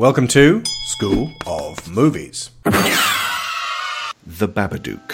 [0.00, 2.48] Welcome to School of Movies.
[2.64, 5.12] the Babadook.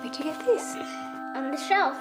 [0.00, 0.74] Where'd you get this?
[1.36, 1.96] On the shelf.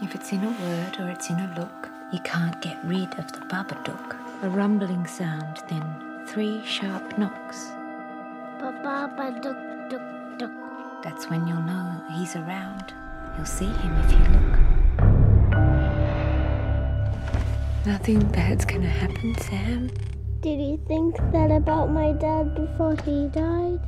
[0.00, 3.32] If it's in a word or it's in a look, you can't get rid of
[3.32, 4.16] the Babadook.
[4.44, 7.66] A rumbling sound, then three sharp knocks.
[8.60, 11.02] Ba-ba-ba duck duck duck.
[11.02, 12.94] That's when you'll know he's around.
[13.36, 14.65] You'll see him if you look.
[17.86, 19.90] Nothing bad's gonna happen, Sam.
[20.40, 23.78] Did you think that about my dad before he died?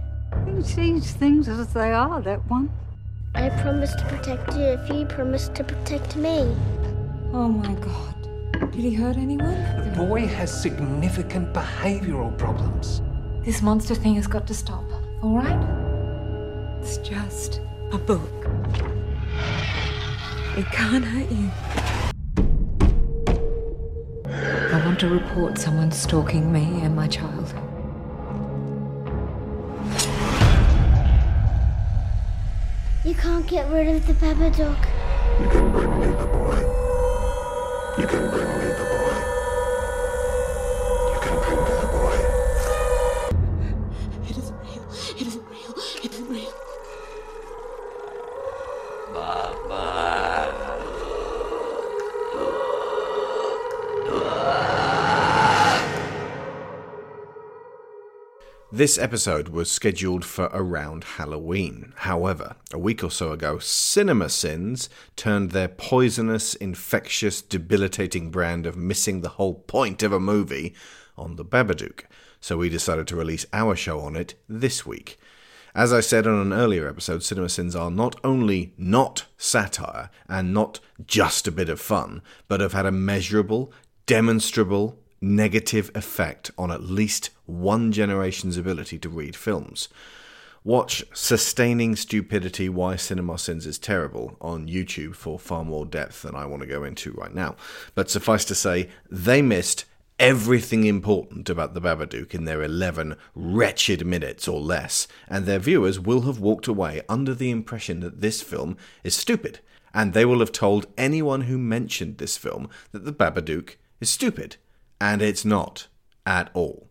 [0.47, 2.71] He sees things as they are, that one.
[3.35, 6.55] I promised to protect you if you promised to protect me.
[7.33, 8.71] Oh my god.
[8.71, 9.61] Did he hurt anyone?
[9.83, 13.03] The boy has significant behavioral problems.
[13.45, 14.85] This monster thing has got to stop,
[15.25, 15.59] alright?
[16.83, 18.31] It's just a book.
[20.57, 21.98] It can't hurt you.
[24.89, 27.53] I want to report someone stalking me and my child.
[33.05, 34.87] You can't get rid of the Babadook.
[35.43, 36.59] You can bring me the boy.
[37.99, 38.98] You can bring me the boy.
[58.79, 61.95] This episode was scheduled for around Halloween.
[61.97, 68.77] However, a week or so ago, Cinema Sins turned their poisonous, infectious, debilitating brand of
[68.77, 70.77] missing the whole point of a movie
[71.17, 72.03] on the Babadook.
[72.41, 75.19] So we decided to release our show on it this week.
[75.75, 80.55] As I said on an earlier episode, Cinema Sins are not only not satire and
[80.55, 83.73] not just a bit of fun, but have had a measurable,
[84.07, 89.89] demonstrable, negative effect on at least one generation's ability to read films.
[90.65, 96.35] Watch Sustaining Stupidity Why Cinema Sins is Terrible on YouTube for far more depth than
[96.35, 97.57] I want to go into right now.
[97.95, 99.85] But suffice to say, they missed
[100.19, 106.01] everything important about the Babadook in their 11 wretched minutes or less, and their viewers
[106.01, 109.61] will have walked away under the impression that this film is stupid,
[109.95, 114.57] and they will have told anyone who mentioned this film that the Babadook is stupid,
[115.01, 115.87] and it's not
[116.27, 116.89] at all.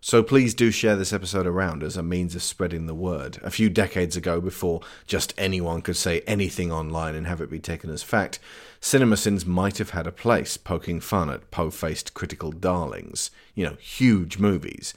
[0.00, 3.38] So please do share this episode around as a means of spreading the word.
[3.42, 7.58] A few decades ago, before just anyone could say anything online and have it be
[7.58, 8.38] taken as fact,
[8.82, 14.36] CinemaSins might have had a place poking fun at po-faced critical darlings, you know, huge
[14.38, 14.92] movies.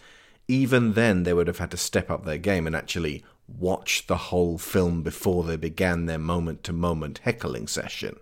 [0.49, 4.17] Even then, they would have had to step up their game and actually watch the
[4.17, 8.17] whole film before they began their moment-to-moment heckling session.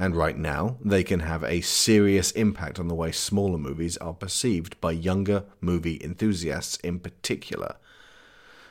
[0.00, 4.14] And right now, they can have a serious impact on the way smaller movies are
[4.14, 7.76] perceived by younger movie enthusiasts in particular.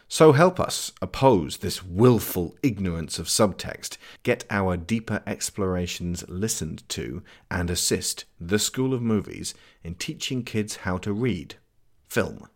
[0.07, 7.21] So help us oppose this willful ignorance of subtext, get our deeper explorations listened to,
[7.51, 9.53] and assist the School of Movies
[9.83, 11.57] in teaching kids how to read
[12.07, 12.49] film.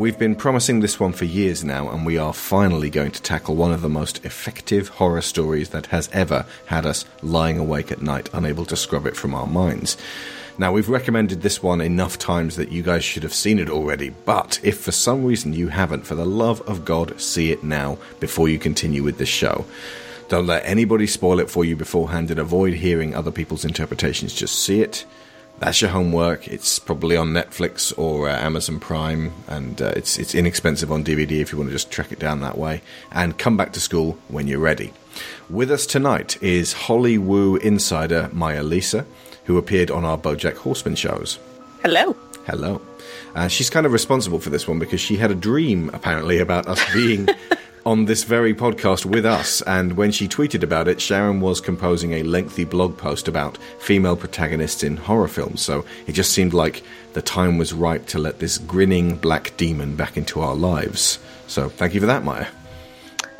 [0.00, 3.54] We've been promising this one for years now, and we are finally going to tackle
[3.54, 8.00] one of the most effective horror stories that has ever had us lying awake at
[8.00, 9.98] night, unable to scrub it from our minds.
[10.56, 14.08] Now, we've recommended this one enough times that you guys should have seen it already,
[14.24, 17.98] but if for some reason you haven't, for the love of God, see it now
[18.20, 19.66] before you continue with this show.
[20.30, 24.32] Don't let anybody spoil it for you beforehand and avoid hearing other people's interpretations.
[24.32, 25.04] Just see it.
[25.60, 26.48] That's your homework.
[26.48, 31.32] It's probably on Netflix or uh, Amazon Prime, and uh, it's it's inexpensive on DVD
[31.32, 32.80] if you want to just track it down that way.
[33.12, 34.94] And come back to school when you're ready.
[35.50, 39.04] With us tonight is Hollywood insider Maya Lisa,
[39.44, 41.38] who appeared on our BoJack Horseman shows.
[41.82, 42.16] Hello.
[42.46, 42.80] Hello.
[43.34, 46.68] Uh, she's kind of responsible for this one because she had a dream apparently about
[46.68, 47.28] us being
[47.90, 49.62] on this very podcast with us.
[49.62, 54.14] And when she tweeted about it, Sharon was composing a lengthy blog post about female
[54.14, 55.60] protagonists in horror films.
[55.60, 56.84] So it just seemed like
[57.14, 61.18] the time was ripe to let this grinning black demon back into our lives.
[61.48, 62.46] So thank you for that, Maya.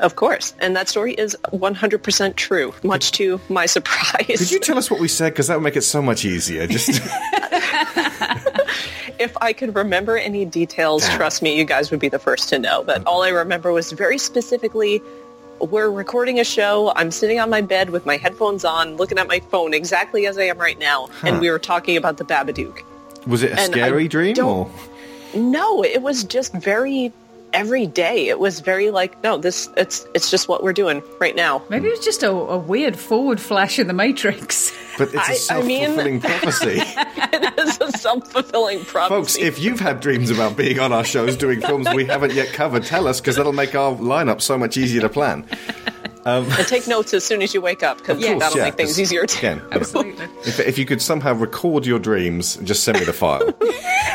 [0.01, 0.53] Of course.
[0.59, 4.37] And that story is 100% true, much to my surprise.
[4.37, 5.31] Could you tell us what we said?
[5.31, 6.67] Because that would make it so much easier.
[6.67, 6.89] Just
[9.21, 12.59] if I could remember any details, trust me, you guys would be the first to
[12.59, 12.83] know.
[12.83, 15.01] But all I remember was very specifically,
[15.59, 16.91] we're recording a show.
[16.95, 20.37] I'm sitting on my bed with my headphones on, looking at my phone exactly as
[20.37, 21.07] I am right now.
[21.23, 22.81] And we were talking about the Babadook.
[23.27, 24.71] was it a And I scary dream or?
[25.35, 27.13] No, it was just very
[27.53, 28.27] every day.
[28.29, 31.61] It was very like, no, this it's it's just what we're doing right now.
[31.69, 34.71] Maybe it was just a, a weird forward flash in the Matrix.
[34.97, 36.81] But it's a I- I mean- self-fulfilling prophecy.
[37.33, 39.15] it is a self-fulfilling prophecy.
[39.15, 42.47] Folks, if you've had dreams about being on our shows doing films we haven't yet
[42.53, 45.45] covered, tell us because that'll make our lineup so much easier to plan.
[46.25, 48.75] Um, and take notes as soon as you wake up because course, that'll yeah, make
[48.75, 49.39] things easier too.
[49.39, 50.23] Again, Absolutely.
[50.45, 53.53] if, if you could somehow record your dreams, just send me the file.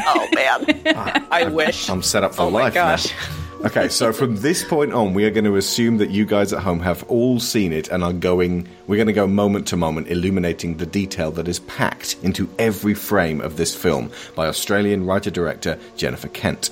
[0.09, 1.91] Oh man, ah, I wish.
[1.91, 3.11] I'm set up for Oh my life gosh.
[3.11, 3.19] now.
[3.65, 6.63] Okay, so from this point on, we are going to assume that you guys at
[6.63, 8.69] home have all seen it and are going.
[8.87, 12.95] We're going to go moment to moment, illuminating the detail that is packed into every
[12.95, 16.71] frame of this film by Australian writer director Jennifer Kent.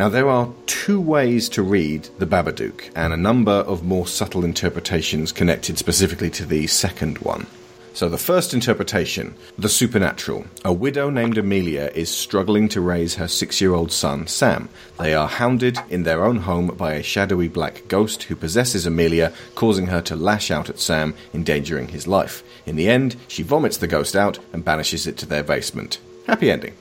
[0.00, 4.46] Now, there are two ways to read The Babadook, and a number of more subtle
[4.46, 7.46] interpretations connected specifically to the second one.
[7.92, 10.46] So, the first interpretation, the supernatural.
[10.64, 14.70] A widow named Amelia is struggling to raise her six year old son, Sam.
[14.98, 19.34] They are hounded in their own home by a shadowy black ghost who possesses Amelia,
[19.54, 22.42] causing her to lash out at Sam, endangering his life.
[22.64, 25.98] In the end, she vomits the ghost out and banishes it to their basement.
[26.26, 26.72] Happy ending.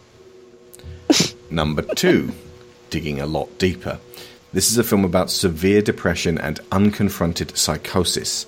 [1.49, 2.31] Number two,
[2.89, 3.99] digging a lot deeper.
[4.51, 8.45] This is a film about severe depression and unconfronted psychosis.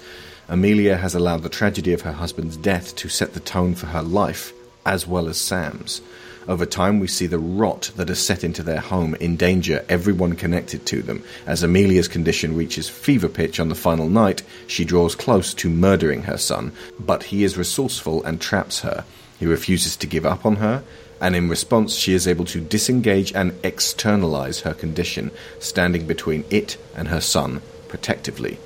[0.50, 4.02] Amelia has allowed the tragedy of her husband's death to set the tone for her
[4.02, 4.52] life,
[4.86, 6.02] as well as Sam's.
[6.48, 10.88] Over time, we see the rot that has set into their home endanger everyone connected
[10.88, 11.24] to them.
[11.46, 16.24] As Amelia's condition reaches fever pitch on the final night, she draws close to murdering
[16.24, 19.06] her son, but he is resourceful and traps her.
[19.40, 20.84] He refuses to give up on her,
[21.22, 25.30] and in response, she is able to disengage and externalize her condition,
[25.60, 28.58] standing between it and her son protectively.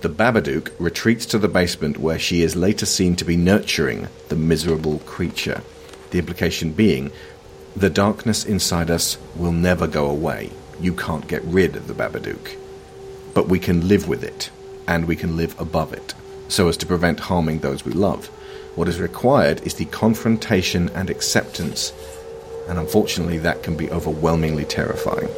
[0.00, 4.36] The Babadook retreats to the basement where she is later seen to be nurturing the
[4.36, 5.62] miserable creature.
[6.10, 7.12] The implication being,
[7.76, 10.50] the darkness inside us will never go away.
[10.80, 12.56] You can't get rid of the Babadook.
[13.32, 14.50] But we can live with it,
[14.88, 16.14] and we can live above it,
[16.48, 18.28] so as to prevent harming those we love.
[18.76, 21.94] What is required is the confrontation and acceptance,
[22.68, 25.30] and unfortunately, that can be overwhelmingly terrifying.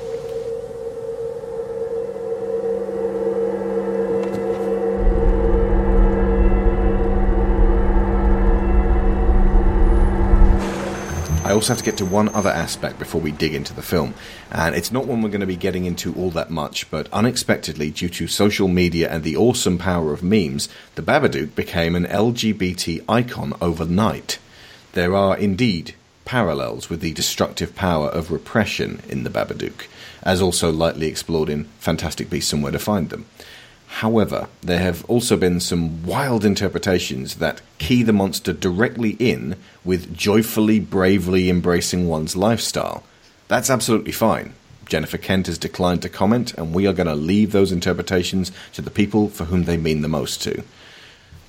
[11.59, 14.15] Also have to get to one other aspect before we dig into the film,
[14.53, 17.91] and it's not one we're going to be getting into all that much, but unexpectedly,
[17.91, 23.05] due to social media and the awesome power of memes, the Babadook became an LGBT
[23.09, 24.39] icon overnight.
[24.93, 29.89] There are indeed parallels with the destructive power of repression in the Babadook,
[30.23, 33.27] as also lightly explored in Fantastic Beasts and Where to Find Them.
[33.89, 40.17] However, there have also been some wild interpretations that key the monster directly in with
[40.17, 43.03] joyfully, bravely embracing one's lifestyle.
[43.49, 44.55] That's absolutely fine.
[44.87, 48.83] Jennifer Kent has declined to comment, and we are going to leave those interpretations to
[48.83, 50.63] the people for whom they mean the most to.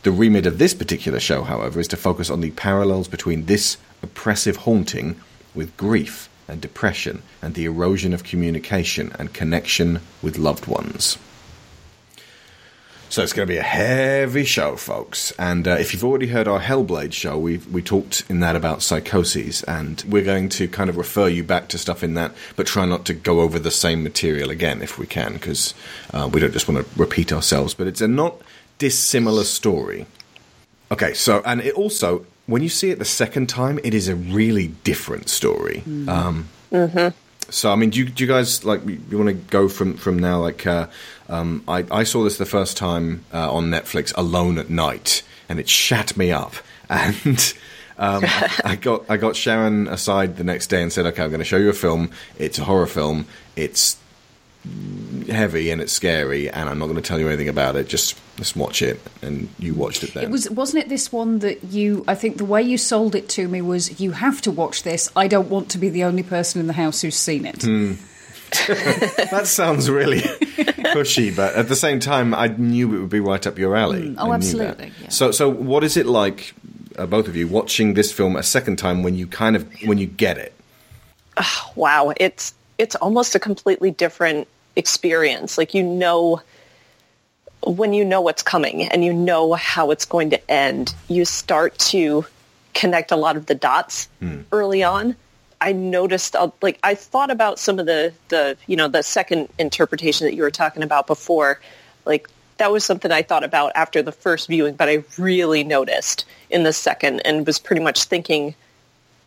[0.03, 3.77] The remit of this particular show, however, is to focus on the parallels between this
[4.01, 5.17] oppressive haunting
[5.53, 11.17] with grief and depression and the erosion of communication and connection with loved ones.
[13.09, 15.31] So it's going to be a heavy show, folks.
[15.39, 18.83] And uh, if you've already heard our Hellblade show, we we talked in that about
[18.83, 22.67] psychoses, and we're going to kind of refer you back to stuff in that, but
[22.67, 25.73] try not to go over the same material again if we can, because
[26.13, 27.73] uh, we don't just want to repeat ourselves.
[27.73, 28.35] But it's a not
[28.77, 30.05] dissimilar story.
[30.91, 34.15] Okay, so and it also when you see it the second time, it is a
[34.15, 35.83] really different story.
[36.07, 36.49] Um,
[37.49, 39.95] so I mean, do you, do you guys like you, you want to go from
[39.97, 40.39] from now?
[40.39, 40.87] Like, uh,
[41.29, 45.59] um, I I saw this the first time uh, on Netflix alone at night, and
[45.59, 46.55] it shat me up.
[46.91, 47.53] And
[47.99, 48.23] um,
[48.65, 51.45] I got I got Sharon aside the next day and said, "Okay, I'm going to
[51.45, 52.09] show you a film.
[52.39, 53.27] It's a horror film.
[53.55, 53.95] It's
[55.29, 57.87] heavy and it's scary, and I'm not going to tell you anything about it.
[57.87, 60.23] Just just watch it." And you watched it then.
[60.23, 62.03] It was wasn't it this one that you?
[62.07, 65.11] I think the way you sold it to me was you have to watch this.
[65.15, 67.61] I don't want to be the only person in the house who's seen it.
[67.61, 67.93] Hmm.
[69.31, 73.45] that sounds really pushy, but at the same time, I knew it would be right
[73.45, 74.09] up your alley.
[74.09, 74.35] Mm, oh, knew that.
[74.35, 75.09] absolutely, yeah.
[75.09, 76.53] So, so what is it like,
[76.97, 79.97] uh, both of you, watching this film a second time when you kind of when
[79.97, 80.53] you get it?
[81.37, 85.57] Ah, wow, it's it's almost a completely different experience.
[85.57, 86.41] Like you know
[87.63, 91.77] when you know what's coming and you know how it's going to end, you start
[91.77, 92.25] to
[92.73, 94.41] connect a lot of the dots hmm.
[94.51, 95.15] early on.
[95.61, 99.49] I noticed, uh, like, I thought about some of the, the, you know, the second
[99.57, 101.59] interpretation that you were talking about before.
[102.05, 106.25] Like, that was something I thought about after the first viewing, but I really noticed
[106.49, 108.53] in the second and was pretty much thinking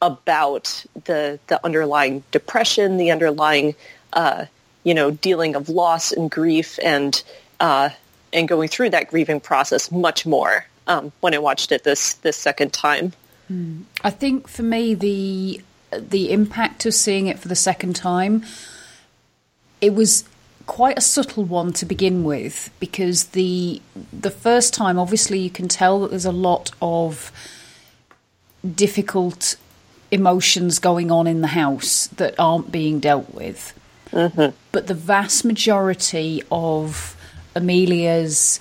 [0.01, 3.75] about the the underlying depression, the underlying,
[4.13, 4.47] uh,
[4.85, 7.23] you know, dealing of loss and grief, and
[7.61, 7.91] uh,
[8.33, 12.37] and going through that grieving process much more um, when I watched it this this
[12.37, 13.13] second time.
[14.03, 15.61] I think for me the
[15.99, 18.45] the impact of seeing it for the second time
[19.81, 20.25] it was
[20.67, 23.83] quite a subtle one to begin with because the
[24.13, 27.33] the first time obviously you can tell that there's a lot of
[28.75, 29.57] difficult
[30.13, 33.73] emotions going on in the house that aren't being dealt with.
[34.13, 34.55] Mm-hmm.
[34.71, 37.17] But the vast majority of
[37.57, 38.61] Amelia's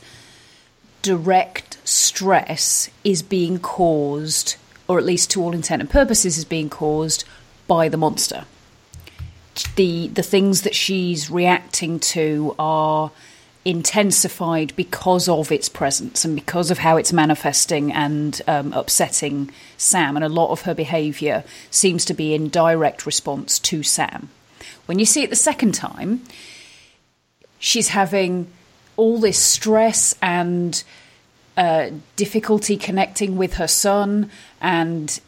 [1.02, 4.56] direct stress is being caused,
[4.92, 7.24] or at least to all intent and purposes, is being caused
[7.68, 8.46] by the monster.
[9.76, 13.12] The the things that she's reacting to are
[13.64, 20.16] intensified because of its presence and because of how it's manifesting and um, upsetting Sam.
[20.16, 24.30] And a lot of her behaviour seems to be in direct response to Sam.
[24.88, 26.24] When you see it the second time,
[27.60, 28.48] she's having
[28.98, 30.84] all this stress and
[31.58, 34.30] uh, difficulty connecting with her son
[34.62, 35.20] and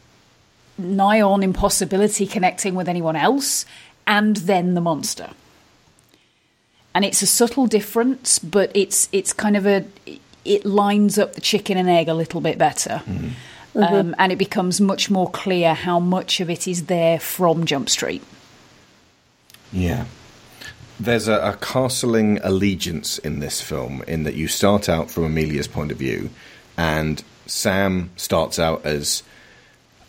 [0.78, 3.64] nigh on impossibility connecting with anyone else,
[4.06, 5.30] and then the monster.
[6.94, 9.84] And it's a subtle difference, but it's it's kind of a
[10.44, 13.02] it lines up the chicken and egg a little bit better.
[13.76, 17.90] Um, and it becomes much more clear how much of it is there from Jump
[17.90, 18.22] Street.
[19.72, 20.04] Yeah.
[21.00, 25.68] There's a, a castling allegiance in this film, in that you start out from Amelia's
[25.68, 26.30] point of view,
[26.76, 29.22] and Sam starts out as,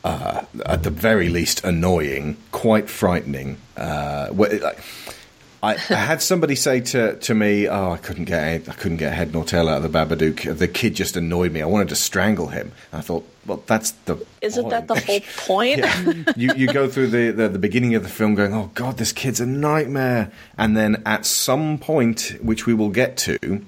[0.04, 3.58] uh, at the very least, annoying, quite frightening.
[3.76, 4.30] Uh,
[5.66, 8.98] I, I had somebody say to, to me, "Oh, I couldn't get a, I couldn't
[8.98, 10.58] get head nor tail out of the Babadook.
[10.58, 11.62] The kid just annoyed me.
[11.62, 15.22] I wanted to strangle him." And I thought, "Well, that's the Isn't that the whole
[15.38, 15.84] point?
[16.38, 19.12] you you go through the, the the beginning of the film going, oh god, this
[19.12, 23.66] kid's a nightmare, and then at some point, which we will get to,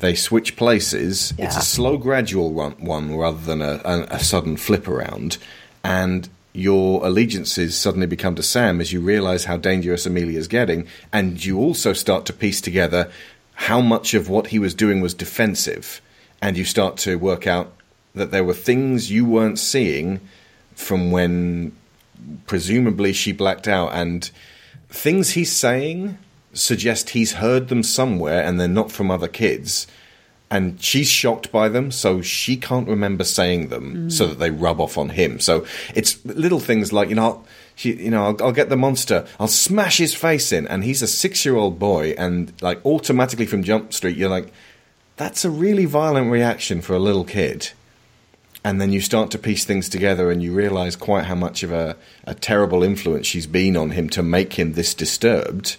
[0.00, 1.32] they switch places.
[1.38, 5.38] It's a slow, gradual one, one rather than a, a, a sudden flip around,
[5.82, 10.86] and your allegiances suddenly become to Sam as you realise how dangerous Amelia is getting,
[11.12, 13.10] and you also start to piece together
[13.54, 16.00] how much of what he was doing was defensive,
[16.40, 17.72] and you start to work out
[18.14, 20.20] that there were things you weren't seeing
[20.74, 21.72] from when
[22.46, 24.30] presumably she blacked out and
[24.88, 26.18] things he's saying
[26.52, 29.86] suggest he's heard them somewhere and they're not from other kids
[30.52, 34.82] and she's shocked by them so she can't remember saying them so that they rub
[34.82, 35.40] off on him.
[35.40, 37.42] So it's little things like you know
[37.74, 41.00] she, you know I'll, I'll get the monster I'll smash his face in and he's
[41.00, 44.52] a 6 year old boy and like automatically from Jump Street you're like
[45.16, 47.70] that's a really violent reaction for a little kid.
[48.64, 51.72] And then you start to piece things together and you realize quite how much of
[51.72, 55.78] a, a terrible influence she's been on him to make him this disturbed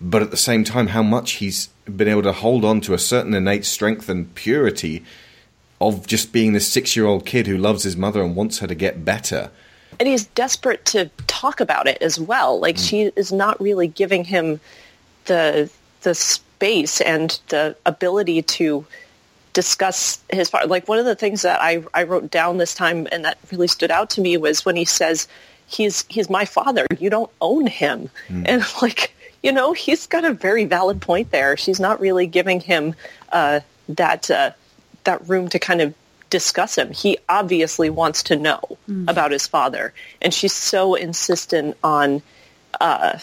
[0.00, 2.98] but at the same time how much he's been able to hold on to a
[2.98, 5.04] certain innate strength and purity
[5.80, 8.66] of just being this six year old kid who loves his mother and wants her
[8.66, 9.50] to get better
[9.98, 12.58] and he's desperate to talk about it as well.
[12.58, 12.88] Like mm.
[12.88, 14.60] she is not really giving him
[15.26, 15.70] the
[16.02, 18.86] the space and the ability to
[19.52, 20.68] discuss his part.
[20.68, 23.68] Like one of the things that I I wrote down this time and that really
[23.68, 25.28] stood out to me was when he says
[25.66, 26.86] he's he's my father.
[26.98, 28.42] You don't own him, mm.
[28.46, 29.14] and like
[29.46, 31.56] you know he's got a very valid point there.
[31.56, 32.96] She's not really giving him
[33.30, 34.50] uh, that uh,
[35.04, 35.94] that room to kind of
[36.30, 36.90] discuss him.
[36.90, 38.60] He obviously wants to know
[39.08, 42.22] about his father, and she's so insistent on,
[42.80, 43.20] uh,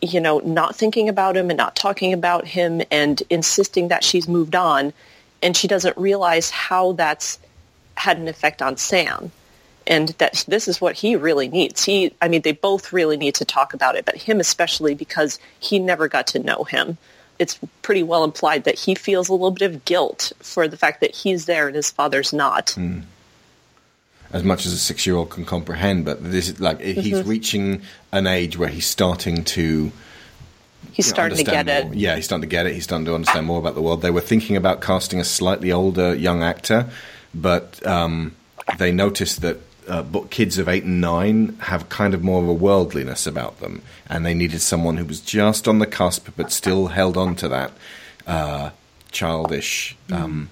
[0.00, 4.26] you know, not thinking about him and not talking about him, and insisting that she's
[4.26, 4.94] moved on,
[5.42, 7.38] and she doesn't realize how that's
[7.94, 9.30] had an effect on Sam.
[9.88, 11.82] And that this is what he really needs.
[11.82, 15.40] He, I mean, they both really need to talk about it, but him especially because
[15.58, 16.98] he never got to know him
[17.38, 21.00] it's pretty well implied that he feels a little bit of guilt for the fact
[21.00, 22.76] that he's there and his father's not.
[24.32, 27.80] as much as a six year old can comprehend but this is like he's reaching
[28.12, 29.90] an age where he's starting to
[30.92, 31.98] He's you know, starting to get understand it.
[31.98, 32.72] Yeah, he's starting to get it.
[32.72, 34.02] He's starting to understand more about the world.
[34.02, 36.88] They were thinking about casting a slightly older young actor,
[37.34, 38.34] but um,
[38.78, 42.48] they noticed that uh, but kids of eight and nine have kind of more of
[42.48, 46.52] a worldliness about them, and they needed someone who was just on the cusp but
[46.52, 47.72] still held on to that
[48.26, 48.70] uh,
[49.10, 50.48] childish, um,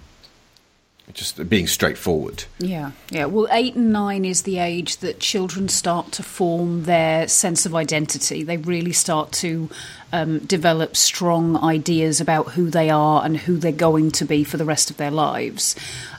[1.13, 2.45] just being straightforward.
[2.59, 3.27] Yeah, yeah.
[3.27, 7.75] Well, eight and nine is the age that children start to form their sense of
[7.75, 8.43] identity.
[8.43, 9.69] They really start to
[10.13, 14.57] um, develop strong ideas about who they are and who they're going to be for
[14.57, 15.77] the rest of their lives.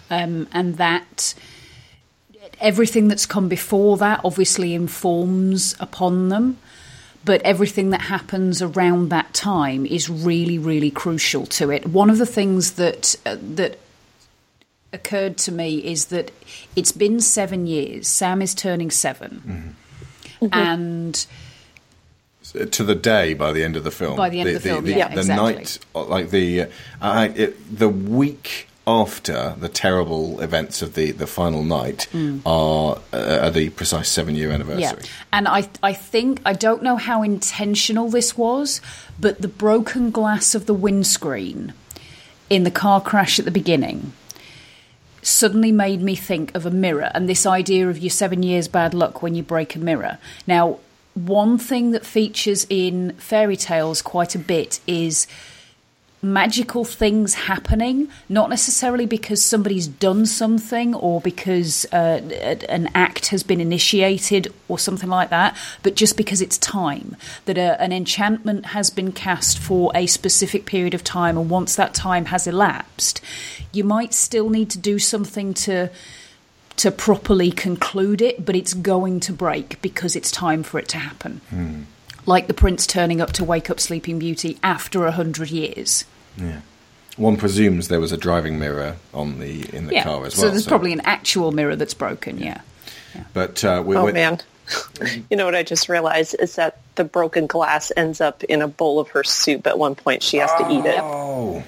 [0.10, 1.34] Um, and that
[2.60, 6.58] everything that's come before that obviously informs upon them.
[7.26, 11.86] But everything that happens around that time is really, really crucial to it.
[11.86, 13.80] One of the things that uh, that
[14.94, 16.32] occurred to me is that
[16.76, 18.08] it's been seven years.
[18.08, 19.76] Sam is turning 7
[20.52, 21.26] and
[22.54, 24.16] to the day by the end of the film.
[24.16, 25.54] By the end of the film, the, yeah, the exactly.
[25.54, 26.68] night, like the uh,
[27.02, 32.08] I, it, the week after the terrible events of the, the final night
[32.46, 35.04] are, uh, are the precise seven year anniversary.
[35.04, 35.06] Mm.
[35.06, 38.82] Yeah, and I I think I don't know how intentional this was,
[39.20, 41.74] but the broken glass of the windscreen
[42.50, 44.14] in the car crash at the beginning
[45.22, 48.94] suddenly made me think of a mirror and this idea of your seven years bad
[48.94, 50.18] luck when you break a mirror.
[50.48, 50.80] Now,
[51.14, 55.28] one thing that features in fairy tales quite a bit is
[56.22, 62.22] magical things happening, not necessarily because somebody's done something or because uh,
[62.70, 67.16] an act has been initiated or something like that, but just because it's time.
[67.46, 71.76] That a, an enchantment has been cast for a specific period of time, and once
[71.76, 73.22] that time has elapsed,
[73.72, 75.90] you might still need to do something to.
[76.82, 81.00] To properly conclude it, but it's going to break because it's time for it to
[81.00, 81.88] happen
[82.28, 86.06] like the prince turning up to wake up Sleeping Beauty after a hundred years.
[86.38, 86.62] Yeah.
[87.18, 90.30] One presumes there was a driving mirror on the in the yeah, car as well.
[90.30, 90.52] so well.
[90.52, 92.38] there's probably an actual mirror that's broken.
[92.38, 92.62] Yeah,
[93.34, 94.40] But uh, we, Oh we- man.
[95.32, 98.68] you know what I just realized is that the broken glass ends up in a
[98.68, 100.22] bowl of her soup at one point.
[100.22, 101.00] She has to eat it.
[101.02, 101.64] Oh,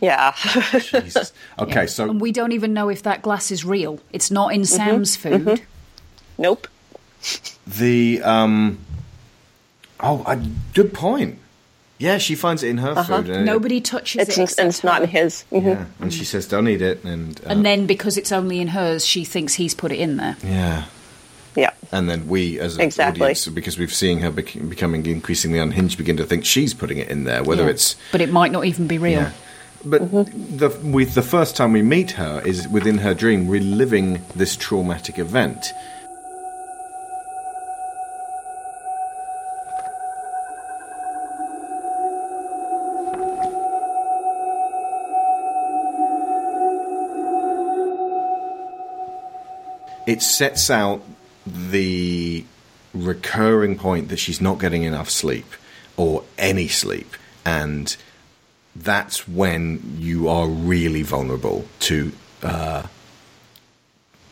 [0.00, 0.34] Yeah.
[0.80, 1.32] Jesus.
[1.58, 4.00] Okay, so and we don't even know if that glass is real.
[4.12, 4.54] It's not Mm-hmm.
[4.60, 5.60] in Sam's food.
[6.38, 6.66] nope.
[7.66, 8.78] the um,
[10.00, 10.36] oh, uh,
[10.74, 11.38] good point.
[11.98, 13.28] Yeah, she finds it in her food.
[13.28, 15.18] and it- Nobody touches It's, it, and it's not in her.
[15.24, 15.44] his.
[15.50, 15.64] Mhm.
[15.64, 18.68] Yeah, and she says, "Don't eat it," and uh, And then because it's only in
[18.68, 20.36] hers, she thinks he's put it in there.
[20.44, 20.84] yeah.
[21.56, 21.70] Yeah.
[21.90, 23.22] And then we, as an Exactly.
[23.22, 27.08] audience, because we've seen her bec- becoming increasingly unhinged, begin to think she's putting it
[27.08, 27.70] in there, whether Yeah.
[27.70, 29.22] it's but it might not even be real.
[29.22, 29.30] Yeah.
[29.84, 34.54] But the with the first time we meet her is within her dream reliving this
[34.54, 35.72] traumatic event.
[50.08, 51.02] It sets out
[51.46, 52.44] the
[52.94, 55.46] recurring point that she's not getting enough sleep
[55.96, 57.96] or any sleep and
[58.74, 62.86] that's when you are really vulnerable to uh,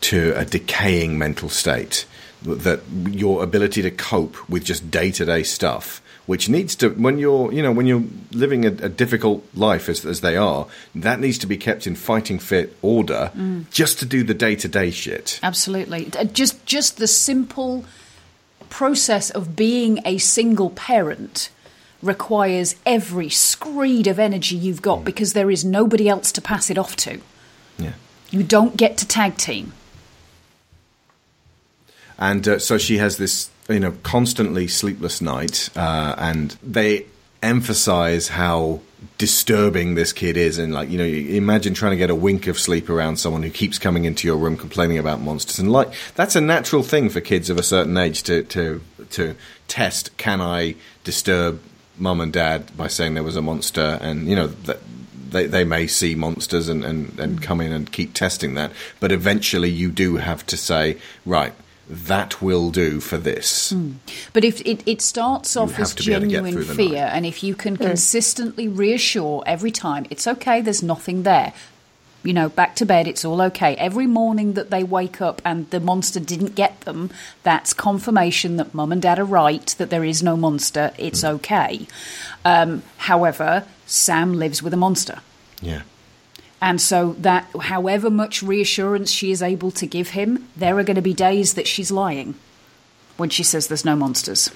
[0.02, 2.06] to a decaying mental state.
[2.42, 7.18] That your ability to cope with just day to day stuff, which needs to when
[7.18, 11.20] you're you know when you're living a, a difficult life as as they are, that
[11.20, 13.68] needs to be kept in fighting fit order, mm.
[13.70, 15.40] just to do the day to day shit.
[15.42, 16.10] Absolutely.
[16.18, 17.84] Uh, just just the simple
[18.68, 21.50] process of being a single parent
[22.02, 25.04] requires every screed of energy you've got mm.
[25.04, 27.20] because there is nobody else to pass it off to.
[27.78, 27.92] Yeah.
[28.30, 29.72] You don't get to tag team.
[32.18, 37.06] and uh, so she has this you know constantly sleepless night uh, and they
[37.42, 38.80] emphasize how
[39.18, 40.58] disturbing this kid is.
[40.58, 43.50] And like you know imagine trying to get a wink of sleep around someone who
[43.50, 45.58] keeps coming into your room complaining about monsters.
[45.58, 49.36] And like that's a natural thing for kids of a certain age to to to
[49.68, 50.74] test can i
[51.04, 51.60] disturb
[51.98, 53.98] mum and dad by saying there was a monster?
[54.00, 54.80] And you know that
[55.30, 58.70] they, they may see monsters and, and, and come in and keep testing that.
[59.00, 61.52] But eventually you do have to say right
[61.88, 63.72] that will do for this
[64.32, 67.14] But if it, it starts off as to be able to get genuine fear, night.
[67.14, 71.52] and if you can consistently reassure every time, it's okay, there's nothing there.
[72.22, 73.76] You know, back to bed, it's all okay.
[73.76, 77.10] Every morning that they wake up and the monster didn't get them,
[77.44, 81.86] that's confirmation that mum and dad are right, that there is no monster, it's okay.
[82.44, 85.20] Um, however, Sam lives with a monster.
[85.62, 85.82] yeah
[86.60, 90.96] And so that, however much reassurance she is able to give him, there are going
[90.96, 92.34] to be days that she's lying
[93.16, 94.50] when she says there's no monsters.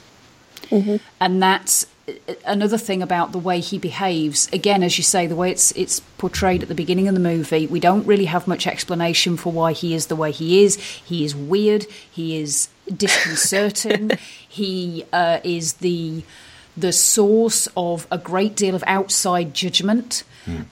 [1.21, 5.37] And that's uh, another thing about the way he behaves, again, as you say, the
[5.37, 8.67] way it's it's portrayed at the beginning of the movie, we don't really have much
[8.67, 10.77] explanation for why he is the way he is.
[10.77, 11.87] He is weird.
[12.11, 14.13] He is disconcerting.
[14.49, 16.23] he uh, is the
[16.77, 20.23] the source of a great deal of outside judgment.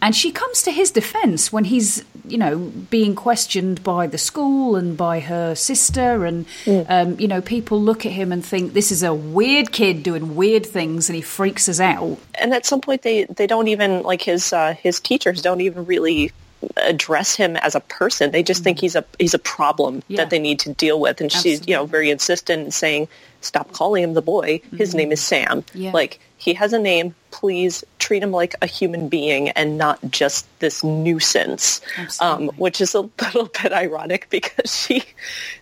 [0.02, 2.58] And she comes to his defense when he's, you know,
[2.90, 6.24] being questioned by the school and by her sister.
[6.24, 10.02] And, um, you know, people look at him and think this is a weird kid
[10.02, 12.18] doing weird things and he freaks us out.
[12.34, 15.84] and at some point they they don't even like his uh, his teachers don't even
[15.86, 16.32] really
[16.76, 20.16] address him as a person they just think he's a he's a problem Yeah.
[20.18, 23.06] that they need to deal with and she's you know very insistent in saying
[23.42, 25.92] stop calling him the boy his name is sam Yeah.
[25.92, 30.46] like he has a name please treat him like a human being and not just
[30.60, 31.82] this nuisance
[32.20, 35.02] um, which is a little bit ironic because she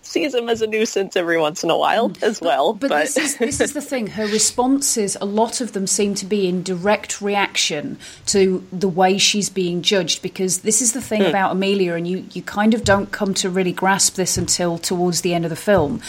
[0.03, 3.37] sees him as a nuisance every once in a while as well But, this is
[3.37, 4.07] this is the thing.
[4.07, 9.19] Her responses, a lot of them seem to be in direct reaction to the way
[9.19, 10.23] she's being judged.
[10.23, 13.51] Because this is the thing about Amelia, and you you kind of don't come to
[13.51, 16.01] really grasp this until towards the end of the film.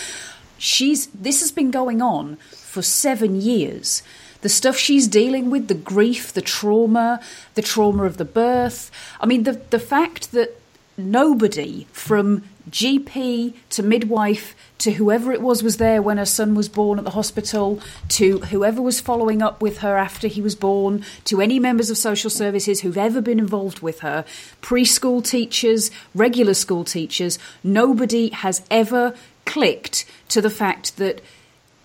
[0.58, 4.03] She's this has been going on for seven years.
[4.41, 7.19] The stuff she's dealing with, the grief, the trauma,
[7.56, 8.91] the trauma of the birth.
[9.19, 10.60] I mean, the the fact that
[10.97, 16.67] nobody from GP to midwife to whoever it was was there when her son was
[16.67, 21.04] born at the hospital to whoever was following up with her after he was born
[21.23, 24.26] to any members of social services who've ever been involved with her
[24.62, 31.21] preschool teachers regular school teachers nobody has ever clicked to the fact that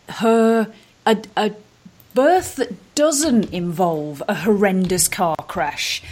[0.08, 0.72] her
[1.06, 1.52] a, a
[2.14, 6.02] birth that doesn't involve a horrendous car crash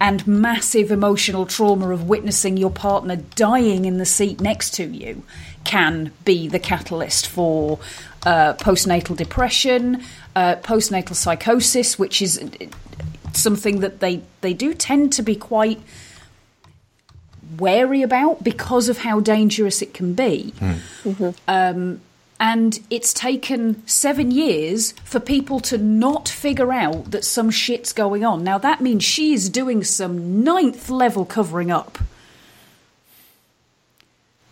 [0.00, 5.22] and massive emotional trauma of witnessing your partner dying in the seat next to you
[5.64, 7.78] can be the catalyst for
[8.26, 10.02] uh, postnatal depression,
[10.36, 12.66] uh, postnatal psychosis, which is uh,
[13.32, 15.80] something that they, they do tend to be quite
[17.58, 20.52] wary about because of how dangerous it can be.
[21.48, 22.00] Um,
[22.44, 28.22] and it's taken seven years for people to not figure out that some shit's going
[28.22, 28.44] on.
[28.44, 31.98] Now, that means she is doing some ninth level covering up.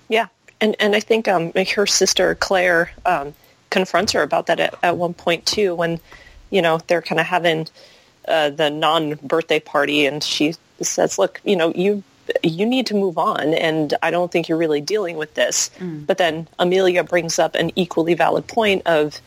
[0.08, 0.28] Yeah,
[0.58, 3.34] and and I think um, her sister Claire um,
[3.68, 6.00] confronts her about that at, at one point too, when
[6.48, 7.68] you know they're kind of having
[8.26, 12.02] uh, the non-birthday party, and she says, "Look, you know, you
[12.42, 16.06] you need to move on, and I don't think you're really dealing with this." Mm.
[16.06, 19.20] But then Amelia brings up an equally valid point of.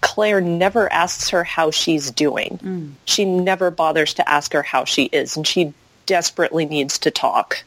[0.00, 2.58] Claire never asks her how she's doing.
[2.62, 2.92] Mm.
[3.06, 5.72] She never bothers to ask her how she is, and she
[6.04, 7.64] desperately needs to talk.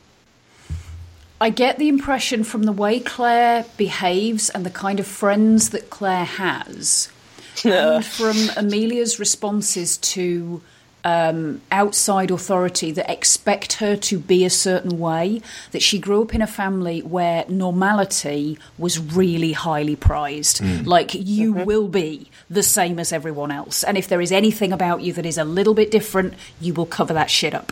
[1.40, 5.90] I get the impression from the way Claire behaves and the kind of friends that
[5.90, 7.12] Claire has,
[7.64, 10.62] and from Amelia's responses to
[11.08, 15.42] um, outside authority that expect her to be a certain way,
[15.72, 20.58] that she grew up in a family where normality was really highly prized.
[20.58, 20.84] Hmm.
[20.84, 21.64] Like, you mm-hmm.
[21.64, 23.86] will be the same as everyone else.
[23.86, 26.86] And if there is anything about you that is a little bit different, you will
[26.86, 27.72] cover that shit up.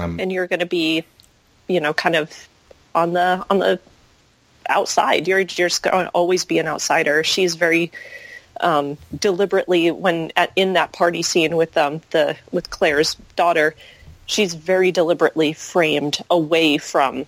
[0.00, 1.04] Um, and you're going to be,
[1.68, 2.48] you know, kind of
[2.96, 3.78] on the on the
[4.68, 5.28] outside.
[5.28, 7.22] You're you're just going to always be an outsider.
[7.22, 7.92] She's very
[8.64, 13.74] um, deliberately when at, in that party scene with um, the with Claire's daughter,
[14.26, 17.26] she's very deliberately framed away from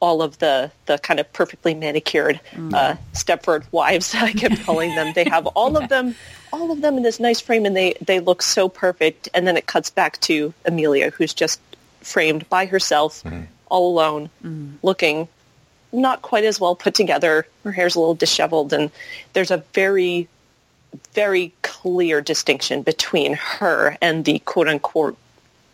[0.00, 2.40] all of the the kind of perfectly manicured
[2.74, 4.14] uh, Stepford wives.
[4.18, 5.12] I kept calling them.
[5.14, 6.14] They have all of them,
[6.52, 9.28] all of them in this nice frame, and they they look so perfect.
[9.34, 11.60] And then it cuts back to Amelia, who's just
[12.00, 13.22] framed by herself,
[13.68, 14.30] all alone,
[14.82, 15.28] looking
[15.92, 17.46] not quite as well put together.
[17.64, 18.90] Her hair's a little disheveled, and
[19.32, 20.28] there's a very,
[21.12, 25.16] very clear distinction between her and the quote unquote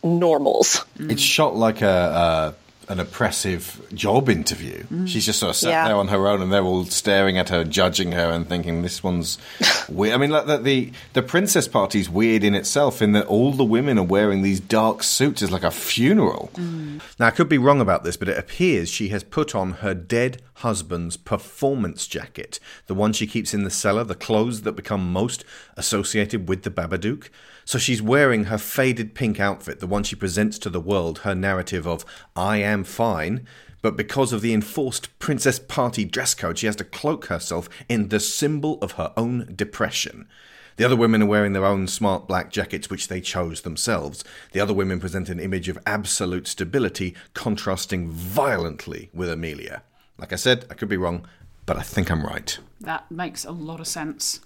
[0.02, 0.85] normals.
[0.98, 2.52] It's shot like a, uh,
[2.88, 4.85] an oppressive job interview.
[4.85, 5.09] Mm.
[5.09, 5.88] She's just sort of sat Yeah.
[5.88, 9.03] there on her own, and they're all staring at her, judging her, and thinking this
[9.03, 9.38] one's
[9.88, 10.14] weird.
[10.14, 13.64] I mean, like the, the the princess party's weird in itself, in that all the
[13.64, 15.42] women are wearing these dark suits.
[15.42, 16.51] It's like a funeral.
[16.55, 17.01] Mm.
[17.18, 19.92] Now, I could be wrong about this, but it appears she has put on her
[19.94, 25.12] dead husband's performance jacket, the one she keeps in the cellar, the clothes that become
[25.12, 25.44] most
[25.77, 27.29] associated with the Babadook.
[27.66, 31.35] So she's wearing her faded pink outfit, the one she presents to the world, her
[31.35, 33.44] narrative of I am fine.
[33.83, 38.09] But because of the enforced princess party dress code, she has to cloak herself in
[38.09, 40.29] the symbol of her own depression.
[40.76, 44.22] The other women are wearing their own smart black jackets, which they chose themselves.
[44.52, 49.83] The other women present an image of absolute stability, contrasting violently with Amelia.
[50.18, 51.26] Like I said, I could be wrong,
[51.64, 52.57] but I think I'm right.
[52.81, 54.40] That makes a lot of sense.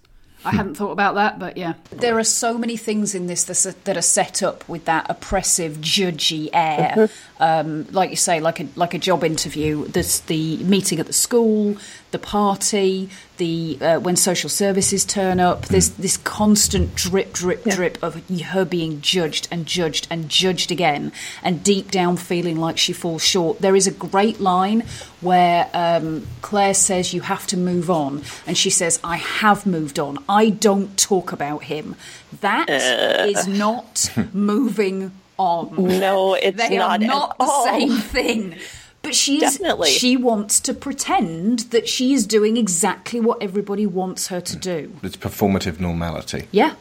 [0.45, 1.75] I hadn't thought about that, but yeah.
[1.91, 6.49] There are so many things in this that are, set up with that oppressive, judgy
[6.53, 7.09] air.
[7.39, 9.87] Um, like you say, like a like a job interview.
[9.87, 11.77] There's the meeting at the school,
[12.11, 15.67] the party, the uh, when social services turn up.
[15.67, 18.23] There's this constant drip, drip, drip of
[18.53, 21.11] her being judged and judged and judged again,
[21.43, 23.59] and deep down feeling like she falls short.
[23.61, 24.85] There is a great line
[25.23, 29.99] where um, Claire says, "You have to move on," and she says, "I have moved
[29.99, 30.19] on.
[30.29, 31.97] I don't talk about him."
[32.43, 35.75] That is not moving on.
[35.99, 37.65] No, it's they not are not the all.
[37.65, 38.57] same thing.
[39.03, 39.91] But she's Definitely.
[39.91, 44.95] she wants to pretend that she is doing exactly what everybody wants her to do.
[45.03, 46.49] It's performative normality.
[46.53, 46.75] Yeah.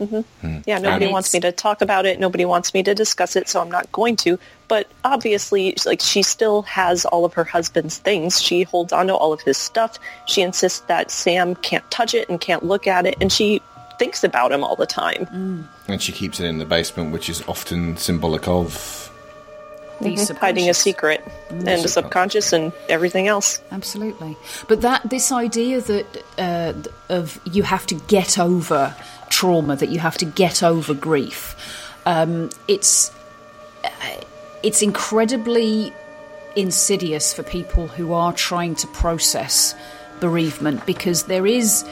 [0.00, 0.20] Mm-hmm.
[0.46, 0.58] Hmm.
[0.64, 2.20] Yeah, nobody And wants me to talk about it.
[2.20, 4.38] Nobody wants me to discuss it, so I'm not going to.
[4.68, 8.40] But obviously, like she still has all of her husband's things.
[8.40, 9.98] She holds on to all of his stuff.
[10.26, 13.60] She insists that Sam can't touch it and can't look at it, and she
[13.98, 15.66] thinks about him all the time, mm.
[15.88, 19.07] And she keeps it in the basement, which is often symbolic of.
[20.00, 20.36] The Mm-hmm.
[20.36, 23.60] hiding a secret and the subconscious and everything else.
[23.72, 24.36] Absolutely.
[24.68, 26.72] But that this idea that uh,
[27.08, 28.94] of you have to get over
[29.28, 31.56] trauma, that you have to get over grief,
[32.06, 33.10] um, it's
[33.84, 33.90] uh,
[34.62, 35.92] it's incredibly
[36.56, 39.74] insidious for people who are trying to process
[40.20, 41.84] bereavement because there is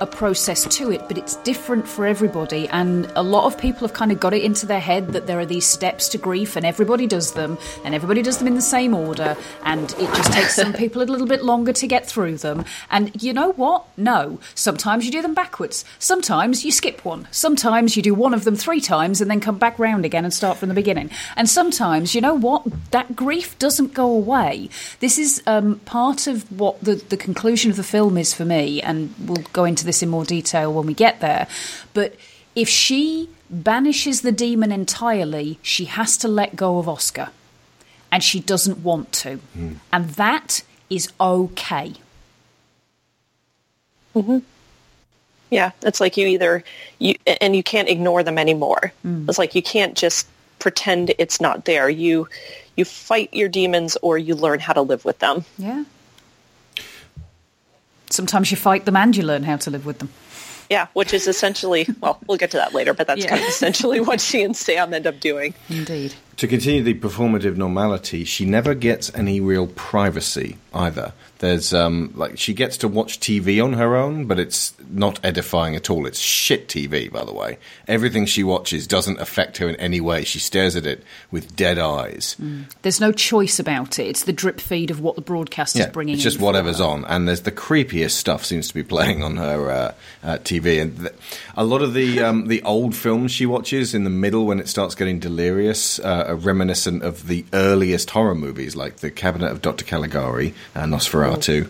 [0.00, 2.68] a process to it, but it's different for everybody.
[2.68, 5.38] And a lot of people have kind of got it into their head that there
[5.38, 8.62] are these steps to grief, and everybody does them, and everybody does them in the
[8.62, 12.36] same order, and it just takes some people a little bit longer to get through
[12.38, 12.64] them.
[12.90, 13.86] And you know what?
[13.96, 14.40] No.
[14.54, 15.84] Sometimes you do them backwards.
[15.98, 17.26] Sometimes you skip one.
[17.30, 20.32] Sometimes you do one of them three times and then come back round again and
[20.32, 21.10] start from the beginning.
[21.36, 22.66] And sometimes, you know what?
[22.90, 24.68] That grief doesn't go away.
[25.00, 28.80] This is um, part of what the, the conclusion of the film is for me,
[28.82, 31.48] and we'll go into this in more detail when we get there.
[31.94, 32.14] But
[32.54, 37.30] if she banishes the demon entirely, she has to let go of Oscar.
[38.12, 39.36] And she doesn't want to.
[39.54, 39.72] Hmm.
[39.92, 41.94] And that is okay.
[44.14, 44.38] Mm-hmm.
[45.50, 46.64] Yeah, it's like you either
[46.98, 48.92] you and you can't ignore them anymore.
[49.02, 49.28] Hmm.
[49.28, 50.26] It's like you can't just
[50.58, 51.88] pretend it's not there.
[51.88, 52.28] You
[52.76, 55.44] you fight your demons or you learn how to live with them.
[55.56, 55.84] Yeah.
[58.10, 60.08] Sometimes you fight them and you learn how to live with them.
[60.70, 63.30] Yeah, which is essentially well, we'll get to that later, but that's Yeah.
[63.30, 65.54] kind of essentially what she and Sam end up doing.
[65.70, 66.14] Indeed.
[66.36, 71.12] To continue the performative normality, she never gets any real privacy either.
[71.40, 75.76] There's um, like she gets to watch TV on her own, but it's not edifying
[75.76, 76.04] at all.
[76.04, 77.58] It's shit TV, by the way.
[77.86, 80.24] Everything she watches doesn't affect her in any way.
[80.24, 82.36] She stares at it with dead eyes.
[82.82, 84.06] There's no choice about it.
[84.08, 86.84] It's the drip feed of what the broadcast is Yeah, bringing it's just whatever's her.
[86.84, 90.82] on, and there's the creepiest stuff seems to be playing on her uh, uh, TV,
[90.82, 91.12] and th-
[91.56, 94.68] a lot of the um, the old films she watches in the middle when it
[94.68, 99.62] starts getting delirious uh, are reminiscent of the earliest horror movies, like The Cabinet of
[99.62, 99.84] Dr.
[99.84, 101.27] Caligari, uh, Nosferatu.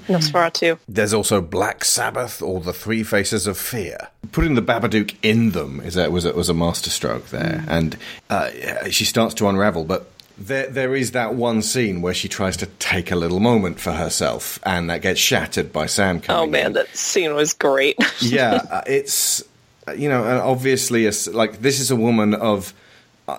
[0.09, 0.79] Nosferatu.
[0.89, 4.09] There's also Black Sabbath or The Three Faces of Fear.
[4.33, 7.97] Putting the Babadook in them is a, was a, was a masterstroke there, and
[8.31, 8.51] uh,
[8.91, 9.85] she starts to unravel.
[9.85, 13.81] But there there is that one scene where she tries to take a little moment
[13.81, 16.41] for herself, and that gets shattered by Sam coming.
[16.41, 17.99] Oh in man, that scene was great.
[18.21, 19.43] yeah, uh, it's
[19.89, 22.73] uh, you know, obviously, a s like this is a woman of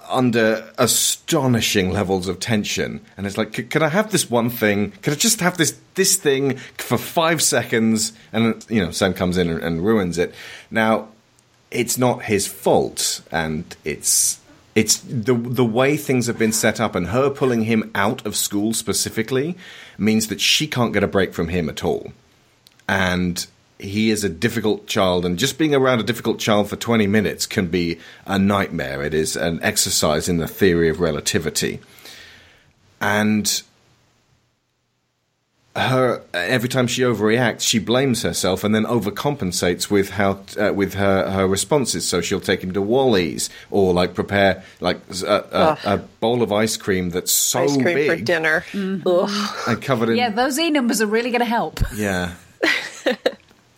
[0.10, 4.91] under astonishing levels of tension, and it's like, can I have this one thing?
[5.02, 8.13] Can I just have this this thing for five seconds?
[8.32, 10.34] And you know, Sam comes in and, and ruins it.
[10.69, 11.10] Now,
[11.71, 14.39] it's not his fault, and it's.
[14.75, 18.36] It's the the way things have been set up, and her pulling him out of
[18.36, 19.58] school specifically
[19.97, 22.13] means that she can't get a break from him at all
[22.89, 23.45] and
[23.79, 27.45] he is a difficult child and just being around a difficult child for 20 minutes
[27.45, 31.79] can be a nightmare it is an exercise in the theory of relativity
[32.99, 33.61] and
[35.75, 40.95] her every time she overreacts she blames herself and then overcompensates with how uh, with
[40.95, 45.29] her her responses so she'll take him to Wally's or like prepare like a, a,
[45.29, 48.65] uh, uh, a bowl of ice cream that's so Ice cream for big dinner.
[48.71, 49.07] Mm-hmm.
[49.07, 49.57] Ugh.
[49.67, 51.79] and covered in Yeah, those E numbers are really going to help.
[51.95, 52.33] yeah.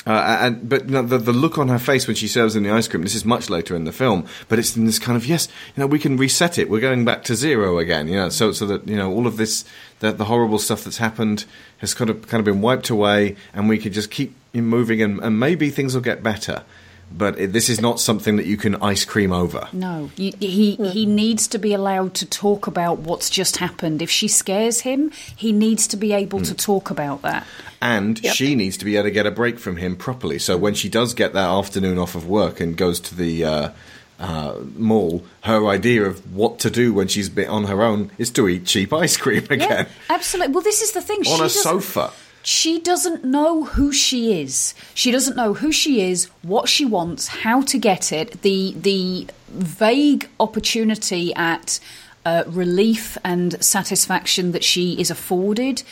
[0.08, 2.72] Uh, and but no, the the look on her face when she serves him the
[2.72, 3.04] ice cream.
[3.04, 5.82] This is much later in the film, but it's in this kind of yes, you
[5.82, 6.72] know, we can reset it.
[6.72, 8.08] We're going back to zero again.
[8.08, 9.64] You know, so so that you know all of this
[10.00, 11.46] the, the horrible stuff that's happened
[11.78, 15.20] has kind of kind of been wiped away, and we could just keep moving, and,
[15.20, 16.64] and maybe things will get better.
[17.12, 19.68] but it, this is not something that you can ice cream over.
[19.72, 24.02] No, you, he he needs to be allowed to talk about what's just happened.
[24.02, 27.46] If she scares him, he needs to be able to talk about that.
[27.82, 30.38] And she needs to be able to get a break from him properly.
[30.38, 33.70] So when she does get that afternoon off of work and goes to the uh,
[34.20, 38.48] uh, mall, her idea of what to do when she's on her own is to
[38.48, 40.54] eat cheap ice cream again Yeah, absolutely.
[40.54, 41.20] Well, this is the thing.
[41.20, 42.12] on she a sofa.
[42.44, 44.74] She doesn't know who she is.
[44.94, 48.42] She doesn't know who she is, what she wants, how to get it.
[48.42, 51.80] The the vague opportunity at
[52.26, 55.84] uh, relief and satisfaction that she is afforded,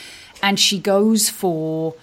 [0.41, 1.95] and she goes for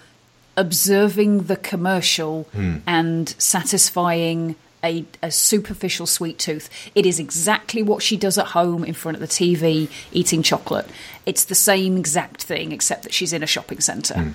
[0.55, 2.77] observing the commercial hmm.
[2.87, 6.69] and satisfying a, a superficial sweet tooth.
[6.95, 10.87] It is exactly what she does at home in front of the TV eating chocolate.
[11.25, 14.15] It's the same exact thing, except that she's in a shopping centre.
[14.15, 14.29] Hmm.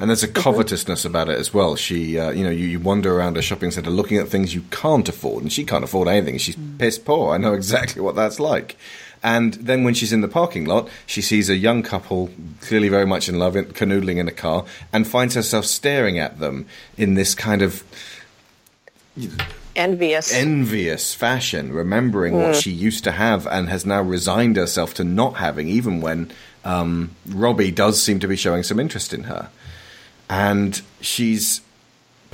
[0.00, 1.76] And there's a covetousness about it as well.
[1.76, 4.62] She, uh, you know, you, you wander around a shopping centre looking at things you
[4.70, 6.38] can't afford, and she can't afford anything.
[6.38, 6.76] She's hmm.
[6.78, 7.34] piss poor.
[7.34, 8.76] I know exactly what that's like.
[9.26, 13.04] And then when she's in the parking lot, she sees a young couple, clearly very
[13.06, 16.64] much in love, canoodling in a car, and finds herself staring at them
[16.96, 17.82] in this kind of
[19.74, 20.32] Envious.
[20.32, 22.62] envious fashion, remembering what Mm.
[22.62, 26.30] she used to have and has now resigned herself to not having, even when
[26.64, 29.48] um, Robbie does seem to be showing some interest in her.
[30.30, 31.60] And she's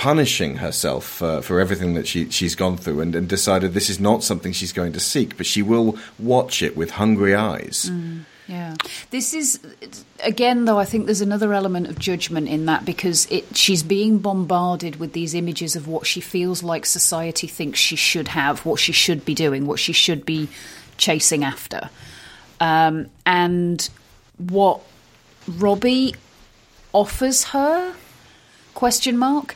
[0.02, 4.00] punishing herself for, for everything that she, she's gone through and, and decided this is
[4.00, 7.88] not something she's going to seek, but she will watch it with hungry eyes.
[8.48, 8.74] Yeah,
[9.10, 9.60] this is
[10.24, 10.80] again though.
[10.80, 15.12] I think there's another element of judgment in that because it she's being bombarded with
[15.12, 19.24] these images of what she feels like society thinks she should have, what she should
[19.24, 20.48] be doing, what she should be
[20.96, 21.88] chasing after,
[22.58, 23.88] um, and
[24.36, 24.80] what
[25.46, 26.16] Robbie
[26.92, 27.94] offers her
[28.74, 29.54] question mark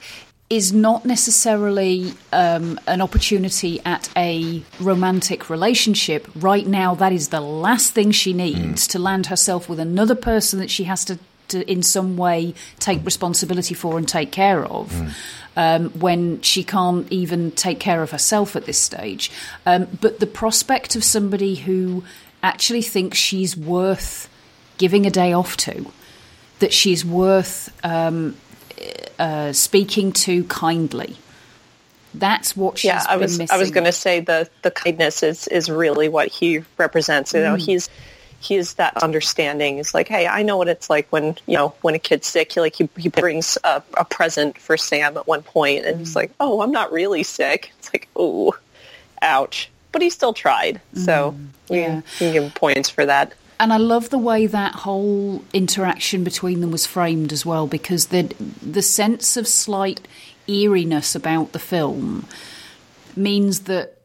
[0.49, 6.29] is not necessarily um, an opportunity at a romantic relationship.
[6.37, 10.61] Right now that is the last thing she needs to land herself with another person
[10.61, 15.13] that she has to, to in some way take responsibility for and take care of
[15.57, 19.33] um, when she can't even take care of herself at this stage.
[19.65, 22.05] Um, but the prospect of somebody who
[22.43, 24.29] actually thinks she's worth
[24.79, 25.87] giving a day off to
[26.59, 28.37] that she's worth um,
[29.19, 31.17] uh, speaking to kindly.
[32.15, 33.55] That's what she's yeah, I was missing.
[33.55, 37.35] I was going to say the the kindness is is really what he represents.
[37.35, 37.67] You know, Mm.
[37.67, 37.91] he's
[38.41, 39.79] he's that understanding.
[39.79, 42.53] It's like, hey, I know what it's like when you know when a kid's sick.
[42.53, 45.99] He like he, he brings a, a present for Sam at one point, and Mm.
[46.01, 47.73] he's like, oh, I'm not really sick.
[47.81, 48.57] It's like, oh,
[49.21, 49.69] ouch.
[49.93, 51.47] But he still tried, so Mm.
[51.69, 51.97] yeah.
[51.97, 53.33] you can give points for that.
[53.59, 58.07] And I love the way that whole interaction between them was framed as well, because
[58.07, 60.07] the the sense of slight
[60.49, 62.27] eeriness about the film
[63.17, 63.97] means that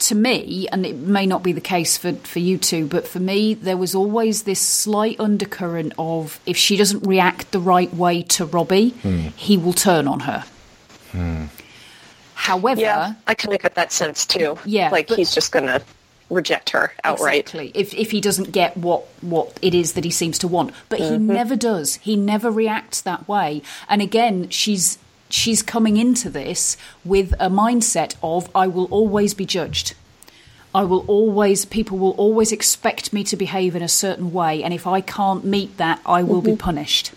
[0.00, 3.20] to me, and it may not be the case for, for you two, but for
[3.20, 8.22] me, there was always this slight undercurrent of if she doesn't react the right way
[8.22, 9.28] to Robbie, hmm.
[9.36, 10.44] he will turn on her.
[11.12, 11.44] Hmm.
[12.34, 14.58] However, Yeah, I kind of get that sense too.
[14.66, 15.82] Yeah, like but- he's just going to
[16.30, 17.40] reject her outright.
[17.40, 17.72] Exactly.
[17.74, 20.98] If if he doesn't get what what it is that he seems to want, but
[20.98, 21.26] he Mm-hmm.
[21.32, 21.96] never does.
[21.96, 23.62] He never reacts that way.
[23.88, 24.98] And again, she's
[25.30, 29.94] she's coming into this with a mindset of I will always be judged.
[30.74, 34.74] I will always people will always expect me to behave in a certain way, and
[34.74, 36.50] if I can't meet that, I will Mm-hmm.
[36.50, 37.12] be punished.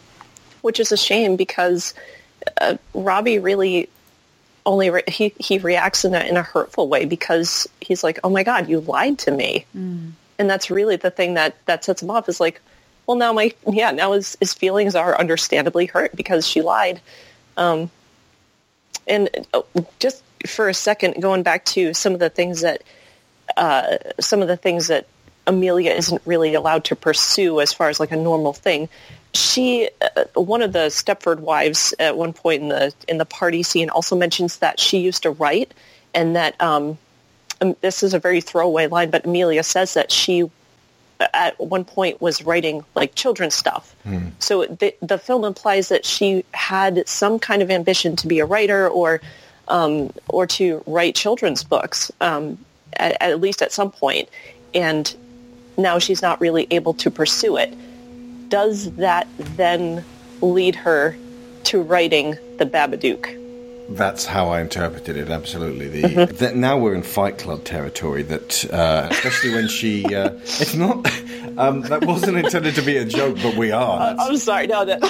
[0.61, 1.93] which is a shame because
[2.61, 3.89] uh, Robbie really
[4.67, 8.29] only re- he he reacts in a in a hurtful way because he's like, "Oh
[8.29, 9.65] my God, you lied to me,"
[10.37, 12.29] and that's really the thing that that sets him off.
[12.29, 12.61] Is like,
[13.07, 17.01] well, now my yeah, now his his feelings are understandably hurt because she lied.
[17.55, 17.89] Um,
[19.07, 19.61] and uh,
[19.99, 22.83] just for a second, going back to some of the things that
[23.55, 25.07] uh, some of the things that
[25.47, 28.89] Amelia isn't really allowed to pursue as far as like a normal thing.
[29.37, 33.61] She, uh, one of the Stepford wives, at one point in the in the party
[33.61, 35.73] scene, also mentions that she used to write,
[36.13, 36.97] and that um,
[37.61, 40.43] um, this is a very throwaway line, but Amelia says that she
[41.19, 43.95] uh, at one point was writing like children's stuff.
[44.39, 48.45] So the, the film implies that she had some kind of ambition to be a
[48.45, 49.21] writer or
[49.67, 52.57] um, or to write children's books, um,
[52.93, 54.29] at, at least at some point.
[54.73, 55.13] And
[55.77, 57.73] now she's not really able to pursue it.
[58.49, 60.03] Does that then
[60.41, 61.15] lead her
[61.65, 63.33] to writing The Babadook?
[63.89, 65.29] That's how I interpreted it.
[65.29, 65.87] Absolutely.
[65.87, 68.21] The, that now we're in Fight Club territory.
[68.21, 71.09] That uh, especially when she, uh, it's not.
[71.57, 74.15] Um, that wasn't intended to be a joke, but we are.
[74.19, 74.67] I'm sorry.
[74.67, 75.01] No, that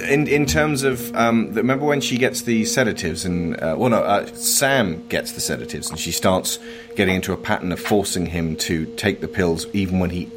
[0.10, 4.02] in in terms of um, remember when she gets the sedatives and uh, well no
[4.02, 6.58] uh, Sam gets the sedatives and she starts
[6.96, 10.30] getting into a pattern of forcing him to take the pills even when he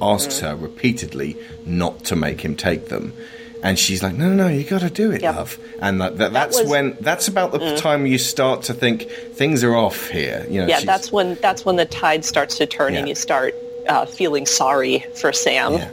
[0.00, 1.36] asks her repeatedly
[1.66, 3.12] not to make him take them.
[3.62, 5.34] And she's like, no, no, no, you got to do it, Yep.
[5.36, 5.58] love.
[5.80, 9.64] And that, that, that's was- when that's about the time you start to think things
[9.64, 10.44] are off here.
[10.50, 13.54] You know, yeah, that's when that's when the tide starts to turn and you start
[13.88, 15.74] uh, feeling sorry for Sam.
[15.74, 15.90] Yeah.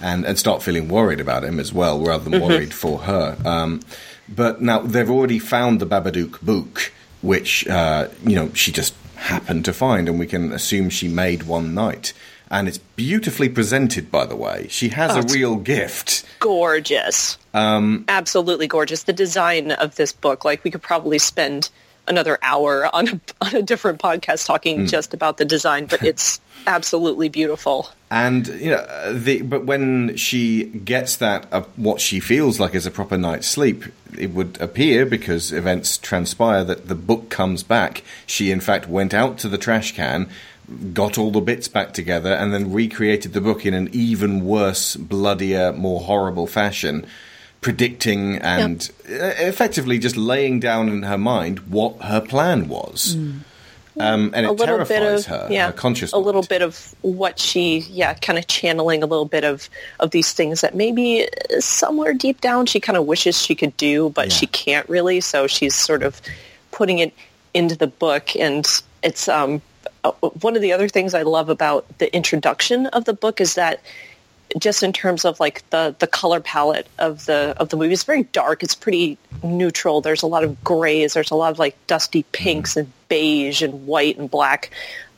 [0.00, 3.36] And and start feeling worried about him as well, rather than worried for her.
[3.44, 3.80] Um,
[4.28, 8.94] but now they've already found the Babadook book, which uh, you know she just
[9.28, 12.12] happened to find, and we can assume she made one night.
[12.50, 14.66] And it's beautifully presented, by the way.
[14.70, 16.24] She has a real gift.
[16.40, 17.36] Gorgeous.
[17.52, 19.02] Um, Absolutely gorgeous.
[19.02, 21.68] The design of this book, like we could probably spend
[22.06, 26.40] another hour on a, on a different podcast talking just about the design, but it's
[26.66, 27.90] absolutely beautiful.
[28.10, 32.86] And you know, the but when she gets that uh, what she feels like is
[32.86, 33.84] a proper night's sleep,
[34.16, 38.02] it would appear because events transpire that the book comes back.
[38.26, 40.30] She in fact went out to the trash can,
[40.94, 44.96] got all the bits back together, and then recreated the book in an even worse,
[44.96, 47.06] bloodier, more horrible fashion.
[47.60, 53.16] Predicting and uh, effectively just laying down in her mind what her plan was,
[54.00, 56.94] um, and it a little bit of her, yeah, her conscious a little bit of
[57.02, 59.68] what she yeah, kind of channeling a little bit of
[60.00, 63.76] of these things that maybe uh, somewhere deep down she kind of wishes she could
[63.76, 64.34] do, but Yeah.
[64.34, 65.20] she can't really.
[65.20, 66.20] So she's sort of
[66.70, 67.12] putting it
[67.54, 68.66] into the book, and
[69.02, 69.62] it's um
[70.04, 73.54] uh, one of the other things I love about the introduction of the book is
[73.54, 73.80] that
[74.58, 77.92] just in terms of like the the color palette of the of the movie.
[77.92, 78.62] It's very dark.
[78.62, 80.00] It's pretty neutral.
[80.00, 81.14] There's a lot of grays.
[81.14, 84.70] There's a lot of like dusty pinks and beige and white and black.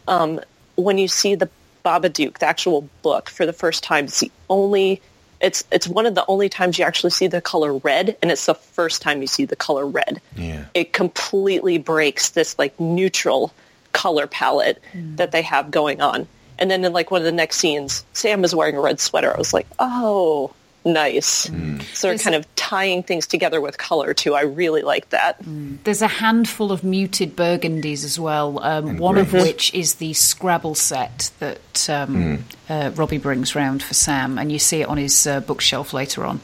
[0.08, 0.40] Um,
[0.76, 1.48] when you see the
[1.84, 5.00] Babadook the actual book for the first time it's the only
[5.40, 8.44] it's it's one of the only times you actually see the color red and it's
[8.44, 10.20] the first time you see the color red.
[10.36, 10.66] Yeah.
[10.74, 13.52] it completely breaks this like neutral
[13.92, 16.28] color palette that they have going on.
[16.60, 19.34] And then in like one of the next scenes, Sam is wearing a red sweater.
[19.34, 20.52] I was like, oh,
[20.84, 21.50] nice.
[21.94, 24.34] So they're kind of tying things together with color too.
[24.34, 25.36] I really like that.
[25.84, 30.74] There's a handful of muted burgundies as well, um, one of which is the Scrabble
[30.74, 35.26] set that um, uh, Robbie brings round for Sam, and you see it on his
[35.26, 36.40] uh, bookshelf later on.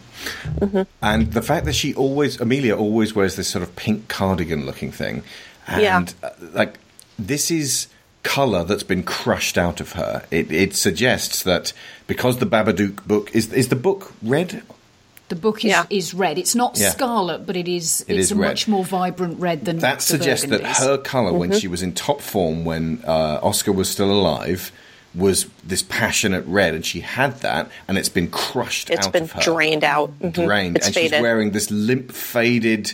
[1.03, 4.93] And the fact that she always, Amelia always wears this sort of pink cardigan looking
[4.93, 5.23] thing.
[5.67, 6.05] And, Yeah.
[6.23, 6.79] uh, like,
[7.19, 7.89] this is
[8.35, 10.25] colour that's been crushed out of her.
[10.31, 11.73] It, it suggests that
[12.07, 14.63] because the Babadook book is is the book red?
[15.29, 15.87] The book is, Yeah.
[15.91, 16.39] is red.
[16.39, 16.91] It's not Yeah.
[16.91, 18.05] scarlet, but it is.
[18.07, 18.49] It it's is a red.
[18.49, 21.93] much more vibrant red than That the suggests that her color when she was in
[21.93, 24.71] top form, when uh, Oscar was still alive,
[25.15, 29.25] was this passionate red, and she had that, and it's been crushed It's out been
[29.25, 29.41] of her.
[29.43, 30.11] drained out.
[30.21, 30.33] Mhm.
[30.47, 31.13] drained, It's and faded.
[31.15, 32.93] she's wearing this limp, faded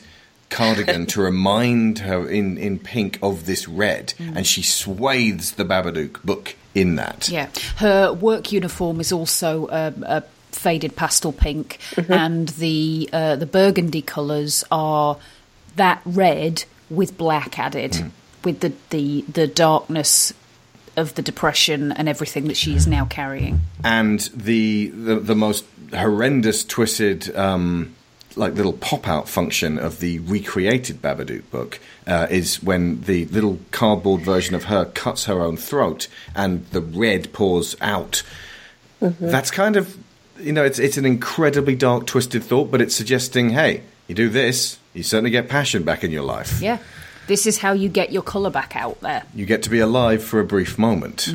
[0.53, 4.37] cardigan to remind her in, in pink of this red, Mm.
[4.37, 7.29] and she swathes the Babadook book in that.
[7.29, 10.23] Yeah, her work uniform is also um, a
[10.53, 12.13] faded pastel pink, Mm-hmm.
[12.13, 15.17] and the uh, the burgundy colours are
[15.77, 18.11] that red with black added, Mm.
[18.45, 20.33] with the, the the darkness
[20.97, 23.61] of the depression and everything that she is now carrying.
[23.83, 27.95] and the the, the most horrendous, twisted, um,
[28.37, 33.59] like little pop out function of the recreated Babadook book uh, is when the little
[33.71, 38.23] cardboard version of her cuts her own throat and the red pours out.
[39.01, 39.97] That's kind of
[40.41, 44.29] you know it's it's an incredibly dark, twisted thought, but it's suggesting, hey, you do
[44.29, 46.61] this, you certainly get passion back in your life.
[46.63, 46.79] Yeah,
[47.27, 49.25] this is how you get your colour back out there.
[49.35, 51.35] You get to be alive for a brief moment.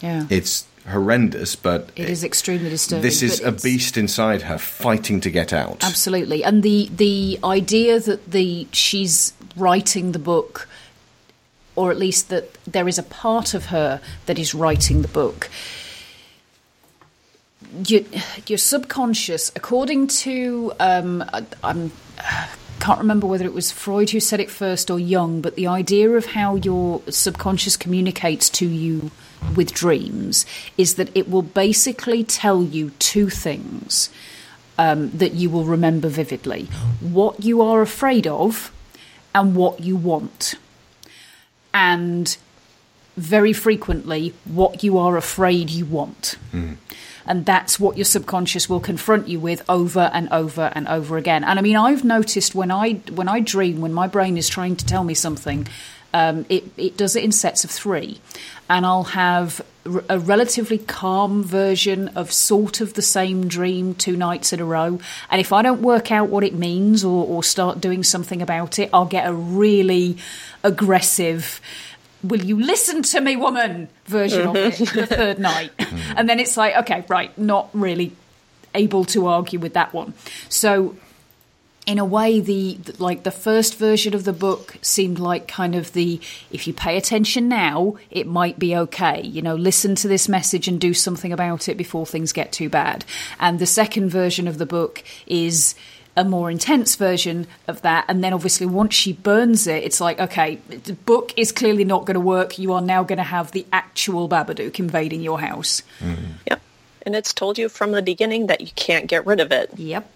[0.00, 3.02] Yeah, It's horrendous, but it is extremely disturbing.
[3.02, 5.84] This is a beast inside her fighting to get out.
[5.84, 10.68] Absolutely, and the the idea that the she's writing the book,
[11.76, 15.48] or at least that there is a part of her that is writing the book.
[17.86, 18.02] Your,
[18.46, 21.92] your subconscious, according to um, I, I'm
[22.80, 26.10] can't remember whether it was Freud who said it first or Jung, but the idea
[26.10, 29.12] of how your subconscious communicates to you
[29.56, 34.10] with dreams is that it will basically tell you two things
[34.78, 36.64] um, that you will remember vividly
[37.00, 38.72] what you are afraid of
[39.34, 40.54] and what you want.
[41.74, 42.36] And
[43.16, 46.36] very frequently, what you are afraid you want.
[47.26, 51.44] And that's what your subconscious will confront you with over and over and over again.
[51.44, 54.76] And I mean, I've noticed when I when I dream, when my brain is trying
[54.76, 55.68] to tell me something,
[56.14, 58.20] Um, it, it does it in sets of three,
[58.68, 64.16] and I'll have r- a relatively calm version of sort of the same dream two
[64.16, 65.00] nights in a row.
[65.30, 68.78] And if I don't work out what it means or, or start doing something about
[68.78, 70.18] it, I'll get a really
[70.62, 71.60] aggressive.
[72.22, 73.88] Will you listen to me, woman?
[74.06, 75.70] Version of it the third night.
[76.16, 78.12] and then it's like, okay, right, not really
[78.74, 80.14] able to argue with that one.
[80.48, 80.96] So
[81.84, 85.92] in a way the like the first version of the book seemed like kind of
[85.92, 86.20] the
[86.50, 89.20] if you pay attention now it might be okay.
[89.22, 92.68] You know listen to this message and do something about it before things get too
[92.68, 93.04] bad.
[93.40, 95.74] And the second version of the book is
[96.16, 98.04] a more intense version of that.
[98.06, 102.04] And then obviously once she burns it it's like okay the book is clearly not
[102.06, 102.60] going to work.
[102.60, 105.82] You are now going to have the actual babadook invading your house.
[105.98, 106.32] Mm-hmm.
[106.48, 106.60] Yep.
[107.04, 109.76] And it's told you from the beginning that you can't get rid of it.
[109.76, 110.08] yep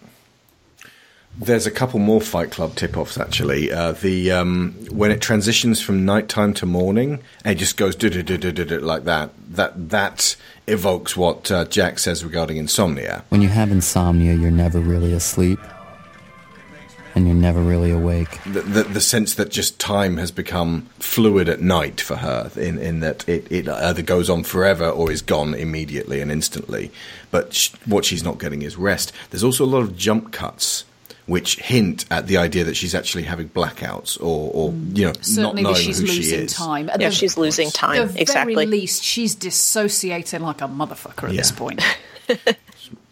[1.39, 3.71] There's a couple more Fight Club tip-offs actually.
[3.71, 9.05] Uh, the um, when it transitions from nighttime to morning, and it just goes like
[9.05, 9.31] that.
[9.51, 13.23] That that evokes what uh, Jack says regarding insomnia.
[13.29, 15.61] When you have insomnia, you're never really asleep.
[17.15, 18.41] And you're never really awake.
[18.45, 22.79] The, the, the sense that just time has become fluid at night for her, in,
[22.79, 26.91] in that it, it either goes on forever or is gone immediately and instantly.
[27.31, 29.13] But sh- what she's not getting is rest.
[29.31, 30.85] There's also a lot of jump cuts.
[31.27, 35.63] Which hint at the idea that she's actually having blackouts, or, or you know, certainly
[35.65, 36.53] not knowing she's who she losing is.
[36.53, 38.03] time At Yeah, the- she's losing time.
[38.03, 38.55] At the exactly.
[38.55, 41.57] very least, she's dissociating like a motherfucker at this Yeah.
[41.59, 41.83] point.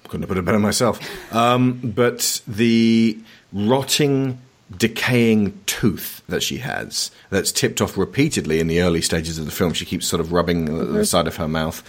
[0.05, 1.01] Couldn't have put it better myself.
[1.35, 3.19] Um, but the
[3.53, 4.39] rotting,
[4.77, 9.51] decaying tooth that she has, that's tipped off repeatedly in the early stages of the
[9.51, 11.83] film, she keeps sort of rubbing the- the side of her mouth.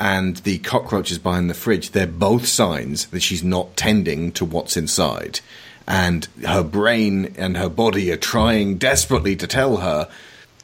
[0.00, 4.78] And the cockroaches behind the fridge, they're both signs that she's not tending to what's
[4.78, 5.40] inside.
[5.86, 10.08] And her brain and her body are trying desperately to tell her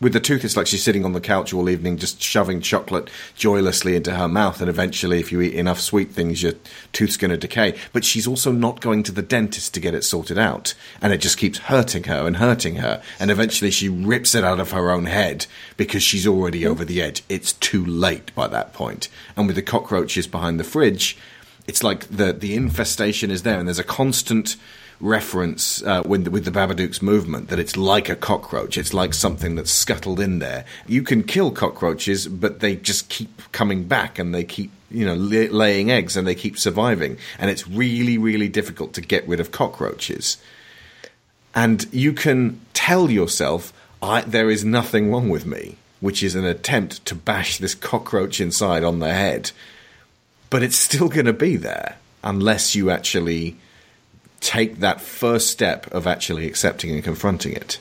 [0.01, 3.09] with the tooth, it's like she's sitting on the couch all evening, just shoving chocolate
[3.34, 4.61] joylessly into her mouth.
[4.61, 6.53] And eventually, if you eat enough sweet things, your
[6.92, 7.74] tooth's going to decay.
[7.92, 10.74] But she's also not going to the dentist to get it sorted out.
[11.01, 13.03] And it just keeps hurting her and hurting her.
[13.18, 15.47] And eventually, she rips it out of her own head
[15.78, 17.22] because she's already over the edge.
[17.30, 19.09] It's too late by that point.
[19.34, 21.16] And with the cockroaches behind the fridge,
[21.66, 24.57] it's like the, the infestation is there, and there's a constant
[25.01, 28.78] reference uh, with, with the Babadook's movement that it's like a cockroach.
[28.78, 30.64] It's like something that's scuttled in there.
[30.86, 35.14] You can kill cockroaches, but they just keep coming back and they keep, you know,
[35.14, 37.18] la- laying eggs and they keep surviving.
[37.38, 40.38] And it's really, really difficult to get rid of cockroaches.
[41.55, 43.72] And you can tell yourself,
[44.03, 48.40] I, there is nothing wrong with me, which is an attempt to bash this cockroach
[48.40, 49.51] inside on the head.
[50.49, 53.57] But it's still going to be there unless you actually
[54.41, 57.78] take that first step of actually accepting and confronting it.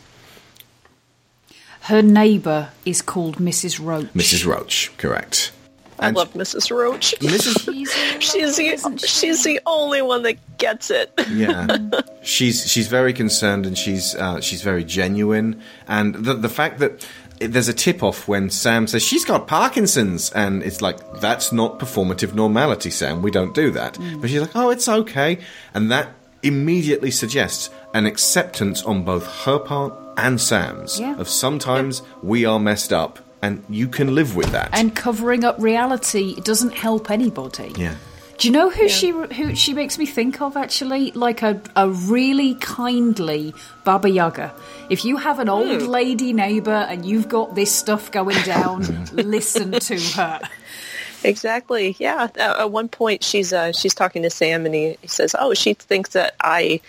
[1.82, 3.80] Her neighbour is called Mrs.
[3.84, 4.08] Roach.
[4.14, 4.46] Mrs.
[4.46, 5.52] Roach, correct.
[6.00, 6.76] I And love Mrs.
[6.76, 7.14] Roach.
[7.20, 7.74] Mrs.
[8.20, 11.14] She's, She's the she's the only one that gets it.
[11.32, 11.78] yeah,
[12.24, 15.62] she's she's very concerned and she's uh, she's very genuine.
[15.88, 17.08] And the the fact that
[17.40, 21.80] there's a tip off when Sam says she's got Parkinson's, and it's like that's not
[21.80, 23.22] performative normality, Sam.
[23.22, 23.98] We don't do that.
[24.20, 25.38] But she's like, oh, it's okay,
[25.74, 26.10] and that
[26.46, 31.18] immediately suggests an acceptance on both her part and Sam's Yeah.
[31.18, 34.70] of sometimes we are messed up, and you can live with that.
[34.72, 37.74] and covering up reality doesn't help anybody.
[37.76, 37.96] yeah.
[38.38, 41.12] Do you know who she who she makes me think of actually?
[41.12, 43.54] Like a, a really kindly
[43.86, 44.54] Baba Yaga.
[44.90, 45.88] If you have an old hmm.
[45.88, 50.42] lady neighbour and you've got this stuff going down, listen to her.
[51.26, 51.96] Exactly.
[52.00, 52.28] Yeah.
[52.36, 55.74] At one point, she's uh, she's talking to Sam, and he, he says, "Oh, she
[55.74, 56.82] thinks that I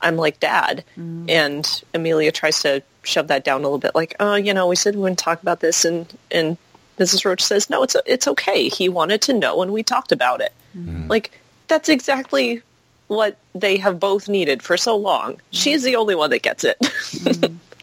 [0.00, 1.28] I'm like Dad," mm.
[1.30, 4.76] and Amelia tries to shove that down a little bit, like, "Oh, you know, we
[4.76, 6.56] said we wouldn't talk about this," and and
[6.98, 7.24] Mrs.
[7.24, 8.68] Roach says, "No, it's it's okay.
[8.68, 11.08] He wanted to know, and we talked about it." Mm.
[11.08, 11.30] Like
[11.68, 12.62] that's exactly
[13.06, 15.34] what they have both needed for so long.
[15.34, 15.40] Mm.
[15.50, 16.78] She's the only one that gets it.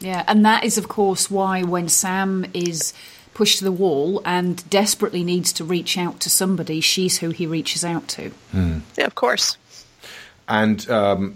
[0.02, 2.94] Yeah, and that is, of course, why when Sam is
[3.34, 7.48] pushed to the wall and desperately needs to reach out to somebody, she's who he
[7.48, 8.32] reaches out to.
[8.54, 9.58] yeah, of course.
[10.48, 11.36] And um,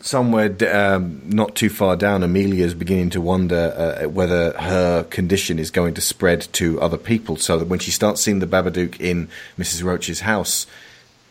[0.00, 5.58] somewhere d- um, not too far down, Amelia's beginning to wonder uh, whether her condition
[5.58, 7.36] is going to spread to other people.
[7.36, 9.28] So that when she starts seeing the Babadook in
[9.58, 9.84] Mrs.
[9.84, 10.66] Roach's house,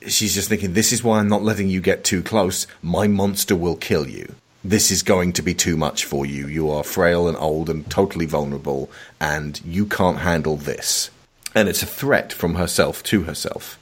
[0.07, 2.67] she's just thinking, "This is why I'm not letting you get too close.
[2.81, 4.35] My monster will kill you."
[4.65, 6.47] This is going to be too much for you.
[6.47, 8.89] You are frail and old and totally vulnerable,
[9.21, 11.11] and you can't handle this.
[11.53, 13.77] And it's a threat from herself to herself.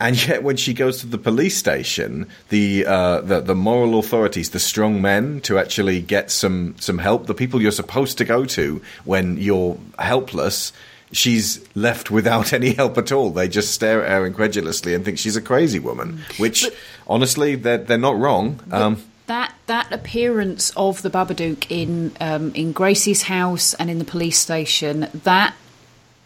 [0.00, 4.50] And yet, when she goes to the police station, the, uh, the the moral authorities,
[4.50, 8.46] the strong men, to actually get some some help, the people you're supposed to go
[8.46, 10.72] to when you're helpless,
[11.12, 13.28] she's left without any help at all.
[13.28, 16.22] They just stare at her incredulously and think she's a crazy woman.
[16.38, 16.66] Which,
[17.06, 18.60] honestly, they're they're not wrong.
[18.72, 24.04] Um, that that appearance of the Babadook in um, in Gracie's house and in the
[24.04, 25.54] police station that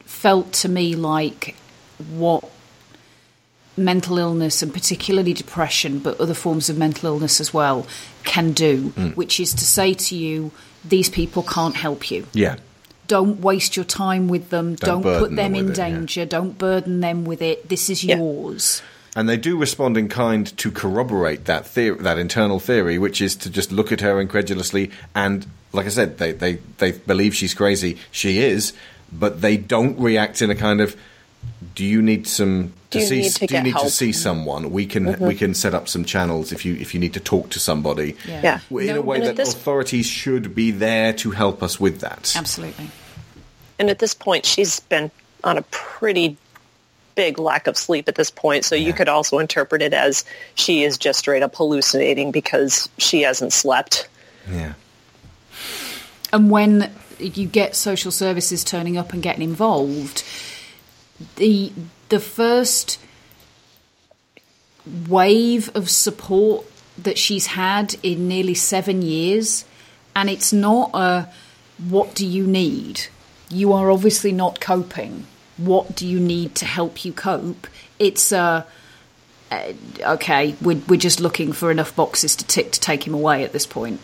[0.05, 1.55] felt to me like
[2.11, 2.44] what
[3.76, 7.86] mental illness and particularly depression, but other forms of mental illness as well,
[8.24, 10.51] can do, which is to say to you,
[10.84, 12.26] these people can't help you.
[12.32, 12.57] yeah.
[13.07, 14.76] Don't waste your time with them.
[14.76, 15.88] Don't Don't, put them them in with it, yeah.
[15.90, 16.24] danger.
[16.26, 17.68] Don't burden them with it.
[17.68, 18.18] This is Yeah.
[18.18, 18.82] yours.
[19.16, 23.34] And they do respond in kind to corroborate that theory, that internal theory, which is
[23.36, 24.92] to just look at her incredulously.
[25.14, 27.98] And like I said, they, they, they believe she's crazy.
[28.11, 28.72] She is,
[29.12, 30.96] but they don't react in a kind of,
[31.74, 33.20] "Do you need some to Do you see?
[33.22, 34.70] need to do you get need to see someone?
[34.70, 35.26] We can mm-hmm.
[35.26, 38.16] we can set up some channels if you if you need to talk to somebody.
[38.26, 38.61] Yeah.
[38.70, 38.80] Yeah.
[38.80, 42.32] In a way that this- authorities should be there to help us with that.
[42.36, 42.90] Absolutely.
[43.78, 45.11] And at this point, she's been
[45.42, 46.36] on a pretty
[47.20, 48.64] big lack of sleep at this point.
[48.64, 53.20] So you could also interpret it as she is just straight up hallucinating because she
[53.20, 54.08] hasn't slept.
[54.50, 54.72] Yeah.
[56.32, 60.24] And when you get social services turning up and getting involved,
[61.36, 61.70] the
[62.08, 62.98] the first
[65.06, 66.64] wave of support
[66.96, 69.66] that she's had in nearly seven years,
[70.16, 71.28] and it's not a
[71.76, 73.08] what do you need?
[73.50, 75.26] You are obviously not coping.
[75.61, 77.66] What do you need to help you cope?
[77.98, 78.66] It's a
[79.50, 80.54] uh, okay.
[80.61, 83.66] We're we're just looking for enough boxes to tick to take him away at this
[83.66, 84.00] point.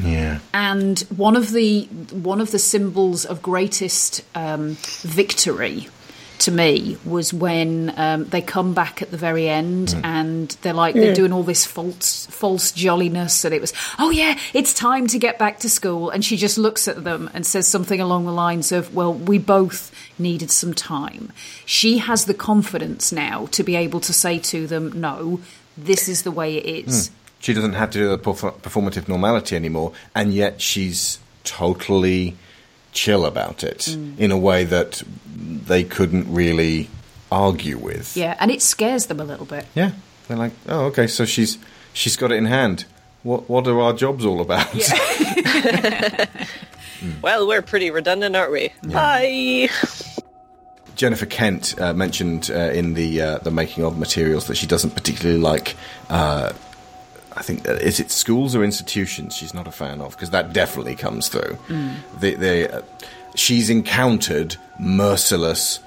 [0.00, 0.40] Yeah.
[0.52, 5.88] And one of the one of the symbols of greatest um, victory
[6.38, 10.94] to me was when um, they come back at the very end and they're like
[10.94, 15.18] they're doing all this false false jolliness and it was oh yeah it's time to
[15.18, 18.32] get back to school and she just looks at them and says something along the
[18.32, 21.32] lines of well we both needed some time
[21.64, 25.40] she has the confidence now to be able to say to them no
[25.76, 27.14] this is the way it is hmm.
[27.38, 32.34] She doesn't have to do the performative normality anymore, and yet she's totally
[32.92, 34.14] chill about it hmm.
[34.18, 35.02] in a way that
[35.36, 36.88] they couldn't really
[37.30, 38.16] argue with.
[38.16, 39.92] yeah and it scares them a little bit Yeah.
[40.26, 41.56] They're like, oh, okay, so she's
[41.92, 42.84] she's got it in hand.
[43.22, 44.66] What what are our jobs all about?
[47.00, 47.20] Hmm.
[47.20, 48.72] Well, we're pretty redundant, aren't we?
[48.82, 49.68] Bye.
[50.96, 54.90] Jennifer Kent uh, mentioned uh, in the uh, the making of materials that she doesn't
[54.94, 55.76] particularly like.
[56.10, 56.52] Uh,
[57.36, 60.52] I think uh, is it schools or institutions she's not a fan of because that
[60.54, 61.58] definitely comes through.
[62.18, 62.82] The, the, uh,
[63.34, 65.80] she's encountered merciless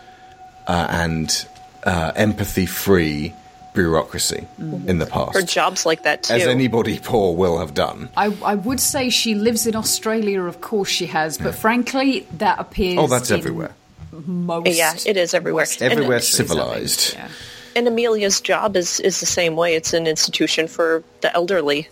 [0.68, 1.48] uh, and
[1.84, 3.34] uh, empathy free
[3.74, 6.34] bureaucracy in the past, Or jobs like that too.
[6.34, 8.10] as anybody poor will have done.
[8.18, 12.60] I, I would say she lives in Australia, of course she has, but frankly, that
[12.60, 13.00] appears.
[13.00, 13.74] Oh, that's in everywhere.
[14.12, 15.62] Most Yeah, it is everywhere.
[15.64, 17.14] Western Everywhere countries, I think, civilized.
[17.14, 17.28] yeah.
[17.76, 19.76] And Amelia's job is, is the same way.
[19.76, 21.88] It's an institution for the elderly.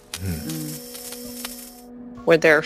[2.25, 2.63] Where they're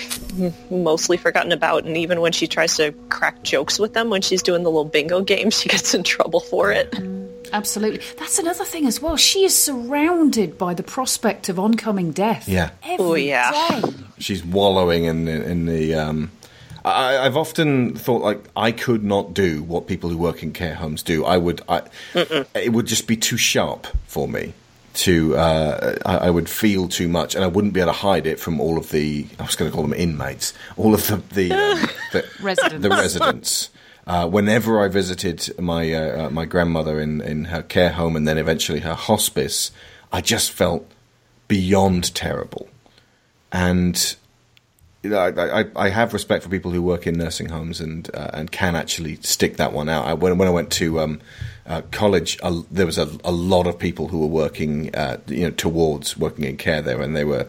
[0.71, 4.41] mostly forgotten about, and even when she tries to crack jokes with them, when she's
[4.41, 6.91] doing the little bingo game, she gets in trouble for it.
[7.53, 7.99] Absolutely.
[8.17, 9.17] That's another thing as well.
[9.17, 12.47] She is surrounded by the prospect of oncoming death.
[12.47, 12.71] Yeah.
[12.83, 13.81] every Oh, yeah.
[13.81, 13.93] day.
[14.17, 15.93] she's wallowing in in the.
[15.93, 16.31] Um,
[16.83, 20.75] I, I've often thought like I could not do what people who work in care
[20.75, 21.25] homes do.
[21.25, 21.61] I would.
[21.67, 24.53] I, it would just be too sharp for me.
[24.93, 28.27] To uh, I, I would feel too much, and I wouldn't be able to hide
[28.27, 29.25] it from all of the.
[29.39, 30.53] I was going to call them inmates.
[30.75, 32.83] All of the the, um, the Residents.
[32.83, 33.69] The residents.
[34.05, 38.27] Uh, whenever I visited my uh, uh, my grandmother in, in her care home and
[38.27, 39.71] then eventually her hospice,
[40.11, 40.85] I just felt
[41.47, 42.67] beyond terrible
[43.51, 44.15] and
[45.03, 48.09] you know, I, I, I have respect for people who work in nursing homes and
[48.13, 50.05] uh, and can actually stick that one out.
[50.05, 51.21] I, when, when I went to um,
[51.65, 55.45] uh, college, uh, there was a, a lot of people who were working, uh, you
[55.45, 57.47] know, towards working in care there, and they were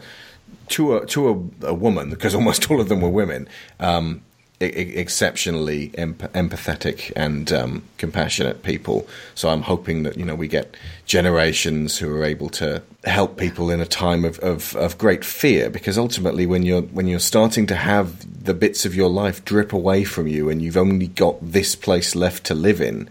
[0.68, 1.28] to a to
[1.62, 3.48] a, a woman because almost all of them were women.
[3.78, 4.22] Um,
[4.62, 9.06] exceptionally emp- empathetic and um, compassionate people.
[9.34, 13.70] So I'm hoping that you know we get generations who are able to help people
[13.70, 15.68] in a time of, of, of great fear.
[15.68, 19.72] Because ultimately, when you're when you're starting to have the bits of your life drip
[19.72, 23.08] away from you, and you've only got this place left to live in,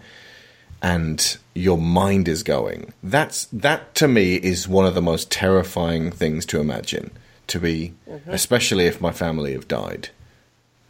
[0.82, 6.10] and your mind is going, that's that to me is one of the most terrifying
[6.10, 7.10] things to imagine.
[7.48, 7.92] To be,
[8.28, 10.08] especially if my family have died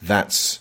[0.03, 0.61] that's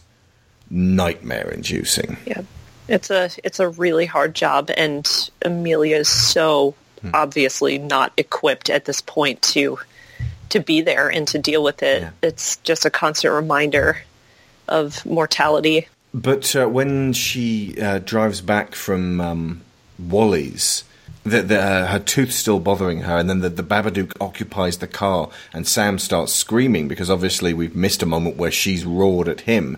[0.70, 2.18] nightmare inducing.
[2.26, 2.42] Yeah.
[2.88, 5.08] It's a it's a really hard job, and
[5.44, 6.76] Amelia is so
[7.14, 9.80] obviously not equipped at this point to
[10.50, 12.02] to be there and to deal with it.
[12.02, 12.10] Yeah.
[12.22, 13.98] It's just a constant reminder
[14.68, 15.88] of mortality.
[16.14, 19.62] But uh, when she uh, drives back from um,
[19.98, 20.84] Wally's,
[21.24, 24.88] the, the, uh, her tooth's still bothering her, and then the, the Babadook occupies the
[24.88, 29.41] car, and Sam starts screaming because obviously we've missed a moment where she's roared at
[29.41, 29.78] him.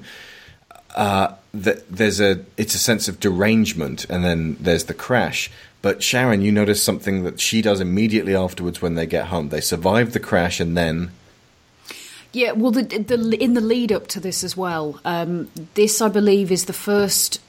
[0.95, 5.51] Uh, th- there's a it's a sense of derangement, and then there's the crash.
[5.81, 9.49] But Sharon, you notice something that she does immediately afterwards when they get home.
[9.49, 11.11] They survive the crash, and then
[12.31, 15.01] Yeah, well, the, the in the lead up to this as well.
[15.03, 17.41] Um, this, I believe, is the first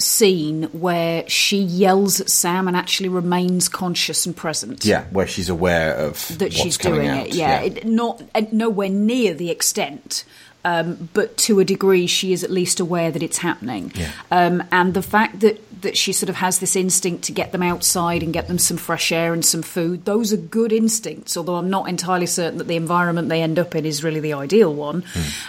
[0.00, 4.84] scene where she yells at Sam and actually remains conscious and present.
[4.84, 7.26] yeah, where she's aware of that what's she's doing out.
[7.28, 7.34] it.
[7.34, 10.24] Yeah, It, not uh, nowhere near the extent.
[10.68, 13.90] Um, but to a degree, she is at least aware that it's happening.
[13.94, 14.10] Yeah.
[14.30, 17.62] Um, and the fact that, that she sort of has this instinct to get them
[17.62, 21.54] outside and get them some fresh air and some food, those are good instincts, although
[21.54, 24.74] I'm not entirely certain that the environment they end up in is really the ideal
[24.74, 25.04] one.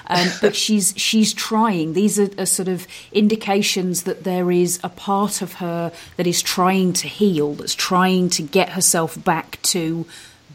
[0.07, 1.93] Um, but she's, she's trying.
[1.93, 6.41] These are, are sort of indications that there is a part of her that is
[6.41, 10.05] trying to heal, that's trying to get herself back to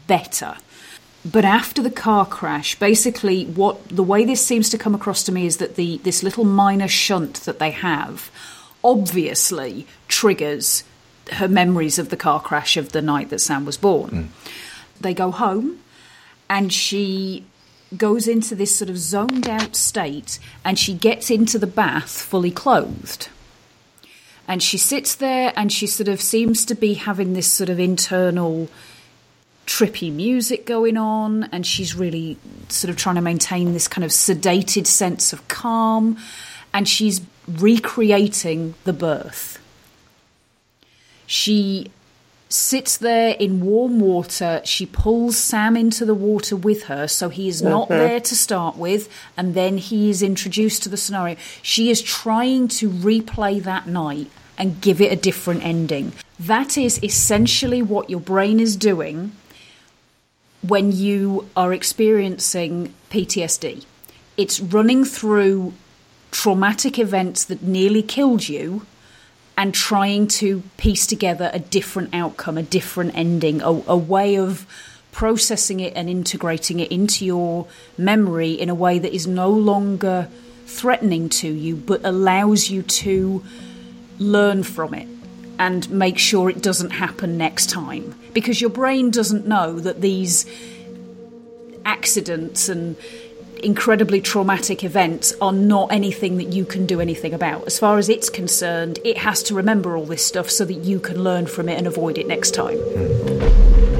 [0.07, 0.55] better.
[1.25, 5.31] But after the car crash, basically, what the way this seems to come across to
[5.31, 8.29] me is that the this little minor shunt that they have
[8.83, 10.83] obviously triggers
[11.33, 14.09] her memories of the car crash of the night that Sam was born.
[14.11, 14.27] Mm.
[15.01, 15.79] They go home,
[16.47, 17.45] and she
[17.97, 22.51] goes into this sort of zoned out state, and she gets into the bath fully
[22.51, 23.29] clothed.
[24.47, 27.79] And she sits there, and she sort of seems to be having this sort of
[27.79, 28.69] internal
[29.65, 32.37] trippy music going on and she's really
[32.69, 36.17] sort of trying to maintain this kind of sedated sense of calm
[36.73, 39.59] and she's recreating the birth.
[41.25, 41.91] She
[42.49, 44.61] sits there in warm water.
[44.63, 47.97] She pulls Sam into the water with her, so he is not mm-hmm.
[47.97, 51.37] there to start with, and then he is introduced to the scenario.
[51.61, 56.13] She is trying to replay that night and give it a different ending.
[56.39, 59.31] That is essentially what your brain is doing
[60.67, 63.85] when you are experiencing PTSD.
[64.37, 65.73] It's running through
[66.31, 68.85] traumatic events that nearly killed you
[69.57, 74.67] and trying to piece together a different outcome, a different ending, a, a way of
[75.11, 77.65] processing it and integrating it into your
[77.97, 80.27] memory in a way that is no longer
[80.65, 83.41] threatening to you but allows you to
[84.19, 85.07] learn from it
[85.57, 90.45] and make sure it doesn't happen next time because your brain doesn't know that these
[91.85, 92.95] accidents and
[93.63, 97.65] incredibly traumatic events are not anything that you can do anything about.
[97.65, 100.99] As far as it's concerned, it has to remember all this stuff so that you
[100.99, 102.77] can learn from it and avoid it next time.
[102.77, 103.94] uh,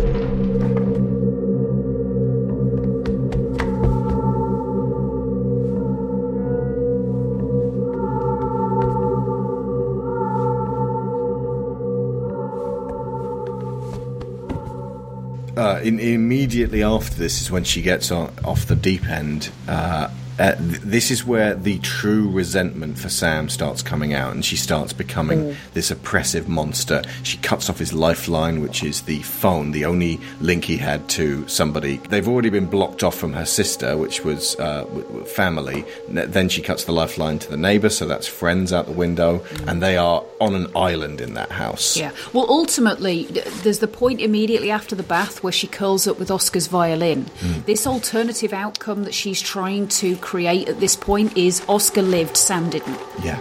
[15.85, 19.49] in, immediately after this is when she gets on, off the deep end.
[19.67, 20.09] Uh,
[20.39, 24.55] uh, th- this is where the true resentment for Sam starts coming out, and she
[24.55, 27.03] starts becoming this oppressive monster.
[27.23, 31.47] She cuts off his lifeline, which is the phone, the only link he had to
[31.47, 31.97] somebody.
[31.97, 35.85] They've already been blocked off from her sister, which was uh, w- family.
[36.09, 39.43] N- then she cuts the lifeline to the neighbor, so that's friends out the window,
[39.67, 41.95] and they are on an island in that house.
[41.97, 42.11] Yeah.
[42.33, 43.23] Well, ultimately,
[43.63, 47.25] there's the point immediately after the bath where she curls up with Oscar's violin.
[47.65, 52.69] This alternative outcome that she's trying to create at this point is Oscar lived, Sam
[52.69, 52.99] didn't.
[53.23, 53.39] Yeah.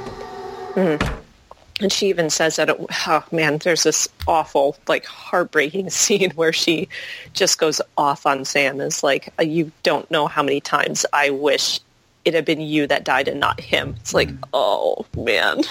[1.81, 2.77] And she even says that, it,
[3.07, 6.89] oh man, there's this awful, like heartbreaking scene where she
[7.33, 8.81] just goes off on Sam.
[8.81, 11.81] Is like, uh, you don't know how many times I wish
[12.25, 13.97] it had been you that died and not him.
[14.01, 15.63] It's like, oh man.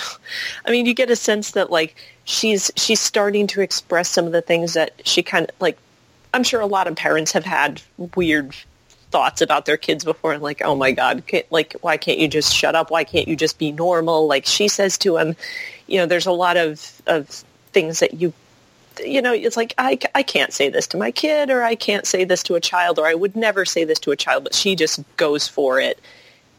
[0.65, 1.95] I mean, you get a sense that like
[2.25, 5.77] she's she's starting to express some of the things that she kind of like.
[6.35, 7.79] I'm sure a lot of parents have had
[8.15, 8.55] weird
[9.13, 12.53] thoughts about their kids before and like oh my god like why can't you just
[12.53, 12.89] shut up?
[12.89, 14.27] Why can't you just be normal?
[14.27, 15.35] Like she says to him
[15.87, 17.27] you know there's a lot of of
[17.71, 18.33] things that you
[19.03, 22.05] you know it's like I, I can't say this to my kid or i can't
[22.05, 24.53] say this to a child or i would never say this to a child but
[24.53, 25.99] she just goes for it.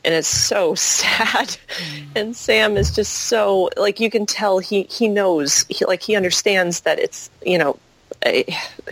[0.06, 1.48] And it's so sad.
[1.48, 2.06] Mm.
[2.16, 6.14] And sam is just so like you can tell he he knows he like he
[6.16, 7.78] understands that it's you know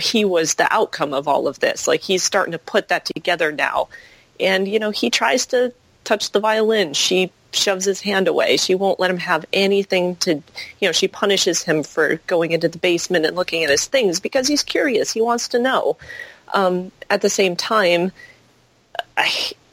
[0.01, 3.51] he was the outcome of all of this like he's starting to put that together
[3.51, 3.89] now
[4.39, 5.73] and you know he tries to
[6.05, 8.57] touch the violin she shoves his hand away.
[8.57, 12.69] She won't let him have anything to, you know, she punishes him for going into
[12.69, 15.13] the basement and looking at his things because he's curious.
[15.13, 15.97] He wants to know.
[16.55, 18.13] Um, at the same time,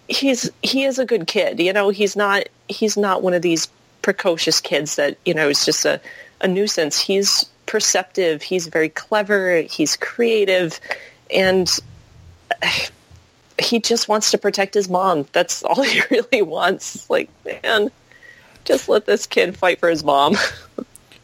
[0.08, 1.60] he's he is a good kid.
[1.60, 3.68] You know, he's not he's not one of these
[4.02, 6.00] precocious kids that you know is just a,
[6.42, 7.00] a nuisance.
[7.00, 8.42] He's perceptive.
[8.42, 9.62] He's very clever.
[9.62, 10.80] He's creative,
[11.34, 11.70] and
[13.60, 15.28] he just wants to protect his mom.
[15.34, 17.10] That's all he really wants.
[17.10, 17.92] Like, man,
[18.66, 20.36] just let this kid fight for his mom.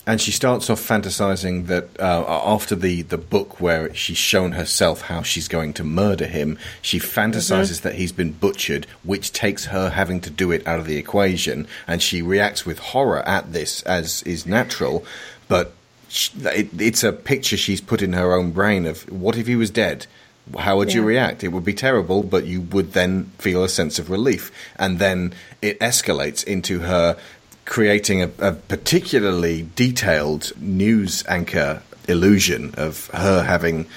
[0.07, 5.01] And she starts off fantasizing that uh, after the, the book where she's shown herself
[5.01, 9.89] how she's going to murder him, she fantasizes that he's been butchered, which takes her
[9.89, 11.67] having to do it out of the equation.
[11.87, 15.03] And she reacts with horror at this, as is natural.
[15.47, 15.73] But
[16.41, 19.69] it, it's a picture she's put in her own brain of what if he was
[19.69, 20.07] dead?
[20.57, 21.43] How would you react?
[21.43, 24.51] It would be terrible, but you would then feel a sense of relief.
[24.77, 27.17] And then it escalates into her
[27.65, 33.87] creating a, a particularly detailed news anchor illusion of her having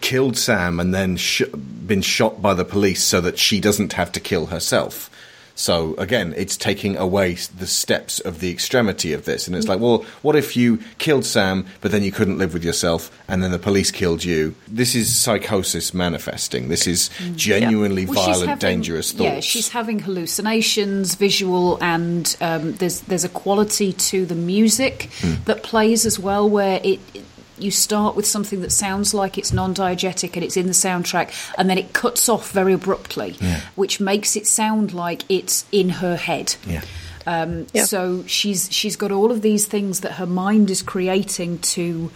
[0.00, 1.42] killed Sam and then sh-
[1.86, 5.08] been shot by the police so that she doesn't have to kill herself.
[5.56, 9.78] So again, it's taking away the steps of the extremity of this, and it's like,
[9.78, 13.52] well, what if you killed Sam, but then you couldn't live with yourself, and then
[13.52, 14.56] the police killed you?
[14.66, 16.68] This is psychosis manifesting.
[16.68, 19.22] This is genuinely Well, violent, having- dangerous thoughts.
[19.22, 25.34] Yeah, she's having hallucinations, visual, and um, there's there's a quality to the music Hmm.
[25.44, 26.98] that plays as well, where it.
[27.14, 27.22] it-
[27.58, 31.68] you start with something that sounds like it's non-diegetic and it's in the soundtrack, and
[31.70, 33.60] then it cuts off very abruptly, Yeah.
[33.74, 36.56] which makes it sound like it's in her head.
[36.66, 36.82] yeah.
[37.26, 37.84] Um, Yeah.
[37.86, 42.10] So she's she's got all of these things that her mind is creating to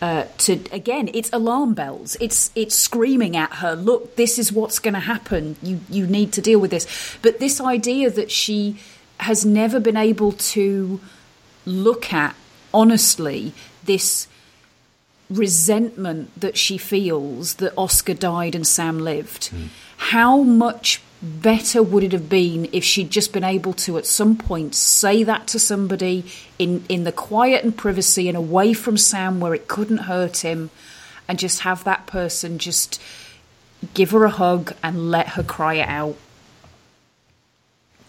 [0.00, 2.16] uh, to again, it's alarm bells.
[2.20, 3.74] It's it's screaming at her.
[3.74, 5.56] Look, this is what's going to happen.
[5.62, 6.86] You you need to deal with this.
[7.22, 8.78] But this idea that she
[9.18, 11.00] has never been able to
[11.66, 12.34] look at
[12.72, 13.52] honestly
[13.84, 14.26] this
[15.30, 19.46] resentment that she feels that Oscar died and Sam lived.
[19.46, 19.66] Hmm.
[19.98, 24.36] How much better would it have been if she'd just been able to at some
[24.36, 26.24] point say that to somebody
[26.58, 30.70] in in the quiet and privacy and away from Sam where it couldn't hurt him
[31.26, 33.00] and just have that person just
[33.94, 36.16] give her a hug and let her cry it out.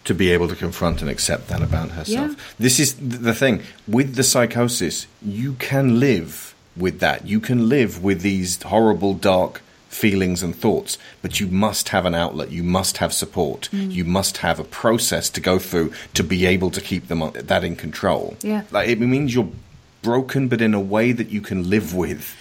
[0.04, 2.30] to be able to confront and accept that about herself.
[2.30, 2.36] Yeah.
[2.58, 5.06] This is the thing with the psychosis.
[5.20, 7.26] You can live with that.
[7.26, 12.14] You can live with these horrible, dark feelings and thoughts, but you must have an
[12.14, 12.50] outlet.
[12.52, 13.68] You must have support.
[13.72, 13.92] Mm.
[13.92, 17.64] You must have a process to go through to be able to keep them that
[17.64, 18.36] in control.
[18.40, 18.62] Yeah.
[18.70, 19.50] like it means you're
[20.02, 22.36] broken, but in a way that you can live with.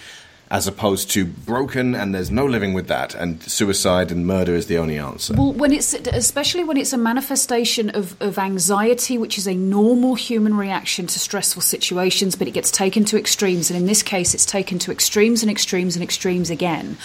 [0.51, 4.65] As opposed to broken and there's no living with that, and suicide and murder is
[4.65, 5.35] the only answer.
[5.35, 10.15] Well, when it's especially when it's a manifestation of, of anxiety, which is a normal
[10.15, 14.33] human reaction to stressful situations, but it gets taken to extremes, and in this case,
[14.33, 16.97] it's taken to extremes and extremes and extremes again.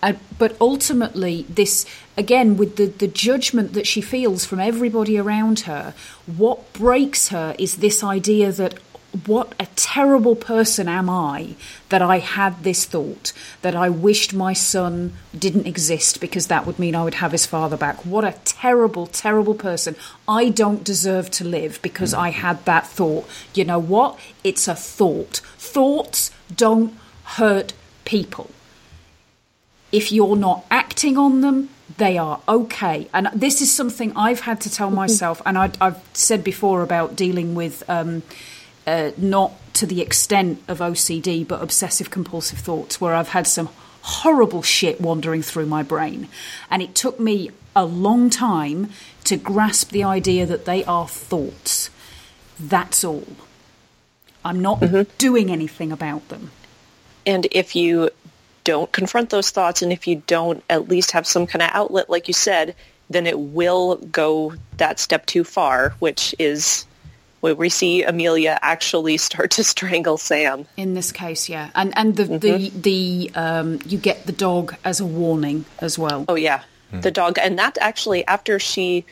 [0.00, 1.86] Uh, but ultimately, this
[2.16, 5.94] again with the the judgment that she feels from everybody around her,
[6.26, 8.78] what breaks her is this idea that
[9.26, 11.54] what a terrible person am I
[11.88, 16.78] that I had this thought, that I wished my son didn't exist because that would
[16.78, 18.04] mean I would have his father back.
[18.04, 19.96] What a terrible, terrible person.
[20.26, 23.28] I don't deserve to live because I had that thought.
[23.54, 24.18] You know what?
[24.42, 25.40] It's a thought.
[25.58, 26.94] Thoughts don't
[27.24, 27.72] hurt
[28.04, 28.50] people
[29.94, 33.08] if you're not acting on them, they are okay.
[33.14, 37.14] And this is something I've had to tell myself, and I, I've said before about
[37.14, 38.24] dealing with um,
[38.86, 43.68] uh, not to the extent of OCD, but obsessive compulsive thoughts, where I've had some
[44.02, 46.28] horrible shit wandering through my brain.
[46.70, 48.90] And it took me a long time
[49.24, 51.90] to grasp the idea that they are thoughts.
[52.60, 53.26] That's all.
[54.44, 54.82] I'm not
[55.18, 56.50] doing anything about them.
[57.26, 58.10] And if you
[58.64, 62.10] don't confront those thoughts and if you don't at least have some kind of outlet,
[62.10, 62.74] like you said,
[63.08, 66.86] then it will go that step too far, which is
[67.44, 70.64] where we see Amelia actually start to strangle Sam.
[70.78, 74.98] In this case, yeah, and and the the the um, you get the dog as
[74.98, 76.24] a warning as well.
[76.26, 79.04] Oh yeah, the dog, and that actually after she.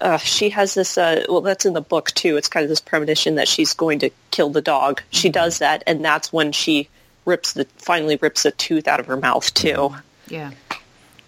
[0.00, 2.36] Uh, she has this, uh, well, that's in the book too.
[2.36, 5.00] It's kind of this premonition that she's going to kill the dog.
[5.10, 6.88] She does that, and that's when she
[7.24, 9.94] rips the, finally rips a tooth out of her mouth too.
[10.26, 10.50] Yeah,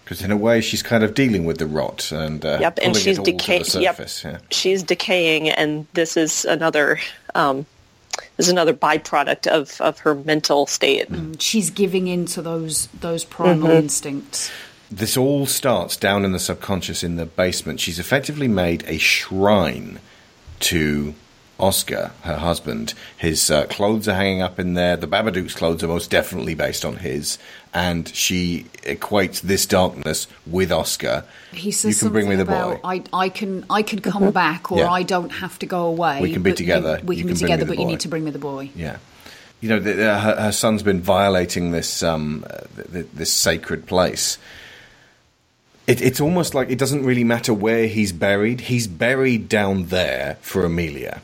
[0.05, 2.93] Because in a way, she's kind of dealing with the rot and uh, Yep, and
[2.93, 3.63] pulling she's it all to decaying.
[3.73, 4.23] the Yep, surface.
[4.23, 4.37] Yeah.
[4.51, 6.99] she's decaying, and this is another
[7.33, 7.65] um,
[8.37, 11.07] this is another byproduct of of her mental state.
[11.39, 13.79] she's giving in to those those primal Mhm.
[13.79, 14.51] instincts.
[14.91, 17.79] This all starts down in the subconscious in the basement.
[17.79, 19.97] She's effectively made a shrine
[20.61, 21.15] to
[21.59, 22.93] Oscar, her husband.
[23.17, 24.95] His uh, clothes are hanging up in there.
[24.97, 27.37] The Babadook's clothes are most definitely based on his,
[27.75, 31.25] and she equates this darkness with Oscar.
[31.51, 32.89] He says you can bring me the about, boy.
[32.89, 34.89] I, I can I can come back or Yeah.
[34.89, 36.21] I don't have to go away.
[36.21, 37.01] We can be but you- together.
[37.03, 38.71] we You can, can be together, the but you need to bring me the boy.
[38.75, 38.97] Yeah,
[39.59, 43.31] you know, the, the, her, her son's been violating this um, uh, th th this
[43.33, 44.37] sacred place.
[45.85, 48.61] It, it's almost like it doesn't really matter where he's buried.
[48.61, 51.21] He's buried down there for Amelia,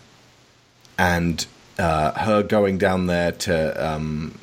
[0.99, 1.45] and
[1.80, 3.56] uh, her going down there to
[3.89, 4.38] um,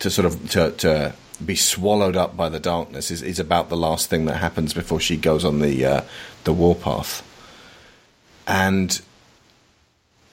[0.00, 3.76] to sort of to, to be swallowed up by the darkness is, is about the
[3.76, 6.00] last thing that happens before she goes on the uh,
[6.44, 7.22] the warpath,
[8.46, 9.00] and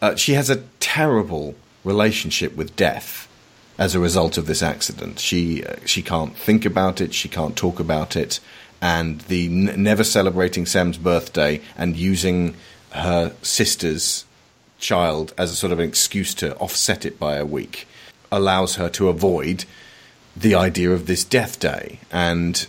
[0.01, 3.27] uh, she has a terrible relationship with death
[3.77, 5.19] as a result of this accident.
[5.19, 7.13] She uh, she can't think about it.
[7.13, 8.39] She can't talk about it.
[8.81, 12.55] And the n- never celebrating Sam's birthday and using
[12.91, 14.25] her sister's
[14.79, 17.87] child as a sort of an excuse to offset it by a week
[18.31, 19.65] allows her to avoid
[20.35, 22.67] the idea of this death day and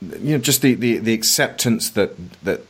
[0.00, 2.60] you know just the, the, the acceptance that that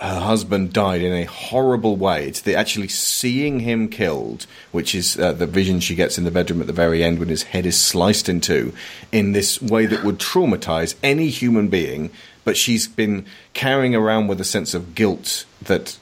[0.00, 2.26] her husband died in a horrible way.
[2.26, 6.30] It's the actually seeing him killed, which is uh, the vision she gets in the
[6.30, 8.72] bedroom at the very end when his head is sliced in two,
[9.12, 12.10] in this way that would traumatize any human being.
[12.44, 15.98] But she's been carrying around with a sense of guilt that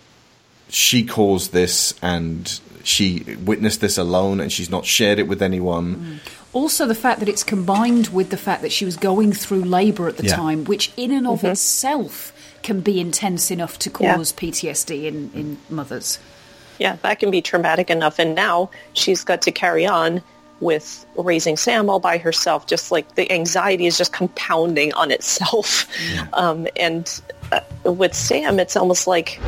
[0.68, 6.20] she caused this and she witnessed this alone and she's not shared it with anyone.
[6.52, 10.08] Also, the fact that it's combined with the fact that she was going through labour
[10.08, 10.34] at the Yeah.
[10.36, 11.50] time, which in and of Mhm.
[11.52, 12.32] itself
[12.62, 14.16] can be intense enough to Yeah.
[14.16, 16.18] cause PTSD in, in mothers.
[16.78, 18.18] Yeah, that can be traumatic enough.
[18.18, 20.22] And now she's got to carry on
[20.60, 22.66] with raising Sam all by herself.
[22.66, 25.86] Just like the anxiety is just compounding on itself.
[26.32, 27.08] Um, and
[27.52, 27.60] uh,
[27.92, 29.38] with Sam, it's almost like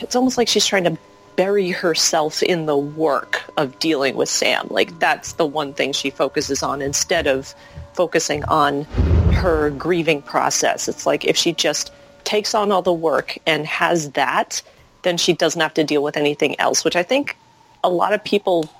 [0.00, 0.96] it's almost like she's trying to
[1.36, 4.66] bury herself in the work of dealing with Sam.
[4.70, 7.54] Like that's the one thing she focuses on instead of
[7.94, 8.84] focusing on
[9.32, 10.88] her grieving process.
[10.88, 11.92] It's like if she just
[12.24, 14.62] takes on all the work and has that,
[15.02, 17.36] then she doesn't have to deal with anything else, which I think
[17.82, 18.70] a lot of people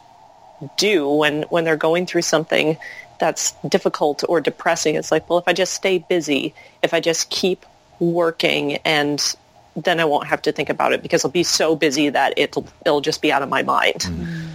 [0.76, 2.78] do when, when they're going through something
[3.20, 4.94] that's difficult or depressing.
[4.94, 7.66] It's like, well, if I just stay busy, if I just keep
[8.00, 9.36] working and
[9.76, 12.66] then I won't have to think about it because I'll be so busy that it'll,
[12.86, 14.00] it'll just be out of my mind.
[14.00, 14.48] Mm-hmm.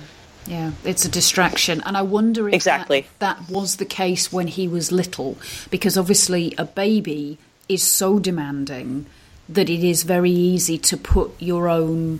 [0.48, 1.82] Yeah, it's a distraction.
[1.86, 3.06] And I wonder if Exactly.
[3.20, 5.38] that, that was the case when he was little,
[5.70, 9.06] because obviously a baby is so demanding
[9.48, 12.20] that it is very easy to put your own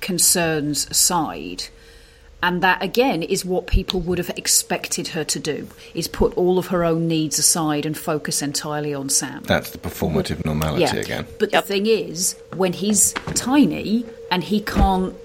[0.00, 1.64] concerns aside.
[2.44, 6.58] And that again is what people would have expected her to do is put all
[6.58, 9.42] of her own needs aside and focus entirely on Sam.
[9.44, 11.26] That's the performative normality again.
[11.38, 15.16] But the thing is, when he's tiny and he can't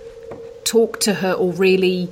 [0.63, 2.09] talk to her or really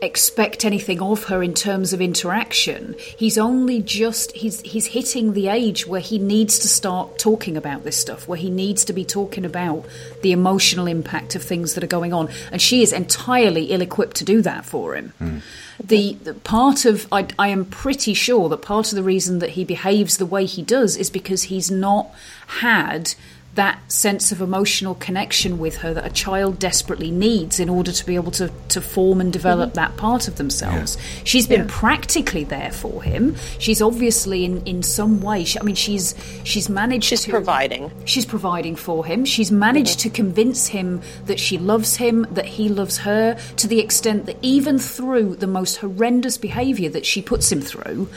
[0.00, 5.48] expect anything of her in terms of interaction, he's only just he's he's hitting the
[5.48, 9.04] age where he needs to start talking about this stuff, where he needs to be
[9.04, 9.84] talking about
[10.22, 12.28] the emotional impact of things that are going on.
[12.52, 15.12] And she is entirely ill equipped to do that for him.
[15.18, 15.38] Hmm.
[15.82, 19.50] The, the part of I, I am pretty sure that part of the reason that
[19.50, 22.14] he behaves the way he does is because he's not
[22.46, 23.14] had
[23.54, 28.06] that sense of emotional connection with her that a child desperately needs in order to
[28.06, 29.76] be able to, to form and develop mm-hmm.
[29.76, 30.98] that part of themselves.
[31.24, 33.36] She's been practically there for him.
[33.58, 35.44] She's obviously in, in some way.
[35.44, 37.04] She, I mean, she's she's managed.
[37.04, 37.90] She's providing.
[38.04, 39.24] She's providing for him.
[39.24, 40.08] She's managed mm-hmm.
[40.08, 44.36] to convince him that she loves him, that he loves her, to the extent that
[44.42, 48.08] even through the most horrendous behaviour that she puts him through,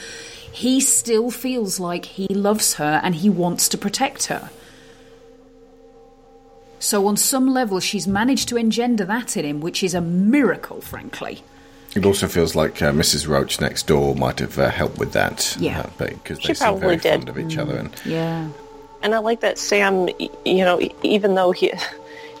[0.50, 4.50] he still feels like he loves her and he wants to protect her.
[6.80, 10.80] So, on some level, she's managed to engender that in him, which is a miracle,
[10.80, 11.42] frankly.
[11.96, 13.26] It also feels like uh, Mrs.
[13.26, 15.56] Roach next door might have uh, helped with that.
[15.58, 15.80] Yeah.
[15.80, 17.14] uh, because She they seem very did.
[17.14, 17.76] fond of each other.
[17.76, 18.48] And Yeah.
[19.02, 20.08] And I like that Sam,
[20.44, 21.72] you know, even though he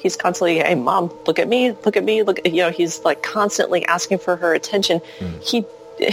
[0.02, 3.22] he's constantly, hey, mom, look at me, look at me, look, you know, he's like
[3.22, 5.00] constantly asking for her attention.
[5.42, 5.64] He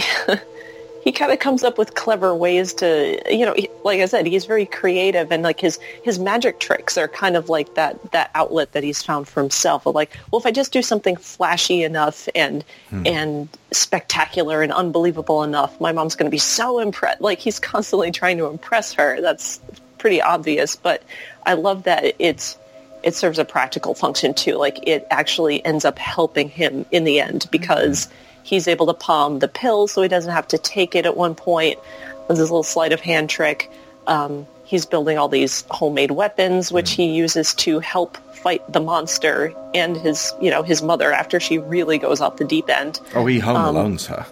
[1.06, 4.26] he kind of comes up with clever ways to, you know, he, like I said,
[4.26, 8.32] he's very creative and like his his magic tricks are kind of like that that
[8.34, 9.86] outlet that he's found for himself.
[9.86, 13.06] Of like, well, if I just do something flashy enough and hmm.
[13.06, 17.20] and spectacular and unbelievable enough, my mom's going to be so impressed.
[17.20, 19.20] Like he's constantly trying to impress her.
[19.20, 19.60] That's
[19.98, 21.04] pretty obvious, but
[21.46, 22.58] I love that it's
[23.04, 24.56] it serves a practical function too.
[24.56, 28.12] Like it actually ends up helping him in the end because hmm.
[28.46, 31.34] He's able to palm the pill so he doesn't have to take it at one
[31.34, 31.80] point
[32.28, 33.70] with his little sleight of hand trick.
[34.06, 39.52] Um, he's building all these homemade weapons, which he uses to help fight the monster
[39.74, 43.00] and his, you know, his mother after she really goes off the deep end.
[43.16, 44.24] Oh, he home alones her.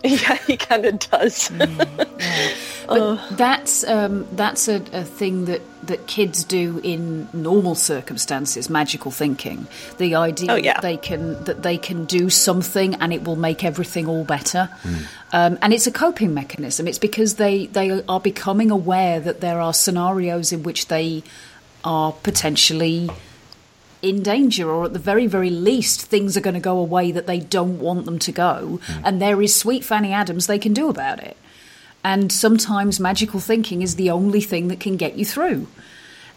[0.04, 1.50] Yeah, he kind of does.
[2.86, 8.70] But that's um, that's a, a thing that, that kids do in normal circumstances.
[8.70, 9.66] Magical thinking,
[9.98, 10.74] the idea Oh, yeah.
[10.74, 14.70] that they can that they can do something and it will make everything all better,
[15.32, 16.88] um, and it's a coping mechanism.
[16.88, 21.22] It's because they they are becoming aware that there are scenarios in which they
[21.84, 23.10] are potentially
[24.02, 27.26] in danger, or at the very, very least, things are going to go away that
[27.26, 28.80] they don't want them to go.
[28.84, 29.02] Hmm.
[29.04, 31.36] And there is sweet Fanny Adams they can do about it.
[32.04, 35.66] And sometimes magical thinking is the only thing that can get you through.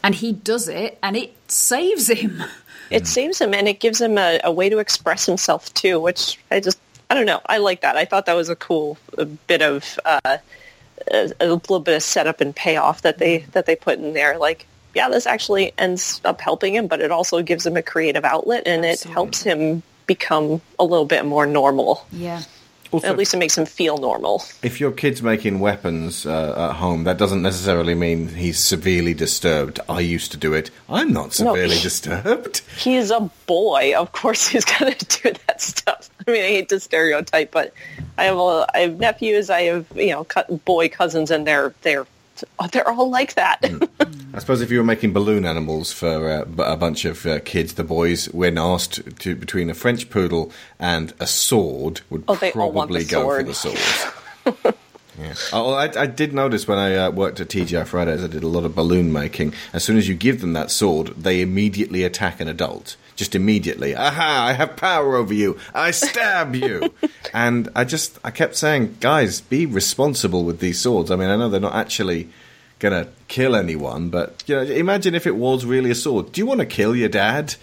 [0.03, 2.43] And he does it, and it saves him.
[2.89, 3.05] it hmm.
[3.05, 6.59] saves him and it gives him a, a way to express himself too, which I
[6.59, 7.41] just, I don't know.
[7.45, 7.95] I like that.
[7.95, 10.38] I thought that was a cool a bit of, uh,
[11.12, 13.51] a, a little bit of setup and payoff that they, hmm.
[13.51, 14.39] that they put in there.
[14.39, 18.26] Like, yeah, this actually ends up helping him, but it also gives him a creative
[18.26, 22.06] outlet and it helps him become a little bit more normal.
[22.12, 22.44] Yeah.
[22.92, 24.44] Also, At least it makes him feel normal.
[24.64, 29.80] if your kid's making weapons uh, at home, that doesn't necessarily mean he's severely disturbed.
[29.88, 30.72] I used to do it.
[30.89, 32.62] I'm not No, severely he- disturbed.
[32.78, 33.94] He's a boy.
[33.96, 36.10] Of course, he's going to do that stuff.
[36.28, 37.74] I mean, I hate to stereotype, but
[38.18, 39.50] I have a, I have nephews.
[39.50, 42.06] I have you know co- boy cousins, and they're they're
[42.72, 43.60] they're all like that.
[44.34, 47.74] I suppose if you were making balloon animals for uh, a bunch of uh, kids,
[47.74, 52.52] the boys, when asked to between a French poodle and a sword, would Oh, they
[52.52, 53.46] all want probably go sword.
[53.46, 54.76] for the sword.
[55.22, 55.34] yeah.
[55.53, 58.47] Oh, I, I did notice when I uh, worked at TGI Fridays, I did a
[58.47, 59.53] lot of balloon making.
[59.74, 62.95] As soon as you give them that sword, they immediately attack an adult.
[63.15, 63.95] Just immediately.
[63.95, 64.45] Aha!
[64.47, 65.59] I have power over you.
[65.76, 66.91] I stab you.
[67.34, 71.11] and I just, I kept saying, guys, be responsible with these swords.
[71.11, 72.30] I mean, I know they're not actually
[72.80, 76.32] gonna kill anyone, but you know, imagine if it was really a sword.
[76.32, 77.53] Do you want to kill your dad?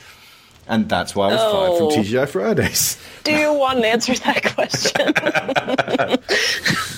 [0.69, 1.91] And that's why I was fired Oh.
[1.91, 2.99] from TGI Fridays.
[3.25, 5.13] do you want to answer that question?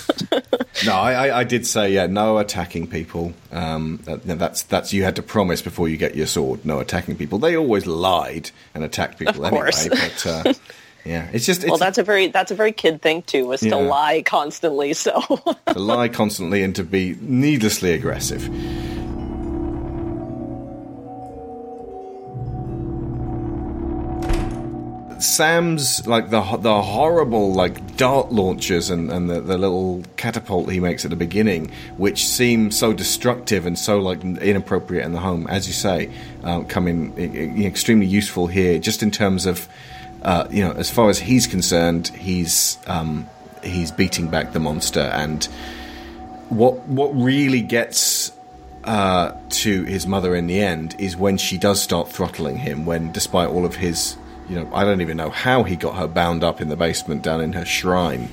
[0.85, 3.33] No, I, I, I did say yeah, no attacking people.
[3.51, 6.65] Um, that, that's that's you had to promise before you get your sword.
[6.65, 7.39] No attacking people.
[7.39, 9.85] They always lied and attacked people Of course.
[9.85, 9.99] anyway.
[10.23, 10.53] But uh,
[11.05, 13.61] yeah, it's just it's well, that's a very that's a very kid thing too, was
[13.63, 13.71] Yeah.
[13.71, 14.93] to lie constantly.
[14.93, 15.11] So
[15.67, 18.47] to lie constantly and to be needlessly aggressive.
[25.21, 30.79] Sam's like the the horrible like dart launchers and, and the, the little catapult he
[30.79, 35.47] makes at the beginning, which seem so destructive and so like inappropriate in the home,
[35.47, 36.11] as you say,
[36.43, 39.67] uh, come in extremely useful here, just in terms of
[40.23, 43.27] uh, you know, as far as he's concerned, he's um,
[43.63, 45.47] he's beating back the monster and
[46.49, 48.33] what what really gets
[48.83, 52.85] uh, to his mother in the end is when she does start throttling him.
[52.85, 54.17] When, despite all of his,
[54.51, 57.23] you know, I don't even know how he got her bound up in the basement
[57.23, 58.27] down in her shrine.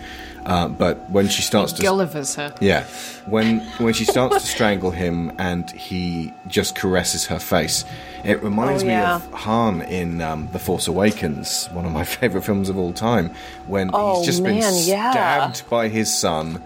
[0.44, 2.54] Uh, but when she starts to Gulliver's her.
[2.60, 2.84] yeah,
[3.26, 7.84] when when she starts to strangle him and he just caresses her face,
[8.24, 12.44] it reminds Oh, me of Han in um, The Force Awakens, one of my favorite
[12.44, 13.30] films of all time,
[13.66, 15.10] when Oh, he's just been man, yeah.
[15.10, 16.62] stabbed by his son,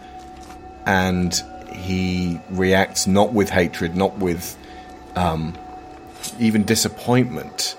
[0.87, 1.43] and
[1.73, 4.57] he reacts not with hatred, not with
[5.17, 5.55] um,
[6.39, 7.77] even disappointment,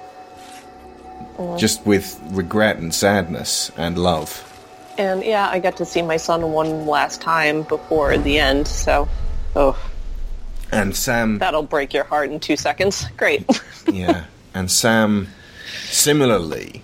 [1.38, 1.57] Mm.
[1.57, 4.43] just with regret and sadness and love.
[4.99, 8.67] and yeah, I got to see my son one last time before the end.
[8.67, 9.07] So,
[9.55, 9.75] oh,
[10.71, 13.05] And Sam that'll break your heart in two seconds.
[13.17, 13.45] Great.
[13.91, 15.27] yeah, and Sam
[15.86, 16.81] similarly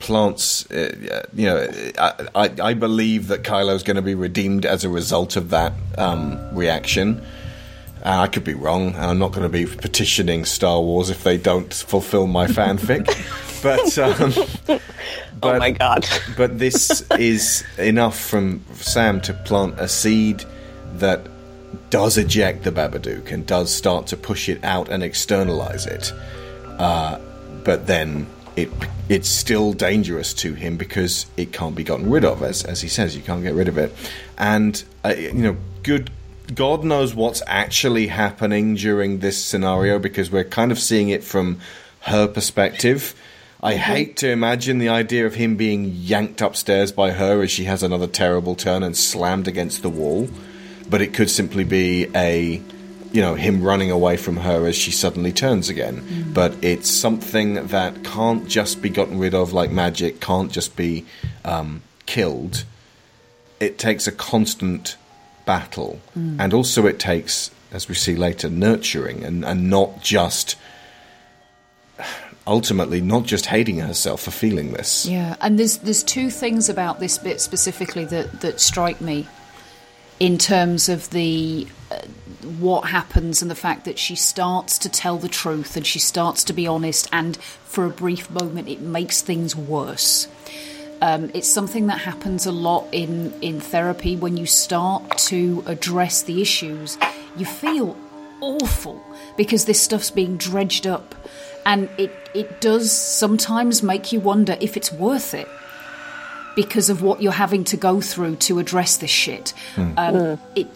[0.00, 0.68] plants.
[0.70, 1.68] Uh, you know,
[1.98, 5.72] I, I, I believe that Kylo's going to be redeemed as a result of that
[5.98, 7.20] um, reaction.
[8.02, 8.88] Uh, I could be wrong.
[8.94, 13.06] and I'm not going to be petitioning Star Wars if they don't fulfill my fanfic.
[13.62, 13.98] but
[14.70, 14.80] um,
[15.42, 16.06] oh my god.
[16.36, 20.44] but this is enough from Sam to plant a seed
[20.94, 21.26] that
[21.90, 26.12] does eject the Babadook and does start to push it out and externalize it.
[26.78, 27.18] Uh,
[27.64, 28.70] but then it
[29.08, 32.88] it's still dangerous to him because it can't be gotten rid of, as as he
[32.88, 33.94] says, you can't get rid of it.
[34.38, 36.10] And uh, you know, good
[36.54, 41.60] God knows what's actually happening during this scenario because we're kind of seeing it from
[42.00, 43.14] her perspective.
[43.62, 47.64] I hate to imagine the idea of him being yanked upstairs by her as she
[47.64, 50.28] has another terrible turn and slammed against the wall.
[50.88, 52.60] But it could simply be a,
[53.12, 56.30] you know, him running away from her as she suddenly turns again.
[56.32, 61.04] But it's something that can't just be gotten rid of like magic, can't just be
[61.44, 62.64] um, killed.
[63.60, 64.96] It takes a constant
[65.44, 70.56] battle, and also it takes as we see later, nurturing and, and not just
[72.50, 75.06] ultimately not just hating herself for feeling this.
[75.06, 79.26] Yeah, and there's there's two things about this bit specifically that that strike me
[80.18, 82.02] in terms of the uh,
[82.58, 86.44] what happens and the fact that she starts to tell the truth and she starts
[86.44, 90.28] to be honest and for a brief moment it makes things worse.
[91.02, 96.22] Um, it's something that happens a lot in, in therapy when you start to address
[96.22, 96.98] the issues.
[97.38, 97.96] You feel
[98.42, 99.02] awful
[99.36, 101.14] because this stuff's being dredged up,
[101.66, 105.48] and it, it does sometimes make you wonder if it's worth it
[106.56, 109.54] because of what you're having to go through to address this shit.
[109.96, 110.66] Um, it,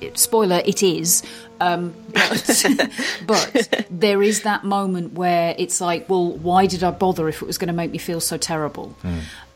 [0.00, 1.22] it, spoiler, it is.
[1.60, 2.64] Um, but,
[3.26, 7.46] but there is that moment where it's like, well, why did I bother if it
[7.46, 8.94] was going to make me feel so terrible?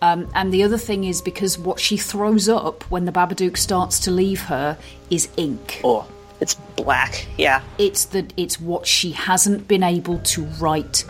[0.01, 3.99] Um, and the other thing is because what she throws up when the Babadook starts
[4.01, 4.79] to leave her
[5.11, 5.81] is ink.
[5.85, 6.09] Oh,
[6.41, 7.27] it's black.
[7.37, 7.63] Yeah.
[7.79, 11.05] It's the it's what she hasn't been able to write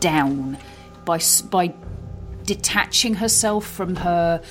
[0.00, 0.58] down
[1.04, 1.20] by
[1.50, 1.74] by
[2.44, 4.42] detaching herself from her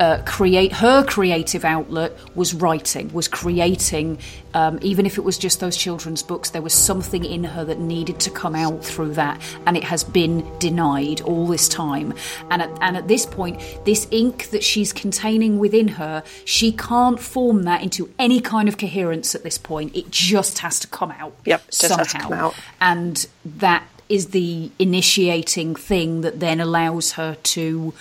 [0.00, 4.18] uh, create her creative outlet was writing was creating
[4.54, 7.78] um, even if it was just those children's books there was something in her that
[7.78, 12.14] needed to come out through that and it has been denied all this time.
[12.50, 17.20] And at, and at this point this ink that she's containing within her she can't
[17.20, 19.94] form that into any kind of coherence at this point.
[19.94, 22.54] It just has to come out Yep, somehow has to come out.
[22.80, 27.94] and that is the initiating thing that then allows her to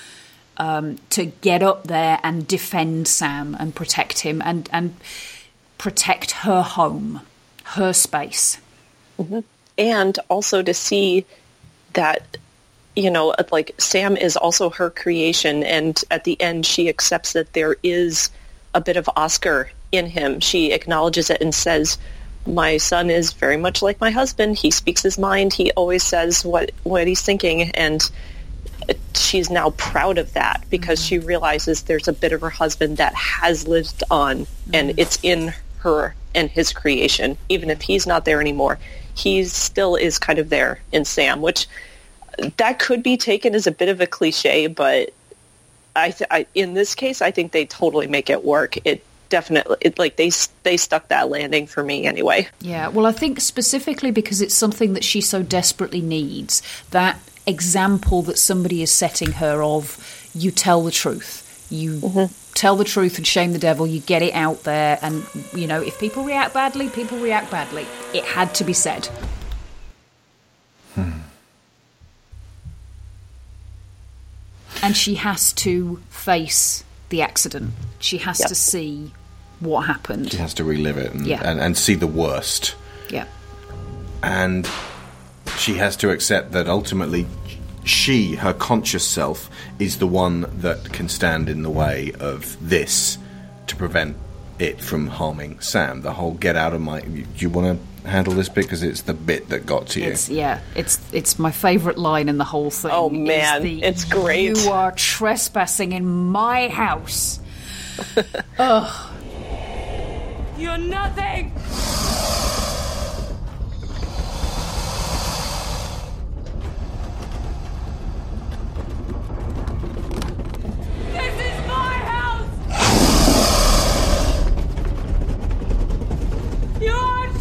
[0.61, 4.95] um, to get up there and defend Sam and protect him and and
[5.77, 7.21] protect her home,
[7.63, 8.59] her space.
[9.77, 11.25] and also to see
[11.93, 12.38] that
[12.95, 17.53] you know like sam is also her creation and at the end she accepts that
[17.53, 18.29] there is
[18.73, 20.39] a bit of oscar in him.
[20.39, 21.97] She acknowledges it and says
[22.45, 24.57] my son is very much like my husband.
[24.57, 25.53] He speaks his mind.
[25.53, 27.63] He always says what what he's thinking.
[27.71, 28.01] And
[29.15, 33.13] she's now proud of that because she realizes there's a bit of her husband that
[33.15, 34.99] has lived on and mm-hmm.
[34.99, 37.38] it's in her and his creation.
[37.49, 38.80] Even if he's not there anymore
[39.13, 41.68] he still is kind of there in sam which
[42.57, 45.13] that could be taken as a bit of a cliche but
[45.95, 48.77] i, th- I in this case i think they totally make it work.
[48.85, 50.31] It definitely it, like they
[50.61, 52.47] they stuck that landing for me anyway.
[52.59, 56.61] Yeah, well, I think specifically because it's something that she so desperately needs.
[56.91, 61.68] That example that somebody is setting her of, you tell the truth.
[61.69, 62.34] You mm-hmm.
[62.53, 63.88] tell the truth and shame the devil.
[63.88, 67.85] You get it out there, and you know if people react badly, people react badly.
[68.13, 69.07] It had to be said.
[70.95, 71.11] Hmm.
[74.84, 77.72] And she has to face the accident.
[77.99, 78.49] She has Yep.
[78.49, 79.13] to see
[79.59, 80.31] what happened.
[80.31, 81.41] She has to relive it and, Yeah.
[81.43, 82.76] and, and see the worst.
[83.09, 83.26] Yeah.
[84.23, 84.68] And
[85.61, 87.27] she has to accept that ultimately
[87.83, 93.17] she, her conscious self, is the one that can stand in the way of this
[93.67, 94.17] to prevent
[94.59, 96.01] it from harming Sam.
[96.01, 97.01] The whole get out of my.
[97.01, 98.65] Do you want to handle this bit?
[98.65, 100.07] Because it's the bit that got to you.
[100.07, 102.91] It's yeah, it's it's my favourite line in the whole thing.
[102.91, 104.57] Oh, man, the, it's great.
[104.57, 107.39] You are trespassing in my house.
[108.59, 109.11] Ugh.
[110.57, 111.53] You're nothing.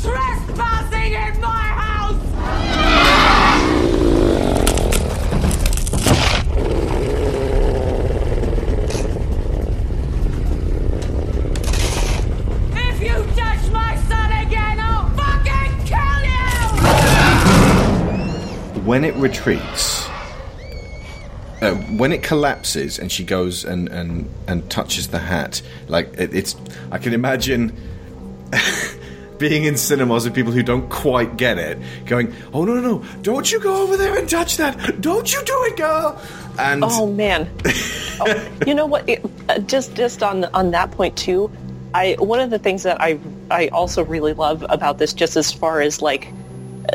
[0.03, 2.17] Trespassing in my house.
[12.73, 16.23] If you touch my son again, I'll fucking kill
[18.75, 18.83] you!
[18.87, 20.09] when it retreats,
[21.61, 26.35] uh, when it collapses and she goes and, and, and touches the hat, like it,
[26.35, 26.57] it's,
[26.91, 27.77] I can imagine
[29.41, 33.05] being in cinemas with people who don't quite get it, going, "Oh no, no, no!
[33.23, 35.01] Don't you go over there and touch that!
[35.01, 36.21] Don't you do it, girl!"
[36.59, 37.51] And Oh man,
[38.21, 39.09] oh, you know what?
[39.09, 41.51] It, uh, just just on on that point too,
[41.95, 43.19] I one of the things that I
[43.51, 46.33] I also really love about this, just as far as like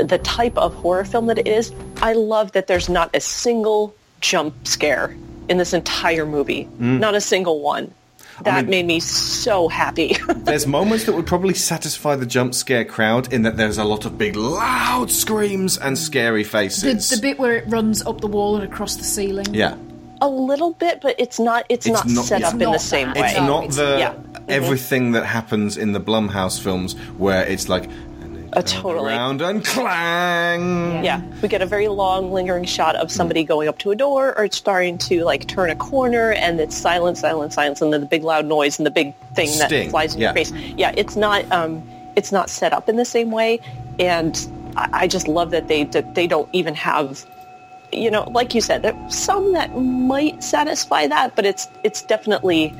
[0.02, 3.96] the type of horror film that it is, I love that there's not a single
[4.22, 5.16] jump scare
[5.50, 7.94] in this entire movie, not a single one.
[8.44, 10.16] That mean- made me so happy.
[10.36, 14.06] there's moments that would probably satisfy the jump scare crowd in that there's a lot
[14.06, 17.10] of big, loud screams and scary faces.
[17.10, 19.54] the bit where it runs up the wall and across the ceiling.
[19.54, 19.76] yeah.
[20.22, 21.66] A little bit, but it's not.
[21.68, 23.14] It's, It's not, not- set it's up in the not same way.
[23.18, 24.16] It's not it's- the yeah.
[24.48, 27.90] Everything that happens in the Blumhouse films where it's like
[28.56, 29.12] Uh, totally.
[29.12, 31.04] around and clang.
[31.04, 34.38] Yeah, we get a very long, lingering shot of somebody going up to a door
[34.38, 38.08] or starting to like turn a corner, and it's silence, silence, silence, and then the
[38.08, 40.28] big loud noise and the big thing Sting, that flies in yeah.
[40.28, 40.52] your face.
[40.78, 41.50] Yeah, it's not.
[41.52, 41.84] Um,
[42.16, 43.60] it's not set up in the same way,
[44.00, 47.26] and I, I just love that they that they don't even have.
[47.92, 52.74] You know, like you said, some that might satisfy that, but it's it's definitely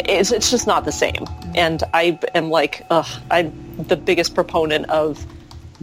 [0.00, 1.26] it's, it's just not the same.
[1.54, 5.24] And I am like, ugh, I'm the biggest proponent of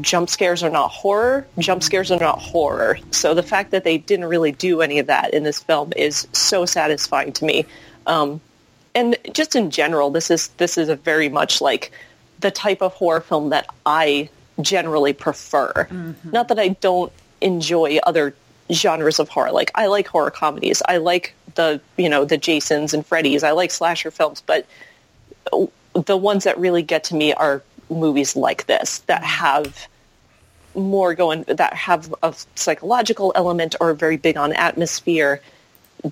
[0.02, 1.46] jump scares are not horror.
[1.58, 2.98] Jump scares are not horror.
[3.12, 6.28] So the fact that they didn't really do any of that in this film is
[6.32, 7.66] so satisfying to me.
[8.08, 8.42] Um,
[8.96, 11.92] and just in general, this is this is a very much like
[12.40, 14.30] the type of horror film that I
[14.62, 15.88] generally prefer.
[16.32, 17.12] Not that I don't
[17.42, 18.34] enjoy other
[18.72, 19.52] genres of horror.
[19.52, 20.82] Like I like horror comedies.
[20.88, 23.44] I like the you know the Jasons and Freddys.
[23.44, 24.66] I like slasher films, but
[25.94, 29.30] the ones that really get to me are movies like this that mm-hmm.
[29.30, 29.88] have
[30.76, 35.42] more going that have a psychological element or very big on atmosphere.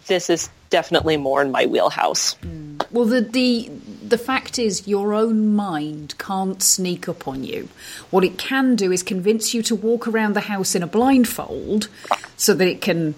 [0.07, 2.35] This is definitely more in my wheelhouse.
[2.35, 2.83] Mm.
[2.91, 3.69] Well, the, the
[4.07, 7.67] the fact is, your own mind can't sneak up on you.
[8.09, 11.89] What it can do is convince you to walk around the house in a blindfold,
[12.37, 13.15] so that it can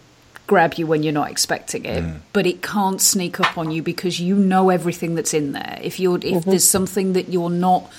[0.47, 2.03] grab you when you're not expecting it.
[2.03, 2.19] Mm.
[2.33, 5.79] But it can't sneak up on you because you know everything that's in there.
[5.81, 6.49] If you're if mm-hmm.
[6.49, 7.89] there's something that you're not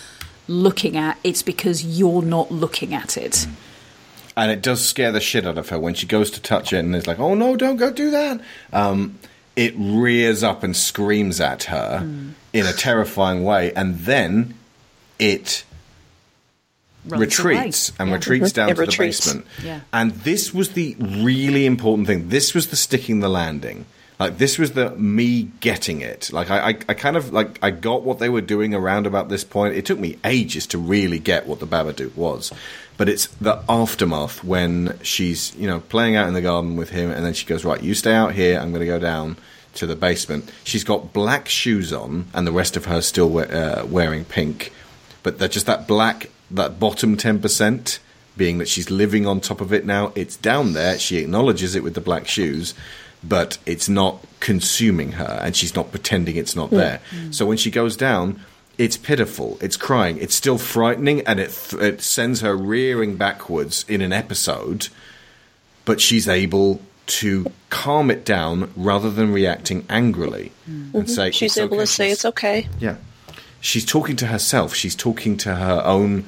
[0.49, 3.33] looking at, it's because you're not looking at it.
[3.33, 3.53] Mm.
[4.37, 6.79] and it does scare the shit out of her when she goes to touch it
[6.79, 8.41] and it's like oh no don't go do that
[8.73, 9.19] um,
[9.61, 12.31] it rears up and screams at her hmm.
[12.53, 14.55] in a terrifying way and then
[15.19, 15.65] it
[17.07, 17.97] Runs retreats away.
[18.01, 18.15] and Yeah.
[18.17, 18.57] retreats mm-hmm.
[18.57, 19.25] down It to retreats.
[19.25, 19.81] the basement Yeah.
[19.93, 23.85] and this was the really important thing this was the sticking the landing
[24.19, 27.71] like this was the me getting it like I, I, I kind of like i
[27.71, 31.19] got what they were doing around about this point it took me ages to really
[31.19, 32.53] get what the babadook was
[33.01, 37.11] but it's the aftermath when she's you know playing out in the garden with him
[37.11, 38.59] and then she goes right you stay out here.
[38.61, 39.39] I'm going to go down
[39.77, 40.53] to the basement.
[40.65, 44.71] She's got black shoes on and the rest of her still we- uh, wearing pink.
[45.23, 48.01] But they're just that black that bottom 10%
[48.37, 50.13] being that she's living on top of it now.
[50.15, 50.99] It's down there.
[50.99, 52.75] She acknowledges it with the black shoes
[53.23, 57.01] but it's not consuming her and she's not pretending it's not there.
[57.31, 58.41] So when she goes down
[58.81, 63.85] it's pitiful it's crying it's still frightening and it th- it sends her rearing backwards
[63.89, 64.89] in an episode
[65.85, 71.07] but she's able to calm it down rather than reacting angrily and mm-hmm.
[71.07, 72.69] say She's able okay." to say it's okay.
[72.79, 72.97] yeah.
[73.61, 74.75] She's talking to herself.
[74.75, 76.25] She's talking to her own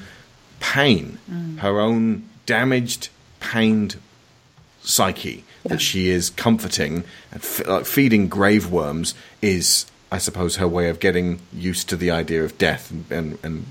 [0.61, 1.59] pain, mm.
[1.61, 3.09] her own damaged,
[3.41, 3.97] pained
[4.83, 10.69] psyche that she is comforting and f- like feeding grave worms is, I suppose, her
[10.69, 13.65] way of getting used to the idea of death and, and, and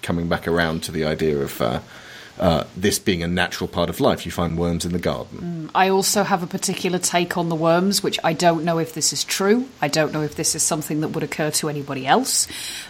[0.00, 1.80] coming back around to the idea of uh,
[2.38, 4.24] uh, this being a natural part of life.
[4.24, 5.70] You find worms in the garden.
[5.74, 9.12] I also have a particular take on the worms, which I don't know if this
[9.12, 9.68] is true.
[9.82, 12.46] I don't know if this is something that would occur to anybody else.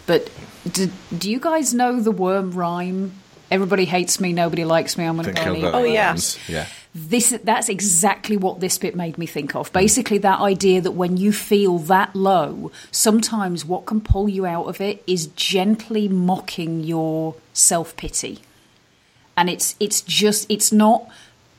[0.07, 0.31] But
[0.71, 3.15] do, do you guys know the worm rhyme?
[3.51, 5.07] Everybody hates me, nobody likes me.
[5.07, 6.15] I'm going to Think go and Oh, yeah.
[6.47, 6.67] Yeah.
[6.99, 9.73] This that's exactly what this bit made me think of.
[9.73, 14.65] Basically that idea that when you feel that low sometimes what can pull you out
[14.65, 18.41] of it is gently mocking your self-pity.
[19.37, 21.09] And it's it's just it's not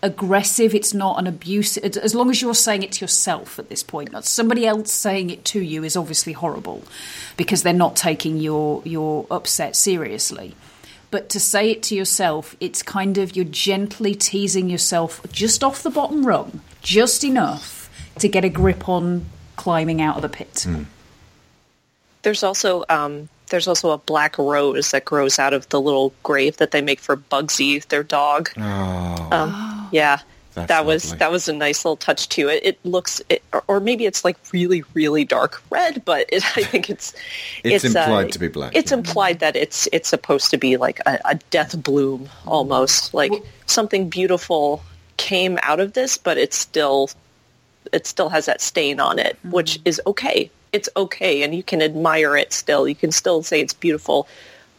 [0.02, 3.84] aggressive it's not an abuse as long as you're saying it to yourself at this
[3.84, 4.12] point.
[4.12, 6.84] Not somebody else saying it to you is obviously horrible
[7.38, 10.56] because they're not taking your your upset seriously
[11.12, 15.84] but to say it to yourself it's kind of you're gently teasing yourself just off
[15.84, 17.80] the bottom rung just enough
[18.20, 19.26] to get a grip on
[19.56, 20.66] climbing out of the pit.
[22.22, 26.58] There's also um, there's also a black rose that grows out of the little grave
[26.58, 28.50] that they make for Bugsy, their dog.
[29.32, 30.20] Um, yeah,
[30.56, 31.20] That's that was lovely.
[31.20, 32.50] that was a nice little touch too.
[32.50, 32.66] it.
[32.66, 36.64] It looks, it, or, or maybe it's like really really dark red, but it, I
[36.64, 37.14] think it's
[37.64, 38.98] It's uh, implied to be black, It's yeah.
[38.98, 43.32] implied that it's it's supposed to be like a, a death bloom almost, like
[43.68, 44.82] something beautiful
[45.18, 47.10] came out of this, but it's still
[47.94, 50.50] it still has that stain on it, which is okay.
[50.72, 52.88] It's okay, and you can admire it still.
[52.88, 54.28] You can still say it's beautiful,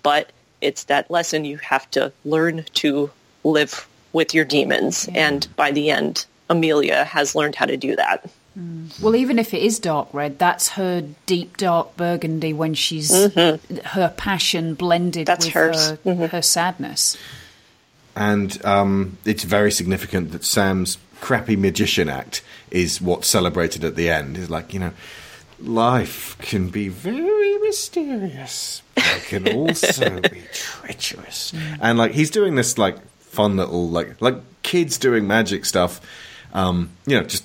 [0.02, 0.30] but
[0.60, 3.10] it's that lesson you have to learn to
[3.44, 5.06] live with your demons.
[5.06, 5.16] Mm.
[5.16, 8.28] And by the end, Amelia has learned how to do that.
[8.58, 9.00] Mm.
[9.00, 13.76] Well, even if it is dark red, that's her deep dark burgundy when she's mm-hmm.
[13.86, 15.90] her passion blended That's with hers.
[15.90, 16.24] her, mm-hmm.
[16.24, 17.16] her sadness.
[18.16, 24.10] and um, it's very significant that Sam's crappy magician act is what's celebrated at the
[24.10, 24.36] end.
[24.36, 24.92] Is like you know,
[25.60, 31.52] life can be very mysterious, but it can also be treacherous.
[31.52, 31.78] Mm.
[31.80, 32.96] And like he's doing this like
[33.31, 36.01] fun little like like kids doing magic stuff.
[36.52, 37.44] Um, you know, just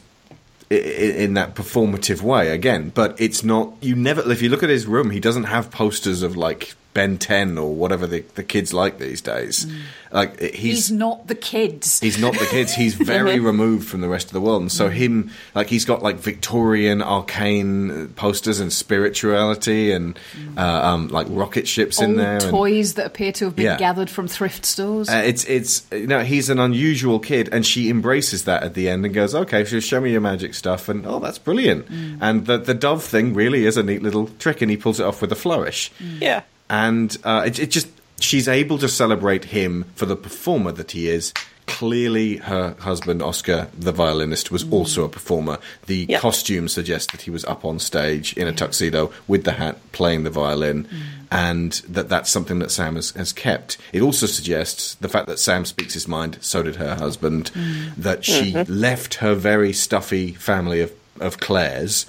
[0.69, 2.91] in that performative way again.
[2.93, 3.73] But it's not.
[3.81, 4.29] You never.
[4.31, 7.75] If you look at his room, he doesn't have posters of like Ben Ten or
[7.75, 9.67] whatever the the kids like these days.
[10.11, 10.53] Like he's
[10.87, 11.99] He's not the kids.
[11.99, 12.73] He's not the kids.
[12.73, 16.01] He's very removed from the rest of the world, and so him, like, he's got
[16.01, 20.17] like Victorian arcane uh, posters and spirituality, and
[20.57, 22.33] uh, um, like rocket ships in Old there.
[22.37, 23.77] and- toys that appear to have been Yeah.
[23.77, 25.09] gathered from thrift stores.
[25.09, 28.87] uh, it's it's you know he's an unusual kid, and she embraces that at the
[28.89, 31.87] end and goes, "Okay, so show me your magic stuff," and oh, that's brilliant.
[32.21, 35.05] And the the dove thing really is a neat little trick, and he pulls it
[35.05, 35.91] off with a flourish.
[36.21, 36.43] Yeah.
[36.69, 37.87] And uh, it, it just
[38.19, 41.33] she's able to celebrate him for the performer that he is.
[41.67, 44.71] Clearly, her husband Oscar, the violinist, was mm.
[44.71, 45.57] also a performer.
[45.87, 46.19] The Yeah.
[46.19, 50.23] costume suggests that he was up on stage in a tuxedo with the hat, playing
[50.23, 50.89] the violin, mm.
[51.31, 53.77] and that that's something that Sam has, has kept.
[53.91, 56.37] It also suggests the fact that Sam speaks his mind.
[56.41, 57.49] So did her husband.
[57.55, 57.95] Mm.
[57.97, 58.71] That she mm-hmm.
[58.71, 62.05] left her very stuffy family of of Claire's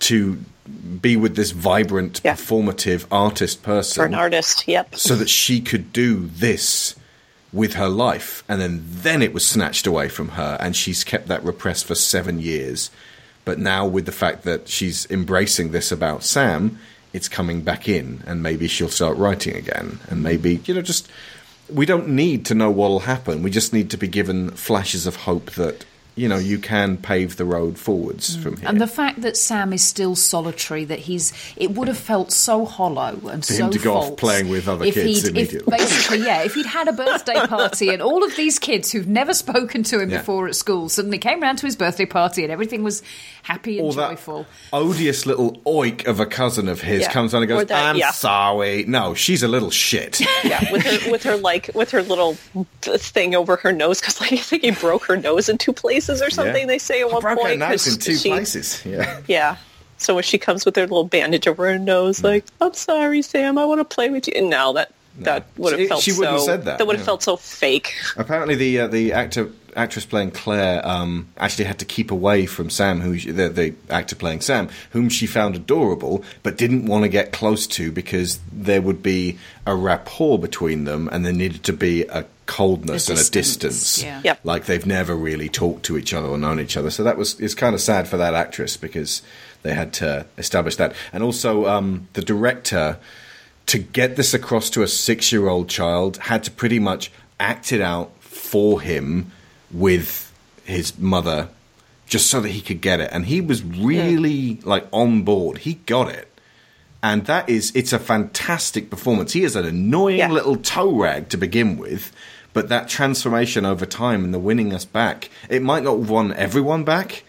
[0.00, 0.38] to
[1.00, 2.34] be with this vibrant, Yeah.
[2.34, 4.66] performative artist person For an artist.
[4.68, 4.94] Yep.
[4.96, 6.94] so that she could do this
[7.52, 11.26] with her life and then then it was snatched away from her and she's kept
[11.26, 12.90] that repressed for 7 years
[13.44, 16.78] but now with the fact that she's embracing this about Sam
[17.12, 21.08] it's coming back in and maybe she'll start writing again and maybe you know just
[21.68, 25.16] we don't need to know what'll happen we just need to be given flashes of
[25.16, 25.84] hope that
[26.20, 28.42] you know you can pave the road forwards mm.
[28.42, 31.98] from here and the fact that Sam is still solitary, that he's, it would have
[31.98, 35.06] felt so hollow and For so him to go off playing with other if kids
[35.22, 35.78] he'd, if immediately.
[35.78, 39.32] basically, yeah, if he'd had a birthday party and all of these kids who've never
[39.34, 40.18] spoken to him Yeah.
[40.18, 43.02] before at school suddenly came round to his birthday party and everything was
[43.42, 44.46] happy and or that joyful.
[44.72, 47.12] odious little oik of a cousin of his Yeah.
[47.12, 48.10] comes on and goes, that- "I'm yeah.
[48.10, 50.20] sorry." No, she's a little shit.
[50.42, 52.34] Yeah, with her with her like with her little
[52.82, 56.09] thing over her nose because like I think he broke her nose in two places
[56.22, 56.62] or something.
[56.62, 56.66] Yeah.
[56.66, 58.82] They say at one broke point nose 'cause in two she- places.
[58.86, 59.20] Yeah.
[59.26, 59.56] Yeah.
[59.98, 63.58] So when she comes with her little bandage over her nose, like, I'm sorry, Sam,
[63.58, 64.32] I want to play with you.
[64.34, 67.02] And now that that would have felt she wouldn't have so said that, would have
[67.02, 67.04] yeah.
[67.04, 67.92] felt so fake.
[68.16, 72.70] Apparently, the uh, the actor actress playing Claire um, actually had to keep away from
[72.70, 77.02] Sam, who she- the, the actor playing Sam, whom she found adorable, but didn't want
[77.04, 81.62] to get close to because there would be a rapport between them, and there needed
[81.64, 82.24] to be a
[82.56, 84.02] coldness A and a distance, distance.
[84.02, 84.20] yeah.
[84.24, 84.40] Yep.
[84.44, 86.90] Like they've never really talked to each other or known each other.
[86.90, 89.22] So that was it's kind of sad for that actress because
[89.62, 92.98] they had to establish that, and also um, the director
[93.66, 97.72] to get this across to a six year old child had to pretty much act
[97.72, 99.30] it out for him
[99.70, 100.32] with
[100.64, 101.48] his mother
[102.08, 103.08] just so that he could get it.
[103.12, 105.58] And he was really like on board.
[105.58, 106.26] He got it.
[107.02, 109.32] And that is, it's a fantastic performance.
[109.32, 110.30] He is an annoying Yeah.
[110.32, 112.12] little toe rag to begin with,
[112.52, 116.84] but that transformation over time and the winning us back, it might not won everyone
[116.84, 117.24] back,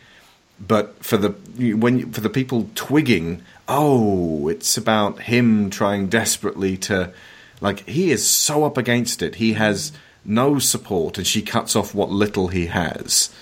[0.60, 1.30] but for the
[1.76, 7.12] when for the people twigging, oh, it's about him trying desperately to,
[7.60, 9.36] like he is so up against it.
[9.36, 9.92] He has
[10.24, 13.34] no support, and she cuts off what little he has,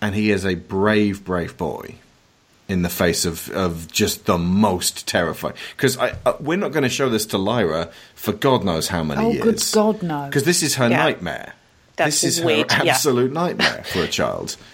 [0.00, 1.96] and he is a brave, brave boy
[2.72, 5.54] in the face of, of just the most terrifying.
[5.76, 9.20] Because uh, we're not going to show this to Lyra for God knows how many
[9.24, 9.44] Oh, years.
[9.44, 10.26] good God, no.
[10.26, 10.96] Because this is her Yeah.
[10.96, 11.52] nightmare.
[11.96, 12.92] That's this is way her t- yeah.
[12.94, 14.56] absolute nightmare for a child.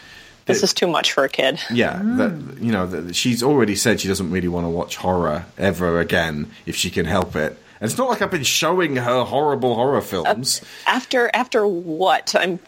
[0.47, 1.61] This is too much for a kid.
[1.71, 5.45] Yeah, that, you know, that she's already said she doesn't really want to watch horror
[5.59, 7.53] ever again if she can help it.
[7.83, 10.63] And it's not like I've been showing her horrible horror films.
[10.87, 12.35] After after what?
[12.35, 12.61] I'm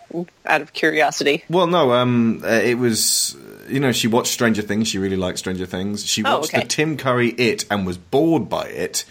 [0.44, 1.42] out of curiosity.
[1.48, 3.34] well, no, um, uh, it was,
[3.70, 4.88] you know, she watched Stranger Things.
[4.88, 6.04] She really liked Stranger Things.
[6.06, 6.62] She Oh, watched okay.
[6.62, 9.04] the Tim Curry It and was bored by it.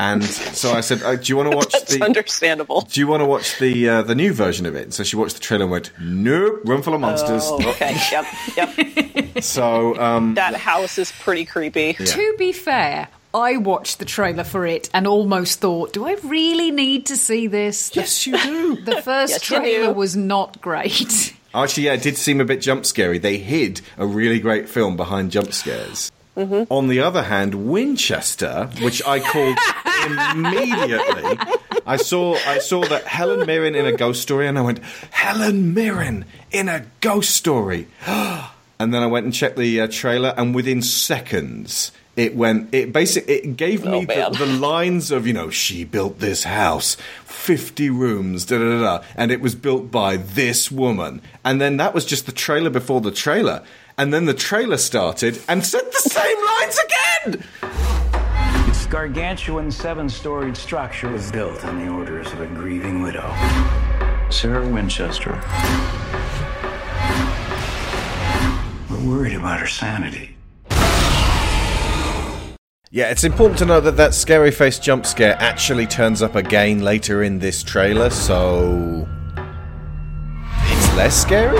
[0.00, 2.04] And so I said, uh, "Do you want to watch That's the?
[2.04, 2.82] understandable.
[2.82, 5.16] Do you want to watch the uh, the new version of it?" And so she
[5.16, 7.96] watched the trailer and went, "Nope, room full of monsters." Oh, okay.
[8.12, 8.24] yep.
[8.56, 9.42] Yep.
[9.42, 11.94] So um, That house is pretty creepy.
[11.94, 16.70] To be fair, I watched the trailer for it and almost thought, do I really
[16.70, 17.90] need to see this?
[17.90, 18.76] The, yes, you do.
[18.76, 19.92] the first Yes, trailer do.
[19.94, 21.34] was not great.
[21.54, 23.18] Actually, yeah, it did seem a bit jump scary.
[23.18, 26.10] They hid a really great film behind jump scares.
[26.70, 29.58] On the other hand, Winchester, which I called
[30.36, 31.36] immediately,
[31.84, 34.78] I saw I saw that Helen Mirren in a ghost story, and I went,
[35.10, 37.88] Helen Mirren in a ghost story.
[38.06, 42.74] and then I went and checked the uh, trailer, and within seconds, It went.
[42.74, 46.18] It basically it gave oh, me Oh, the, the lines of you know she built
[46.18, 51.22] this house, fifty rooms, da da da, da, and it was built by this woman,
[51.44, 53.62] and then that was just the trailer before the trailer,
[53.96, 57.44] and then the trailer started and said the same lines again.
[58.68, 63.32] Its gargantuan seven storied structure was built on the orders of a grieving widow,
[64.28, 65.40] Sarah Winchester.
[68.90, 70.37] We're worried about her sanity.
[72.90, 76.80] Yeah, it's important to note that that scary face jump scare actually turns up again
[76.80, 79.06] later in this trailer, so
[80.62, 81.58] it's less scary.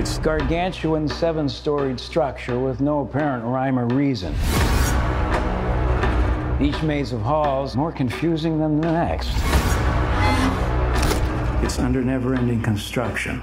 [0.00, 4.32] Its gargantuan seven storied structure with no apparent rhyme or reason.
[6.64, 9.32] Each maze of halls more confusing than the next.
[11.64, 13.42] It's under never ending construction.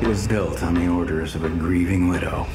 [0.00, 2.46] It was built on the orders of a grieving widow.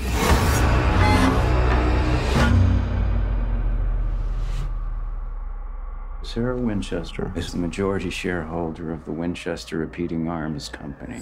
[6.34, 11.22] Sarah Winchester is the majority shareholder of the Winchester Repeating Arms Company.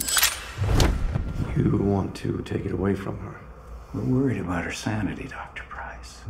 [1.58, 3.42] You want to take it away from her.
[3.94, 5.64] We're worried about her sanity, Dr.
[5.64, 6.22] Price.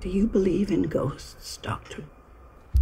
[0.00, 2.02] Do you believe in ghosts, Doctor?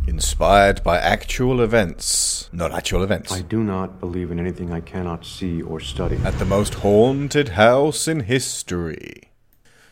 [0.07, 3.33] Inspired by actual events, not actual events.
[3.33, 6.17] I do not believe in anything I cannot see or study.
[6.25, 9.25] At the most haunted house in history.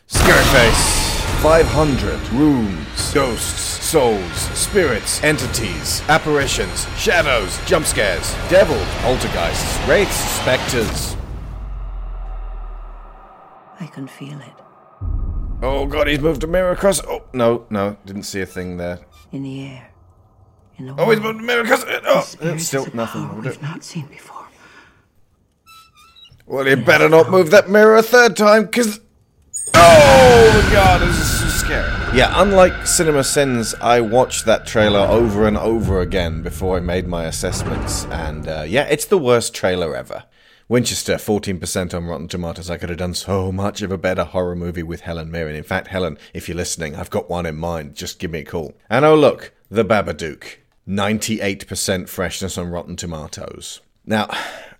[0.07, 1.24] Scareface.
[1.45, 11.15] 500 rooms, ghosts, souls, spirits, entities, apparitions, shadows, jump scares, devils, poltergeists, wraiths, specters.
[13.79, 14.55] I can feel it
[15.61, 16.99] Oh god, he's moved a mirror across.
[17.05, 19.01] Oh, no, no, didn't see a thing there.
[19.31, 19.93] in the air,
[20.77, 21.83] in the Oh, he's moved a mirror across.
[21.83, 23.27] Uh, oh, it's still nothing.
[23.27, 24.47] power we've not seen before.
[26.47, 28.99] Well, you better not move that mirror a third time, because.
[29.73, 31.34] Oh, God, this is so scary.
[32.15, 37.07] Yeah, unlike Cinema Sins, I watched that trailer over and over again before I made
[37.07, 40.23] my assessments, and uh, yeah, it's the worst trailer ever.
[40.69, 42.69] Winchester, 14% on Rotten Tomatoes.
[42.69, 45.55] I could have done so much of a better horror movie with Helen Mirren.
[45.57, 47.95] In fact, Helen, if you're listening, I've got one in mind.
[47.95, 48.73] Just give me a call.
[48.89, 50.59] And oh, look, The Babadook.
[50.87, 53.81] 98% freshness on Rotten Tomatoes.
[54.05, 54.29] Now,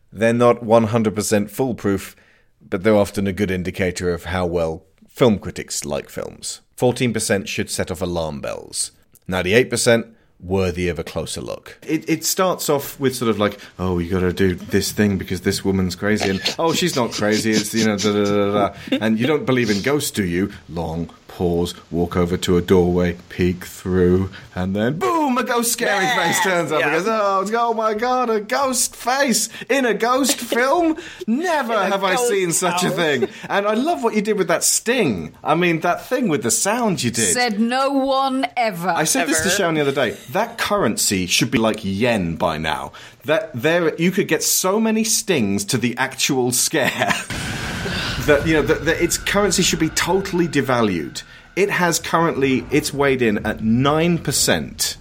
[0.09, 2.15] they're not 100% foolproof,
[2.61, 6.61] but they're often a good indicator of how well film critics like films.
[6.77, 8.91] 14% should set off alarm bells.
[9.29, 11.79] 98% worthy of a closer look.
[11.87, 15.41] It, it starts off with sort of like, oh, you gotta do this thing because
[15.41, 18.69] this woman's crazy, and oh, she's not crazy, it's, you know, da da.
[18.69, 18.97] da.
[19.01, 20.51] And you don't believe in ghosts, do you?
[20.69, 26.07] Long pause, walk over to a doorway, peek through, and then boom, a ghost scary
[26.15, 30.37] face turns up and goes, oh, oh my god, a ghost face in a ghost
[30.55, 30.97] film?
[31.27, 33.27] Never have I seen such a thing.
[33.49, 35.35] And I love what you did with that sting.
[35.43, 37.33] I mean, that thing with the sound you did.
[37.33, 38.89] Said no one ever.
[38.89, 39.55] I said this to Ever.
[39.55, 40.11] Sharon the other day.
[40.31, 42.93] That currency should be like yen by now.
[43.25, 46.89] That there, you could get so many stings to the actual scare
[48.27, 51.23] that you know that, that its currency should be totally devalued.
[51.55, 54.97] It has currently it's weighed in at nine percent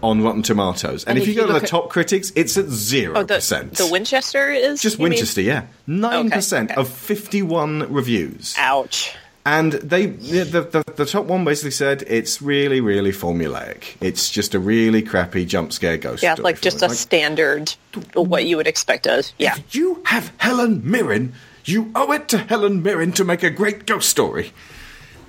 [0.00, 2.30] on Rotten Tomatoes, and, And if, if you go to the look at- top critics,
[2.36, 3.74] it's at zero Oh, the, percent.
[3.74, 5.10] the Winchester is Just you mean?
[5.10, 6.80] Winchester, yeah, oh, nine percent okay.
[6.80, 8.54] of fifty-one reviews.
[8.58, 9.16] Ouch.
[9.50, 13.96] And they, the, the, the top one basically said it's really, really formulaic.
[14.00, 16.62] It's just a really crappy jump scare ghost Yeah, story like film.
[16.70, 17.74] just a like, standard,
[18.12, 19.32] what you would expect us.
[19.38, 19.56] Yeah.
[19.56, 21.32] If you have Helen Mirren,
[21.64, 24.52] you owe it to Helen Mirren to make a great ghost story.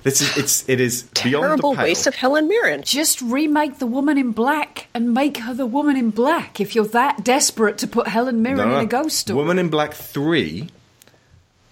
[0.02, 1.84] This is it's it is beyond Terrible the pale.
[1.86, 2.82] waste of Helen Mirren.
[2.82, 6.86] Just remake the woman in black and make her the woman in black if you're
[6.88, 8.78] that desperate to put Helen Mirren No, no.
[8.78, 9.36] in a ghost story.
[9.36, 10.68] Woman in Black three.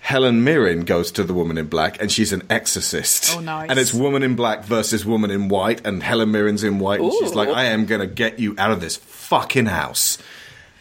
[0.08, 3.36] Helen Mirren goes to the Woman in Black, and she's an exorcist.
[3.36, 3.68] Oh, nice.
[3.68, 7.12] And it's Woman in Black versus Woman in White, and Helen Mirren's in white, and
[7.12, 10.16] she's like, "I am gonna get you out of this fucking house."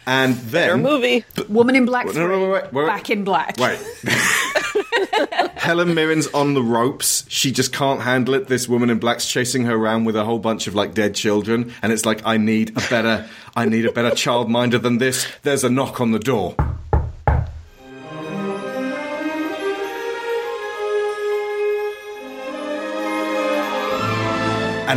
[0.05, 1.25] And Their then movie.
[1.49, 2.05] Woman in black.
[2.05, 2.85] No, no, three, wait, wait, wait.
[2.85, 3.57] Back in black.
[3.57, 3.77] Wait.
[5.57, 7.25] Helen Mirren's on the ropes.
[7.27, 8.47] She just can't handle it.
[8.47, 11.73] This woman in black's chasing her around with a whole bunch of like dead children,
[11.81, 13.27] and it's like I need a better,
[13.57, 15.27] I need a better childminder than this.
[15.43, 16.55] There's a knock on the door.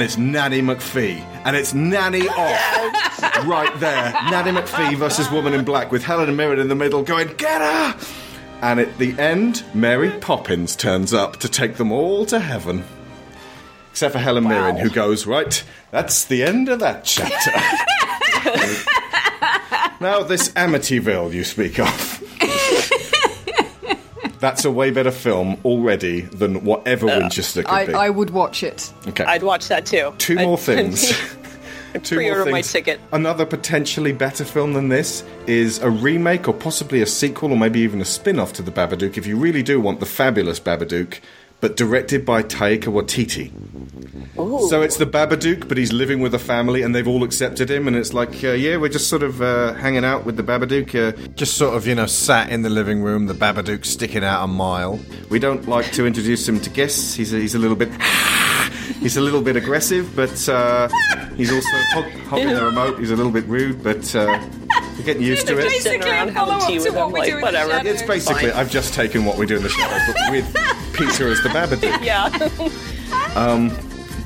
[0.00, 1.20] And it's Nanny McPhee.
[1.44, 3.22] And it's Nanny off.
[3.46, 4.10] right there.
[4.30, 8.00] Nanny McPhee versus Woman in Black with Helen Mirren in the middle going, Get her!
[8.62, 12.82] And at the end, Mary Poppins turns up to take them all to heaven.
[13.90, 17.50] Except for Helen Mirren, who goes, Right, that's the end of that chapter.
[20.00, 22.24] now, this Amityville you speak of.
[24.40, 27.94] That's a way better film already than whatever uh, Winchester could I, be.
[27.94, 28.92] I would watch it.
[29.08, 29.24] okay.
[29.24, 30.14] I'd watch that too.
[30.18, 31.12] Two more I'd- things.
[32.04, 32.72] Two more pre-order my things.
[32.72, 33.00] ticket.
[33.12, 37.80] Another potentially better film than this is a remake or possibly a sequel or maybe
[37.80, 41.18] even a spin off to The Babadook if you really do want the fabulous Babadook,
[41.60, 43.52] but directed by Taika Waititi.
[44.68, 47.86] So it's the Babadook, but he's living with a family and they've all accepted him,
[47.86, 50.94] and it's like, uh, yeah, we're just sort of uh, hanging out with the Babadook.
[50.94, 54.42] Uh, just sort of, you know, sat in the living room, the Babadook sticking out
[54.42, 54.98] a mile.
[55.28, 57.14] We don't like to introduce him to guests.
[57.14, 57.90] He's a, he's a little bit.
[59.00, 60.88] He's a little bit aggressive, but uh,
[61.36, 62.98] he's also hog- hogging the remote.
[62.98, 64.14] He's a little bit rude, but
[65.00, 65.82] we're getting used to it.
[65.82, 67.86] Sitting around having tea with him, like whatever.
[67.88, 70.54] It's basically, I've just taken what we do in the shadows, but with
[70.94, 72.04] Petyr as the Babadook.
[72.04, 72.28] Yeah,
[73.36, 73.76] Um,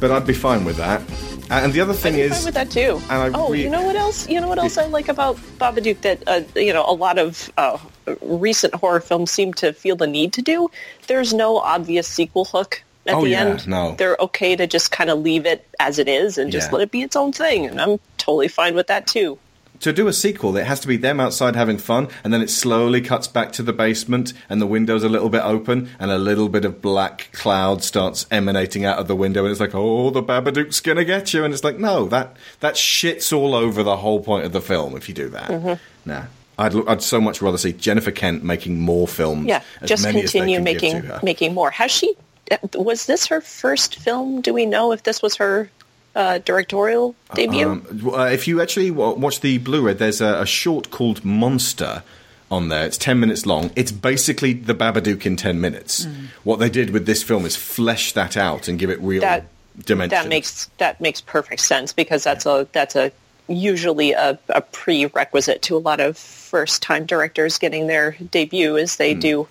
[0.00, 1.02] but I'd be fine with that.
[1.50, 3.00] And the other thing I'm is, fine with that too.
[3.10, 4.26] and I oh, re- you know what else?
[4.28, 7.52] You know what else I like about Babadook that uh, you know a lot of
[7.58, 7.78] uh,
[8.22, 10.70] recent horror films seem to feel the need to do.
[11.06, 13.68] There's no obvious sequel hook at Oh, the yeah, end.
[13.68, 13.94] no.
[13.96, 16.78] They're okay to just kind of leave it as it is and just Yeah.
[16.78, 19.38] let it be its own thing, and I'm totally fine with that too.
[19.84, 22.50] To do a sequel, it has to be them outside having fun, and then it
[22.50, 26.18] slowly cuts back to the basement, and the window's a little bit open, and a
[26.18, 30.10] little bit of black cloud starts emanating out of the window, and it's like, oh,
[30.10, 33.96] the Babadook's gonna get you, and it's like, no, that that shits all over the
[33.98, 35.48] whole point of the film if you do that.
[35.50, 35.78] Mhm.
[36.04, 36.24] Nah.
[36.58, 39.46] I'd, I'd so much rather see Jennifer Kent making more films.
[39.46, 41.70] Yeah, as just many as they continue making making more.
[41.70, 42.14] Has she?
[42.50, 44.40] uh, Was this her first film?
[44.40, 45.68] Do we know if this was her
[46.14, 47.68] uh, directorial debut?
[47.68, 52.02] Um, uh, if you actually watch the Blu-ray, there's a, a short called Monster
[52.50, 52.86] on there.
[52.86, 53.70] It's ten minutes long.
[53.74, 56.06] It's basically the Babadook in ten minutes.
[56.06, 56.26] Mm.
[56.44, 59.46] What they did with this film is flesh that out and give it real That-
[59.84, 60.10] dimension.
[60.10, 63.10] that makes that makes perfect sense because that's a that's a
[63.48, 68.96] usually a, a prerequisite to a lot of first time directors getting their debut is
[68.96, 69.48] they do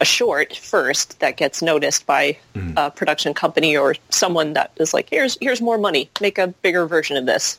[0.00, 2.72] a short first that gets noticed by Hmm.
[2.76, 6.86] a production company or someone that is like here's here's more money make a bigger
[6.86, 7.58] version of this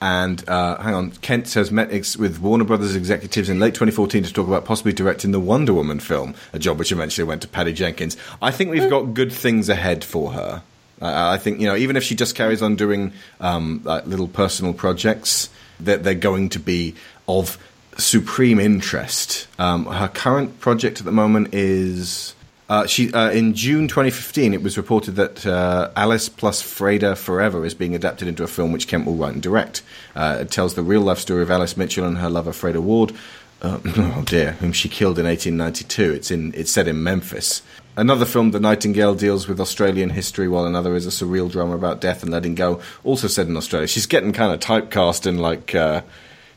[0.00, 4.24] And uh, hang on, Kent has met ex- with Warner Brothers executives in late 2014
[4.24, 7.48] to talk about possibly directing the Wonder Woman film, a job which eventually went to
[7.48, 8.16] Patty Jenkins.
[8.42, 10.62] I think we've got good things ahead for her.
[11.00, 14.26] Uh, I think you know, even if she just carries on doing um, like little
[14.26, 15.48] personal projects,
[15.78, 16.94] that they're going to be
[17.28, 17.56] of
[17.98, 19.48] supreme interest.
[19.58, 22.34] Um, her current project at the moment is
[22.68, 24.54] uh, she uh, in June 2015.
[24.54, 28.72] It was reported that uh, Alice plus Freda Forever is being adapted into a film
[28.72, 29.82] which Kent will write and direct.
[30.16, 33.12] Uh, it tells the real life story of Alice Mitchell and her lover Freda Ward.
[33.60, 36.12] Uh, oh dear, whom she killed in 1892.
[36.12, 37.62] It's in it's set in Memphis.
[37.94, 42.00] Another film, The Nightingale, deals with Australian history, while another is a surreal drama about
[42.00, 43.86] death and letting go, also set in Australia.
[43.86, 46.00] She's getting kind of typecast in like uh,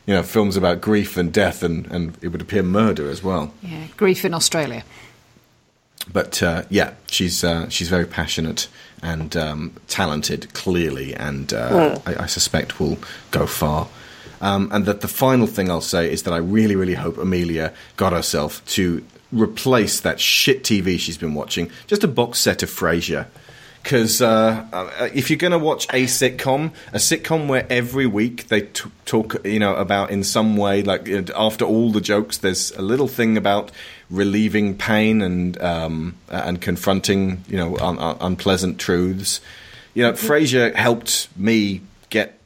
[0.06, 3.52] you know films about grief and death, and, and it would appear murder as well.
[3.62, 4.84] Yeah, grief in Australia.
[6.12, 8.68] But uh, yeah, she's uh, she's very passionate
[9.02, 12.98] and um, talented, clearly, and uh, I, I suspect will
[13.30, 13.88] go far.
[14.40, 17.72] Um, and that the final thing I'll say is that I really, really hope Amelia
[17.96, 22.70] got herself to replace that shit TV she's been watching, just a box set of
[22.70, 23.26] Frasier.
[23.86, 28.48] Because uh, uh, if you're going to watch a sitcom, a sitcom where every week
[28.48, 32.72] they t- talk, you know, about in some way, like after all the jokes, there's
[32.72, 33.70] a little thing about
[34.10, 39.40] relieving pain and um, and confronting, you know, un- un- unpleasant truths.
[39.94, 41.80] You know, Frasier helped me
[42.10, 42.40] get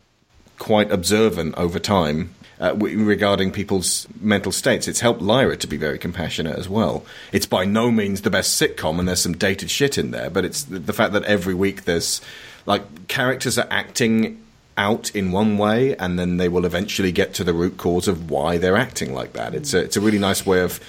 [0.59, 4.87] quite observant over time uh, regarding people's mental states.
[4.87, 7.05] It's helped Lyra to be very compassionate as well.
[7.33, 10.45] It's by no means the best sitcom, and there's some dated shit in there, but
[10.45, 12.21] it's the, the fact that every week there's
[12.67, 14.43] like characters are acting
[14.77, 18.31] out in one way, and then they will eventually get to the root cause of
[18.31, 19.55] why they're acting like that.
[19.55, 20.81] It's a, it's a really nice way of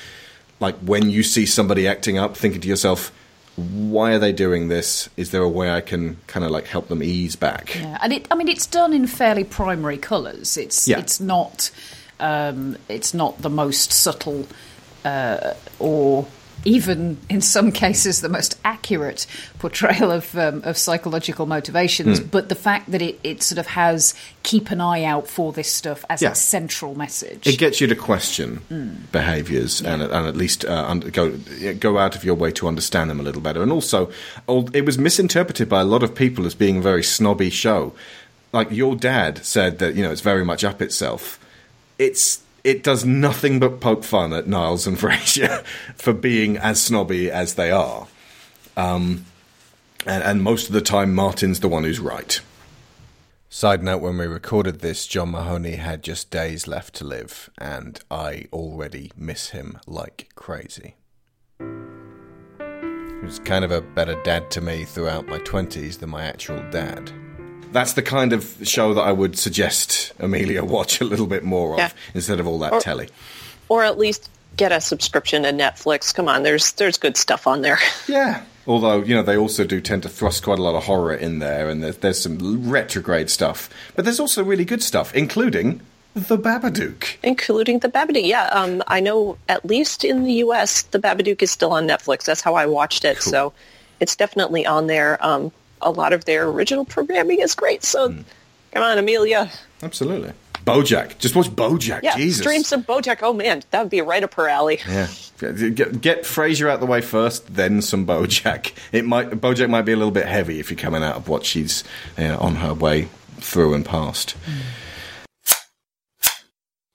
[0.59, 3.11] like when you see somebody acting up, thinking to yourself.
[3.55, 5.09] Why are they doing this?
[5.17, 7.75] Is there a way I can kind of like help them ease back?
[7.75, 8.27] Yeah, and it.
[8.31, 10.57] I mean, it's done in fairly primary colours.
[10.57, 10.99] It's Yeah.
[10.99, 11.69] it's not
[12.19, 14.47] um, it's not the most subtle
[15.03, 16.27] uh, or
[16.65, 19.25] even in some cases the most accurate
[19.59, 22.19] portrayal of um, of psychological motivations.
[22.19, 22.27] Hmm.
[22.27, 24.13] But the fact that it, it sort of has
[24.43, 26.31] keep an eye out for this stuff as Yeah.
[26.31, 27.45] its central message.
[27.47, 29.11] It gets you to question Mm.
[29.11, 31.31] behaviours and, and at least uh, go
[31.79, 33.61] go out of your way to understand them a little better.
[33.63, 34.11] And also,
[34.73, 37.93] it was misinterpreted by a lot of people as being a very snobby show.
[38.53, 41.39] Like your dad said that you know it's very much up itself.
[41.97, 45.63] It's it does nothing but poke fun at Niles and Frasier
[45.95, 48.07] for being as snobby as they are.
[48.77, 49.25] Um,
[50.05, 52.41] and, and most of the time, Martin's the one who's right.
[53.49, 57.99] Side note when we recorded this, John Mahoney had just days left to live, and
[58.09, 60.95] I already miss him like crazy.
[61.59, 66.63] He was kind of a better dad to me throughout my 20s than my actual
[66.71, 67.11] dad.
[67.71, 71.73] That's the kind of show that I would suggest Amelia watch a little bit more
[71.73, 71.89] of Yeah.
[72.13, 73.09] instead of all that Or- telly.
[73.69, 76.13] Or at least get a subscription to Netflix.
[76.13, 77.79] Come on, there's there's good stuff on there.
[78.07, 78.41] Yeah.
[78.67, 81.39] Although, you know, they also do tend to thrust quite a lot of horror in
[81.39, 83.69] there, and there's, there's some retrograde stuff.
[83.95, 85.81] But there's also really good stuff, including
[86.13, 87.05] The Babadook.
[87.23, 88.27] Including the Babadook.
[88.27, 90.83] Yeah, um, I know at least in the U.S.
[90.83, 92.25] the Babadook is still on Netflix.
[92.25, 93.23] That's how I watched it.
[93.23, 93.51] So
[93.99, 95.17] it's definitely on there.
[95.25, 95.51] Um,
[95.81, 97.83] a lot of their original programming is great.
[97.83, 98.21] So Hmm.
[98.71, 99.51] come on, Amelia.
[99.83, 100.31] Absolutely.
[100.65, 101.17] Bojack.
[101.17, 102.01] Just watch Bojack.
[102.03, 102.41] Yeah, Jesus.
[102.41, 103.19] stream some BoJack.
[103.23, 104.79] Oh man, that would be right up her alley.
[104.87, 105.07] Yeah.
[105.39, 108.71] Get, get, get Frasier out the way first, then some Bojack.
[108.91, 111.45] It might Bojack might be a little bit heavy if you're coming out of what
[111.45, 111.83] she's
[112.19, 113.07] uh, on her way
[113.39, 114.35] through and past.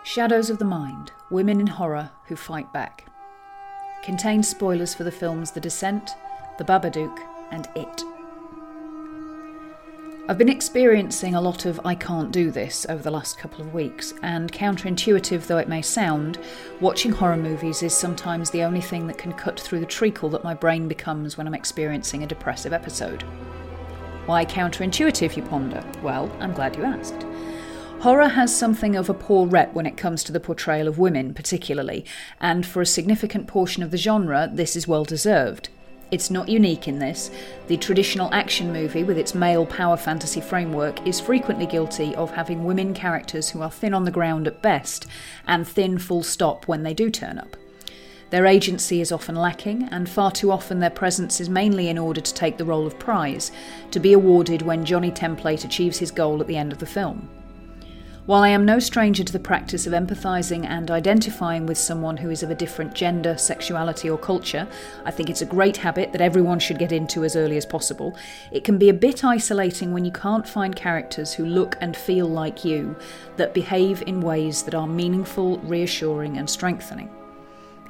[0.06, 3.06] Shadows of the Mind Women in Horror Who Fight Back.
[4.04, 6.12] Contains spoilers for the films The Descent,
[6.58, 7.18] The Babadook,
[7.50, 8.02] and It.
[10.28, 13.74] I've been experiencing a lot of I can't do this over the last couple of
[13.74, 16.38] weeks, and counterintuitive though it may sound,
[16.80, 20.44] watching horror movies is sometimes the only thing that can cut through the treacle that
[20.44, 23.24] my brain becomes when I'm experiencing a depressive episode.
[24.26, 25.82] Why counterintuitive, you ponder?
[26.00, 27.26] Well, I'm glad you asked.
[28.06, 31.34] Horror has something of a poor rep when it comes to the portrayal of women,
[31.34, 32.04] particularly,
[32.40, 35.70] and for a significant portion of the genre, this is well deserved.
[36.12, 37.32] It's not unique in this.
[37.66, 42.64] The traditional action movie, with its male power fantasy framework, is frequently guilty of having
[42.64, 45.08] women characters who are thin on the ground at best,
[45.48, 47.56] and thin full stop when they do turn up.
[48.30, 52.20] Their agency is often lacking, and far too often their presence is mainly in order
[52.20, 53.50] to take the role of prize,
[53.90, 57.28] to be awarded when Johnny Template achieves his goal at the end of the film.
[58.26, 62.28] While I am no stranger to the practice of empathising and identifying with someone who
[62.28, 64.66] is of a different gender, sexuality, or culture,
[65.04, 68.16] I think it's a great habit that everyone should get into as early as possible.
[68.50, 72.26] It can be a bit isolating when you can't find characters who look and feel
[72.26, 72.96] like you,
[73.36, 77.08] that behave in ways that are meaningful, reassuring, and strengthening.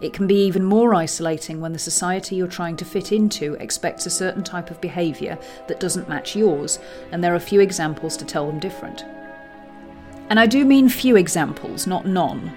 [0.03, 4.05] It can be even more isolating when the society you're trying to fit into expects
[4.05, 5.39] a certain type of behaviour
[5.69, 6.79] that doesn't match yours,
[7.11, 9.07] and there are few examples to tell them different.
[10.29, 12.53] And I do mean few examples, not none.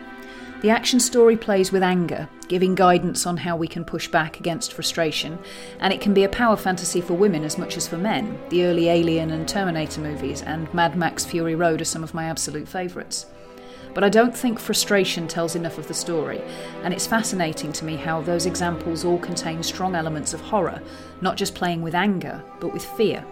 [0.62, 4.74] The action story plays with anger, giving guidance on how we can push back against
[4.74, 5.40] frustration,
[5.80, 8.38] and it can be a power fantasy for women as much as for men.
[8.50, 12.26] The early Alien and Terminator movies and Mad Max Fury Road are some of my
[12.26, 13.28] absolute favourites.
[13.94, 16.42] But I don't think frustration tells enough of the story,
[16.84, 20.82] and it's fascinating to me how those examples all contain strong elements of horror,
[21.22, 23.24] not just playing with anger, but with fear.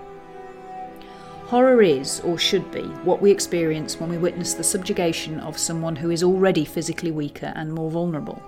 [1.47, 5.95] Horror is, or should be, what we experience when we witness the subjugation of someone
[5.95, 8.43] who is already physically weaker and more vulnerable.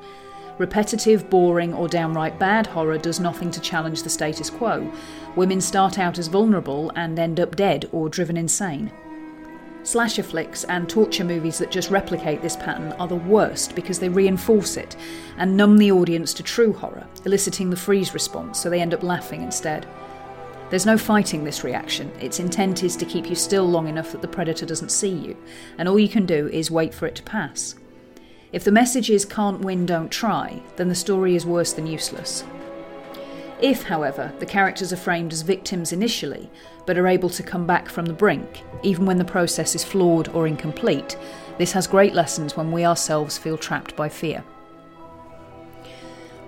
[0.58, 4.92] Repetitive, boring, or downright bad horror does nothing to challenge the status quo.
[5.38, 8.92] Women start out as vulnerable and end up dead or driven insane.
[9.84, 14.10] Slasher flicks and torture movies that just replicate this pattern are the worst because they
[14.10, 14.98] reinforce it
[15.38, 19.04] and numb the audience to true horror, eliciting the freeze response so they end up
[19.04, 19.88] laughing instead.
[20.70, 22.12] There's no fighting this reaction.
[22.20, 25.36] Its intent is to keep you still long enough that the predator doesn't see you,
[25.78, 27.76] and all you can do is wait for it to pass.
[28.52, 32.44] If the message is can't win, don't try, then the story is worse than useless.
[33.62, 36.50] If, however, the characters are framed as victims initially,
[36.86, 40.30] but are able to come back from the brink, even when the process is flawed
[40.30, 41.18] or incomplete,
[41.58, 44.44] this has great lessons when we ourselves feel trapped by fear.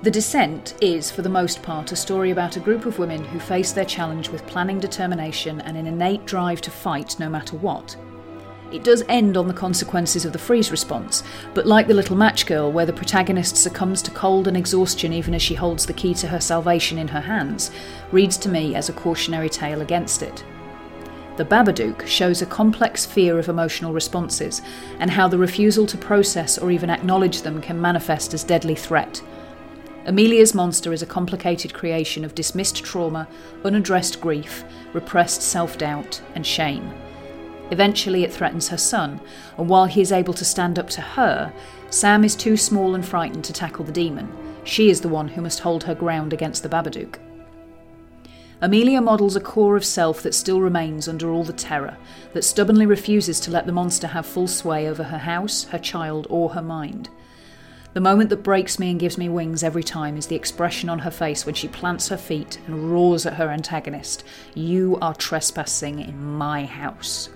[0.03, 3.39] The Descent is, for the most part, a story about a group of women who
[3.39, 7.95] face their challenge with planning, determination, and an innate drive to fight no matter what.
[8.71, 11.21] It does end on the consequences of the freeze response,
[11.53, 15.35] but like The Little Match Girl, where the protagonist succumbs to cold and exhaustion even
[15.35, 17.69] as she holds the key to her salvation in her hands,
[18.11, 20.43] reads to me as a cautionary tale against it.
[21.37, 24.63] The Babadook shows a complex fear of emotional responses
[24.97, 29.21] and how the refusal to process or even acknowledge them can manifest as deadly threat.
[30.05, 33.27] Amelia's monster is a complicated creation of dismissed trauma,
[33.63, 34.63] unaddressed grief,
[34.93, 36.91] repressed self doubt, and shame.
[37.69, 39.21] Eventually, it threatens her son,
[39.57, 41.53] and while he is able to stand up to her,
[41.91, 44.31] Sam is too small and frightened to tackle the demon.
[44.63, 47.17] She is the one who must hold her ground against the Babadook.
[48.59, 51.97] Amelia models a core of self that still remains under all the terror,
[52.33, 56.27] that stubbornly refuses to let the monster have full sway over her house, her child,
[56.29, 57.09] or her mind.
[57.93, 60.99] The moment that breaks me and gives me wings every time is the expression on
[60.99, 64.23] her face when she plants her feet and roars at her antagonist
[64.55, 67.27] You are trespassing in my house.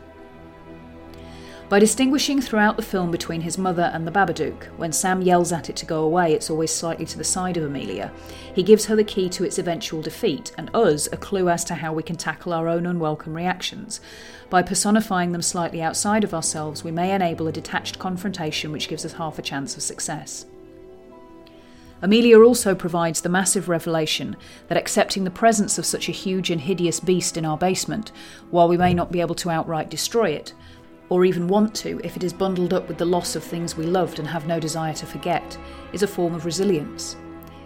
[1.67, 5.67] By distinguishing throughout the film between his mother and the Babadook, when Sam yells at
[5.67, 8.11] it to go away, it's always slightly to the side of Amelia.
[8.53, 11.73] He gives her the key to its eventual defeat, and us a clue as to
[11.73, 13.99] how we can tackle our own unwelcome reactions.
[14.51, 19.03] By personifying them slightly outside of ourselves, we may enable a detached confrontation which gives
[19.03, 20.45] us half a chance of success.
[22.03, 24.35] Amelia also provides the massive revelation
[24.67, 28.11] that accepting the presence of such a huge and hideous beast in our basement,
[28.51, 30.53] while we may not be able to outright destroy it,
[31.09, 33.85] or even want to if it is bundled up with the loss of things we
[33.85, 35.57] loved and have no desire to forget,
[35.93, 37.15] is a form of resilience.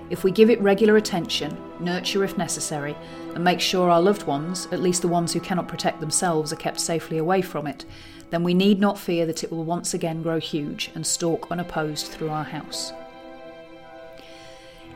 [0.10, 2.96] If we give it regular attention, nurture if necessary,
[3.36, 6.58] and make sure our loved ones, at least the ones who cannot protect themselves, are
[6.58, 7.86] kept safely away from it,
[8.32, 12.08] then we need not fear that it will once again grow huge and stalk unopposed
[12.08, 12.92] through our house.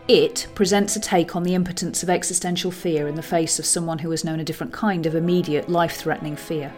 [0.07, 3.99] It presents a take on the impotence of existential fear in the face of someone
[3.99, 6.73] who has known a different kind of immediate, life threatening fear.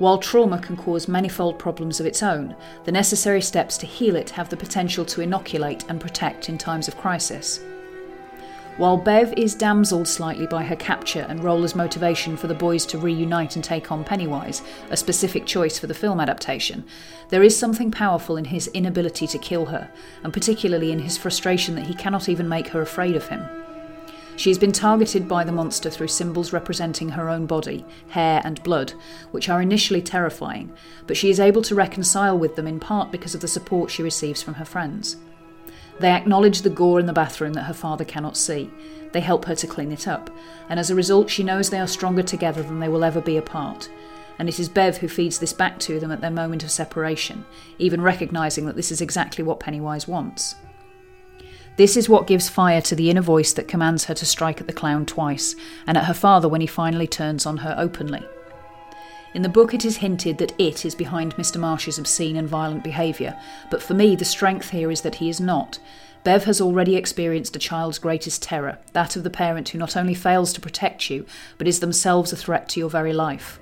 [0.00, 4.30] While trauma can cause manifold problems of its own, the necessary steps to heal it
[4.30, 7.60] have the potential to inoculate and protect in times of crisis.
[8.78, 12.98] While Bev is damselled slightly by her capture and Roller's motivation for the boys to
[12.98, 16.82] reunite and take on Pennywise, a specific choice for the film adaptation,
[17.28, 19.90] there is something powerful in his inability to kill her,
[20.24, 23.46] and particularly in his frustration that he cannot even make her afraid of him.
[24.40, 28.62] She has been targeted by the monster through symbols representing her own body, hair, and
[28.62, 28.94] blood,
[29.32, 30.72] which are initially terrifying,
[31.06, 34.02] but she is able to reconcile with them in part because of the support she
[34.02, 35.18] receives from her friends.
[35.98, 38.70] They acknowledge the gore in the bathroom that her father cannot see.
[39.12, 40.30] They help her to clean it up,
[40.70, 43.36] and as a result, she knows they are stronger together than they will ever be
[43.36, 43.90] apart.
[44.38, 47.44] And it is Bev who feeds this back to them at their moment of separation,
[47.78, 50.54] even recognising that this is exactly what Pennywise wants.
[51.80, 54.66] This is what gives fire to the inner voice that commands her to strike at
[54.66, 58.22] the clown twice, and at her father when he finally turns on her openly.
[59.32, 61.56] In the book, it is hinted that it is behind Mr.
[61.58, 63.34] Marsh's obscene and violent behaviour,
[63.70, 65.78] but for me, the strength here is that he is not.
[66.22, 70.12] Bev has already experienced a child's greatest terror, that of the parent who not only
[70.12, 71.24] fails to protect you,
[71.56, 73.58] but is themselves a threat to your very life.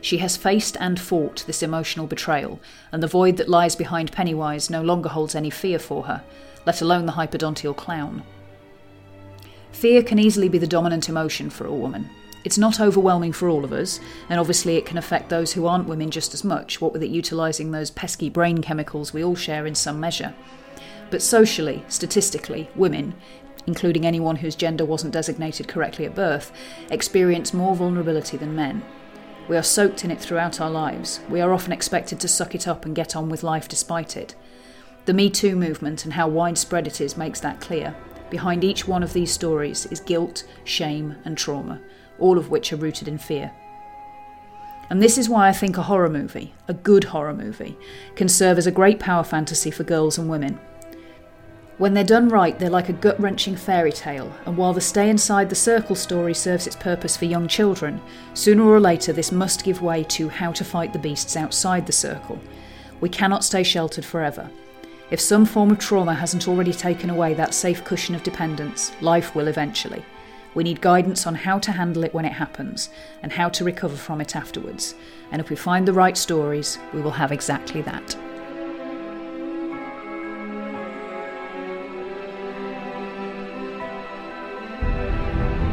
[0.00, 2.58] She has faced and fought this emotional betrayal,
[2.90, 6.24] and the void that lies behind Pennywise no longer holds any fear for her
[6.66, 8.22] let alone the hypodontial clown.
[9.72, 12.08] Fear can easily be the dominant emotion for a woman.
[12.44, 15.88] It's not overwhelming for all of us, and obviously it can affect those who aren't
[15.88, 19.66] women just as much, what with it utilising those pesky brain chemicals we all share
[19.66, 20.34] in some measure.
[21.10, 23.14] But socially, statistically, women,
[23.66, 26.52] including anyone whose gender wasn't designated correctly at birth,
[26.90, 28.84] experience more vulnerability than men.
[29.48, 31.20] We are soaked in it throughout our lives.
[31.28, 34.34] We are often expected to suck it up and get on with life despite it.
[35.06, 37.94] The Me Too movement and how widespread it is makes that clear.
[38.30, 41.80] Behind each one of these stories is guilt, shame, and trauma,
[42.18, 43.52] all of which are rooted in fear.
[44.88, 47.76] And this is why I think a horror movie, a good horror movie,
[48.16, 50.58] can serve as a great power fantasy for girls and women.
[51.76, 55.10] When they're done right, they're like a gut wrenching fairy tale, and while the stay
[55.10, 58.00] inside the circle story serves its purpose for young children,
[58.32, 61.92] sooner or later this must give way to how to fight the beasts outside the
[61.92, 62.40] circle.
[63.00, 64.48] We cannot stay sheltered forever.
[65.14, 69.36] If some form of trauma hasn't already taken away that safe cushion of dependence, life
[69.36, 70.04] will eventually.
[70.54, 72.90] We need guidance on how to handle it when it happens
[73.22, 74.96] and how to recover from it afterwards.
[75.30, 78.08] And if we find the right stories, we will have exactly that.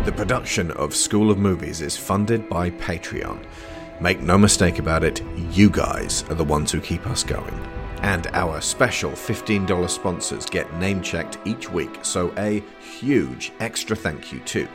[0.06, 3.44] The production of School of Movies is funded by Patreon.
[4.00, 7.81] Make no mistake about it, you guys are the ones who keep us going.
[8.02, 12.64] And our special $15 sponsors get name checked each week, so a
[13.00, 14.68] huge extra thank you to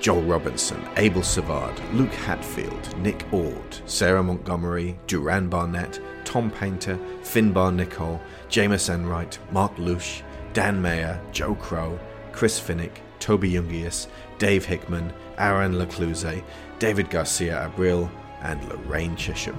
[0.00, 7.74] Joel Robinson, Abel Savard, Luke Hatfield, Nick Ord, Sarah Montgomery, Duran Barnett, Tom Painter, Finbar
[7.74, 8.20] Nicole,
[8.50, 10.22] Jameis Enright, Mark Lush,
[10.52, 11.98] Dan Mayer, Joe Crow,
[12.32, 14.06] Chris Finnick, Toby Jungius,
[14.38, 16.42] Dave Hickman, Aaron Lecluse,
[16.78, 18.10] David Garcia Abril,
[18.42, 19.58] and Lorraine Chisholm.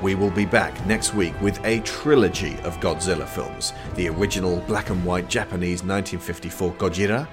[0.00, 4.90] We will be back next week with a trilogy of Godzilla films the original black
[4.90, 7.26] and white Japanese 1954 Gojira,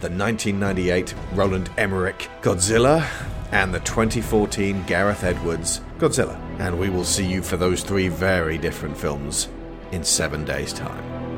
[0.00, 3.06] the 1998 Roland Emmerich Godzilla,
[3.52, 6.38] and the 2014 Gareth Edwards Godzilla.
[6.58, 9.48] And we will see you for those three very different films
[9.92, 11.29] in seven days' time.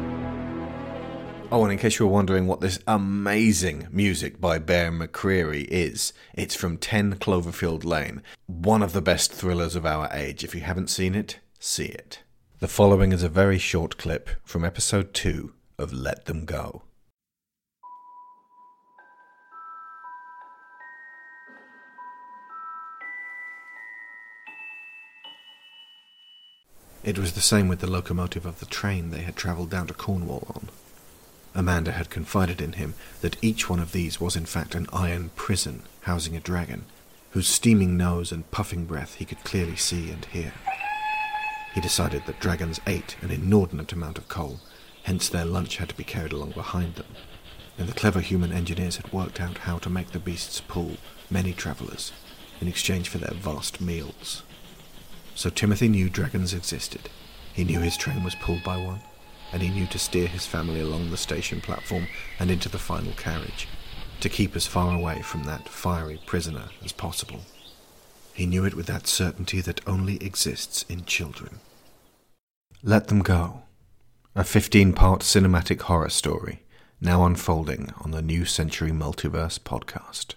[1.55, 6.15] Oh, and in case you were wondering what this amazing music by Bear McCreary is,
[6.33, 10.45] it's from 10 Cloverfield Lane, one of the best thrillers of our age.
[10.45, 12.20] If you haven't seen it, see it.
[12.61, 16.85] The following is a very short clip from episode 2 of Let Them Go.
[27.05, 29.93] It was the same with the locomotive of the train they had travelled down to
[29.93, 30.70] Cornwall on.
[31.55, 35.31] Amanda had confided in him that each one of these was in fact an iron
[35.37, 36.85] prison housing a dragon,
[37.33, 40.53] whose steaming nose and puffing breath he could clearly see and hear.
[41.74, 44.61] He decided that dragons ate an inordinate amount of coal,
[45.05, 47.07] hence their lunch had to be carried along behind them,
[47.79, 50.97] and the clever human engineers had worked out how to make the beasts pull
[51.31, 52.12] many travellers
[52.61, 54.43] in exchange for their vast meals.
[55.35, 57.09] So Timothy knew dragons existed.
[57.53, 59.01] He knew his train was pulled by one,
[59.53, 62.07] and he knew to steer his family along the station platform
[62.39, 63.69] and into the final carriage,
[64.20, 67.41] to keep as far away from that fiery prisoner as possible.
[68.35, 71.61] He knew it with that certainty that only exists in children.
[72.83, 73.62] Let Them Go,
[74.35, 76.62] a 15 part cinematic horror story,
[77.01, 80.35] now unfolding on the New Century Multiverse podcast.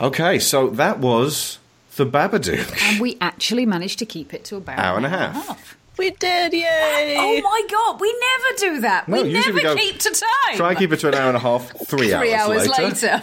[0.00, 1.58] Okay, so that was
[1.96, 2.76] The Babadook.
[2.82, 5.76] And we actually managed to keep it to about Hour and a an hour half.
[5.98, 7.16] We did, yay!
[7.18, 9.08] Oh my god, we never do that.
[9.08, 10.56] No, we never we go- keep to time.
[10.56, 12.82] Try and keep it to an hour and a half, three, Three hours later.
[12.82, 13.22] later.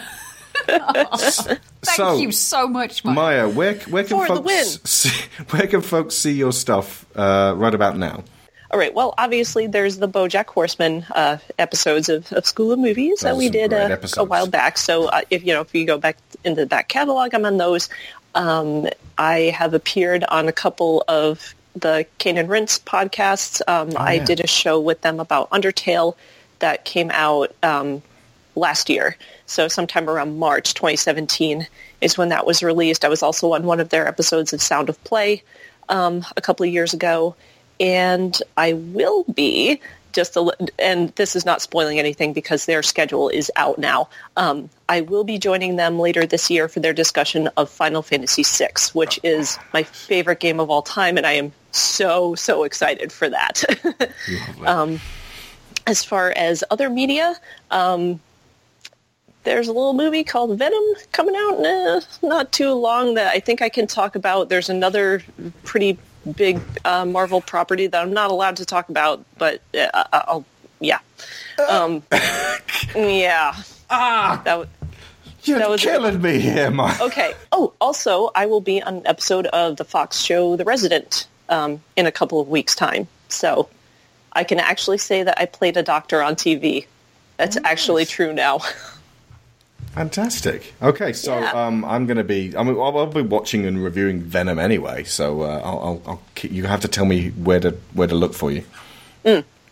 [0.67, 3.15] Thank So, you so much, Mike.
[3.15, 4.65] Maya, where, where can For the folks win.
[4.85, 8.23] see, where can folks see your stuff uh, right about now?
[8.71, 8.93] All right.
[8.93, 13.37] Well, obviously, there's the BoJack Horseman uh, episodes of, of School of Movies that Those
[13.39, 14.77] we did great uh, a while back.
[14.77, 17.89] So, uh, if you know, if you go back into that catalog, I'm on those.
[18.35, 18.87] Um,
[19.17, 23.61] I have appeared on a couple of the Cane and Rinse podcasts.
[23.67, 24.25] Um, I Oh, yeah.
[24.25, 26.15] did a show with them about Undertale
[26.59, 28.01] that came out um,
[28.55, 29.15] last year.
[29.45, 31.67] So sometime around March 2017
[32.01, 33.05] is when that was released.
[33.05, 35.43] I was also on one of their episodes of Sound of Play
[35.89, 37.35] um, a couple of years ago,
[37.79, 39.79] and I will be
[40.14, 44.10] just a, and this is not spoiling anything because their schedule is out now.
[44.38, 48.44] Um, I will be joining them later this year for their discussion of Final Fantasy
[48.44, 53.11] VI, which is my favorite game of all time, and I am so so excited
[53.11, 53.64] for that.
[54.65, 54.99] um,
[55.86, 57.36] as far as other media,
[57.72, 58.19] um,
[59.44, 63.40] there's a little movie called Venom coming out in uh, not too long that I
[63.40, 64.49] think I can talk about.
[64.49, 65.23] There's another
[65.64, 65.98] pretty
[66.30, 70.45] big uh, Marvel property that I'm not allowed to talk about, but uh, I'll
[70.80, 70.99] yeah,
[71.69, 72.03] um,
[72.95, 73.53] yeah.
[73.91, 74.51] Ah, that.
[74.51, 74.69] w-
[75.43, 76.95] You're That was- killing me here, Maya.
[77.01, 77.34] Okay.
[77.51, 81.81] Oh, also, I will be on an episode of the Fox show The Resident um,
[81.95, 83.07] in a couple of weeks' time.
[83.30, 83.68] So
[84.34, 86.85] I can actually say that I played a doctor on TV.
[87.38, 88.60] That's actually true now.
[89.95, 90.73] Fantastic.
[90.81, 91.51] Okay, so Yeah.
[91.51, 92.55] um, I'm going to be.
[92.55, 95.03] I mean, I'll, I'll be watching and reviewing Venom anyway.
[95.03, 96.21] So uh, I'll, I'll, I'll.
[96.35, 98.63] keep- You have to tell me where to where to look for you.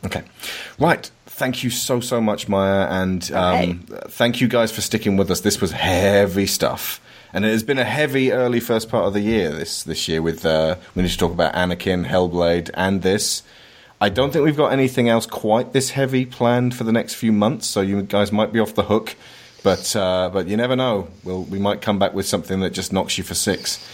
[0.05, 0.23] Okay,
[0.79, 1.09] right.
[1.25, 3.79] Thank you so so much, Maya, and um,
[4.09, 5.41] thank you guys for sticking with us.
[5.41, 6.99] This was heavy stuff,
[7.33, 9.51] and it has been a heavy early first part of the year.
[9.51, 13.43] This this year with uh, we need to talk about Anakin, Hellblade, and this.
[13.99, 17.31] I don't think we've got anything else quite this heavy planned for the next few
[17.31, 19.15] months, so you guys might be off the hook.
[19.63, 21.07] But uh, but you never know.
[21.23, 23.85] We'll, we might come back with something that just knocks you for six,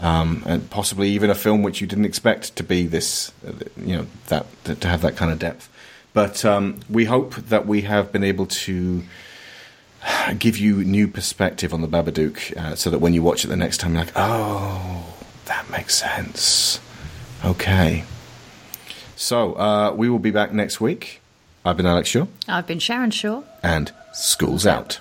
[0.00, 3.96] um, and possibly even a film which you didn't expect to be this, uh, you
[3.96, 5.68] know, that to, to have that kind of depth.
[6.14, 9.02] But um, we hope that we have been able to
[10.38, 13.56] give you new perspective on the Babadook, uh, so that when you watch it the
[13.56, 15.14] next time, you're like, oh,
[15.46, 16.80] that makes sense.
[17.44, 18.04] Okay.
[19.16, 21.20] So uh, we will be back next week.
[21.64, 23.42] I've been Alex Shaw, I've been Sharon Shaw.
[23.62, 25.00] and school's out.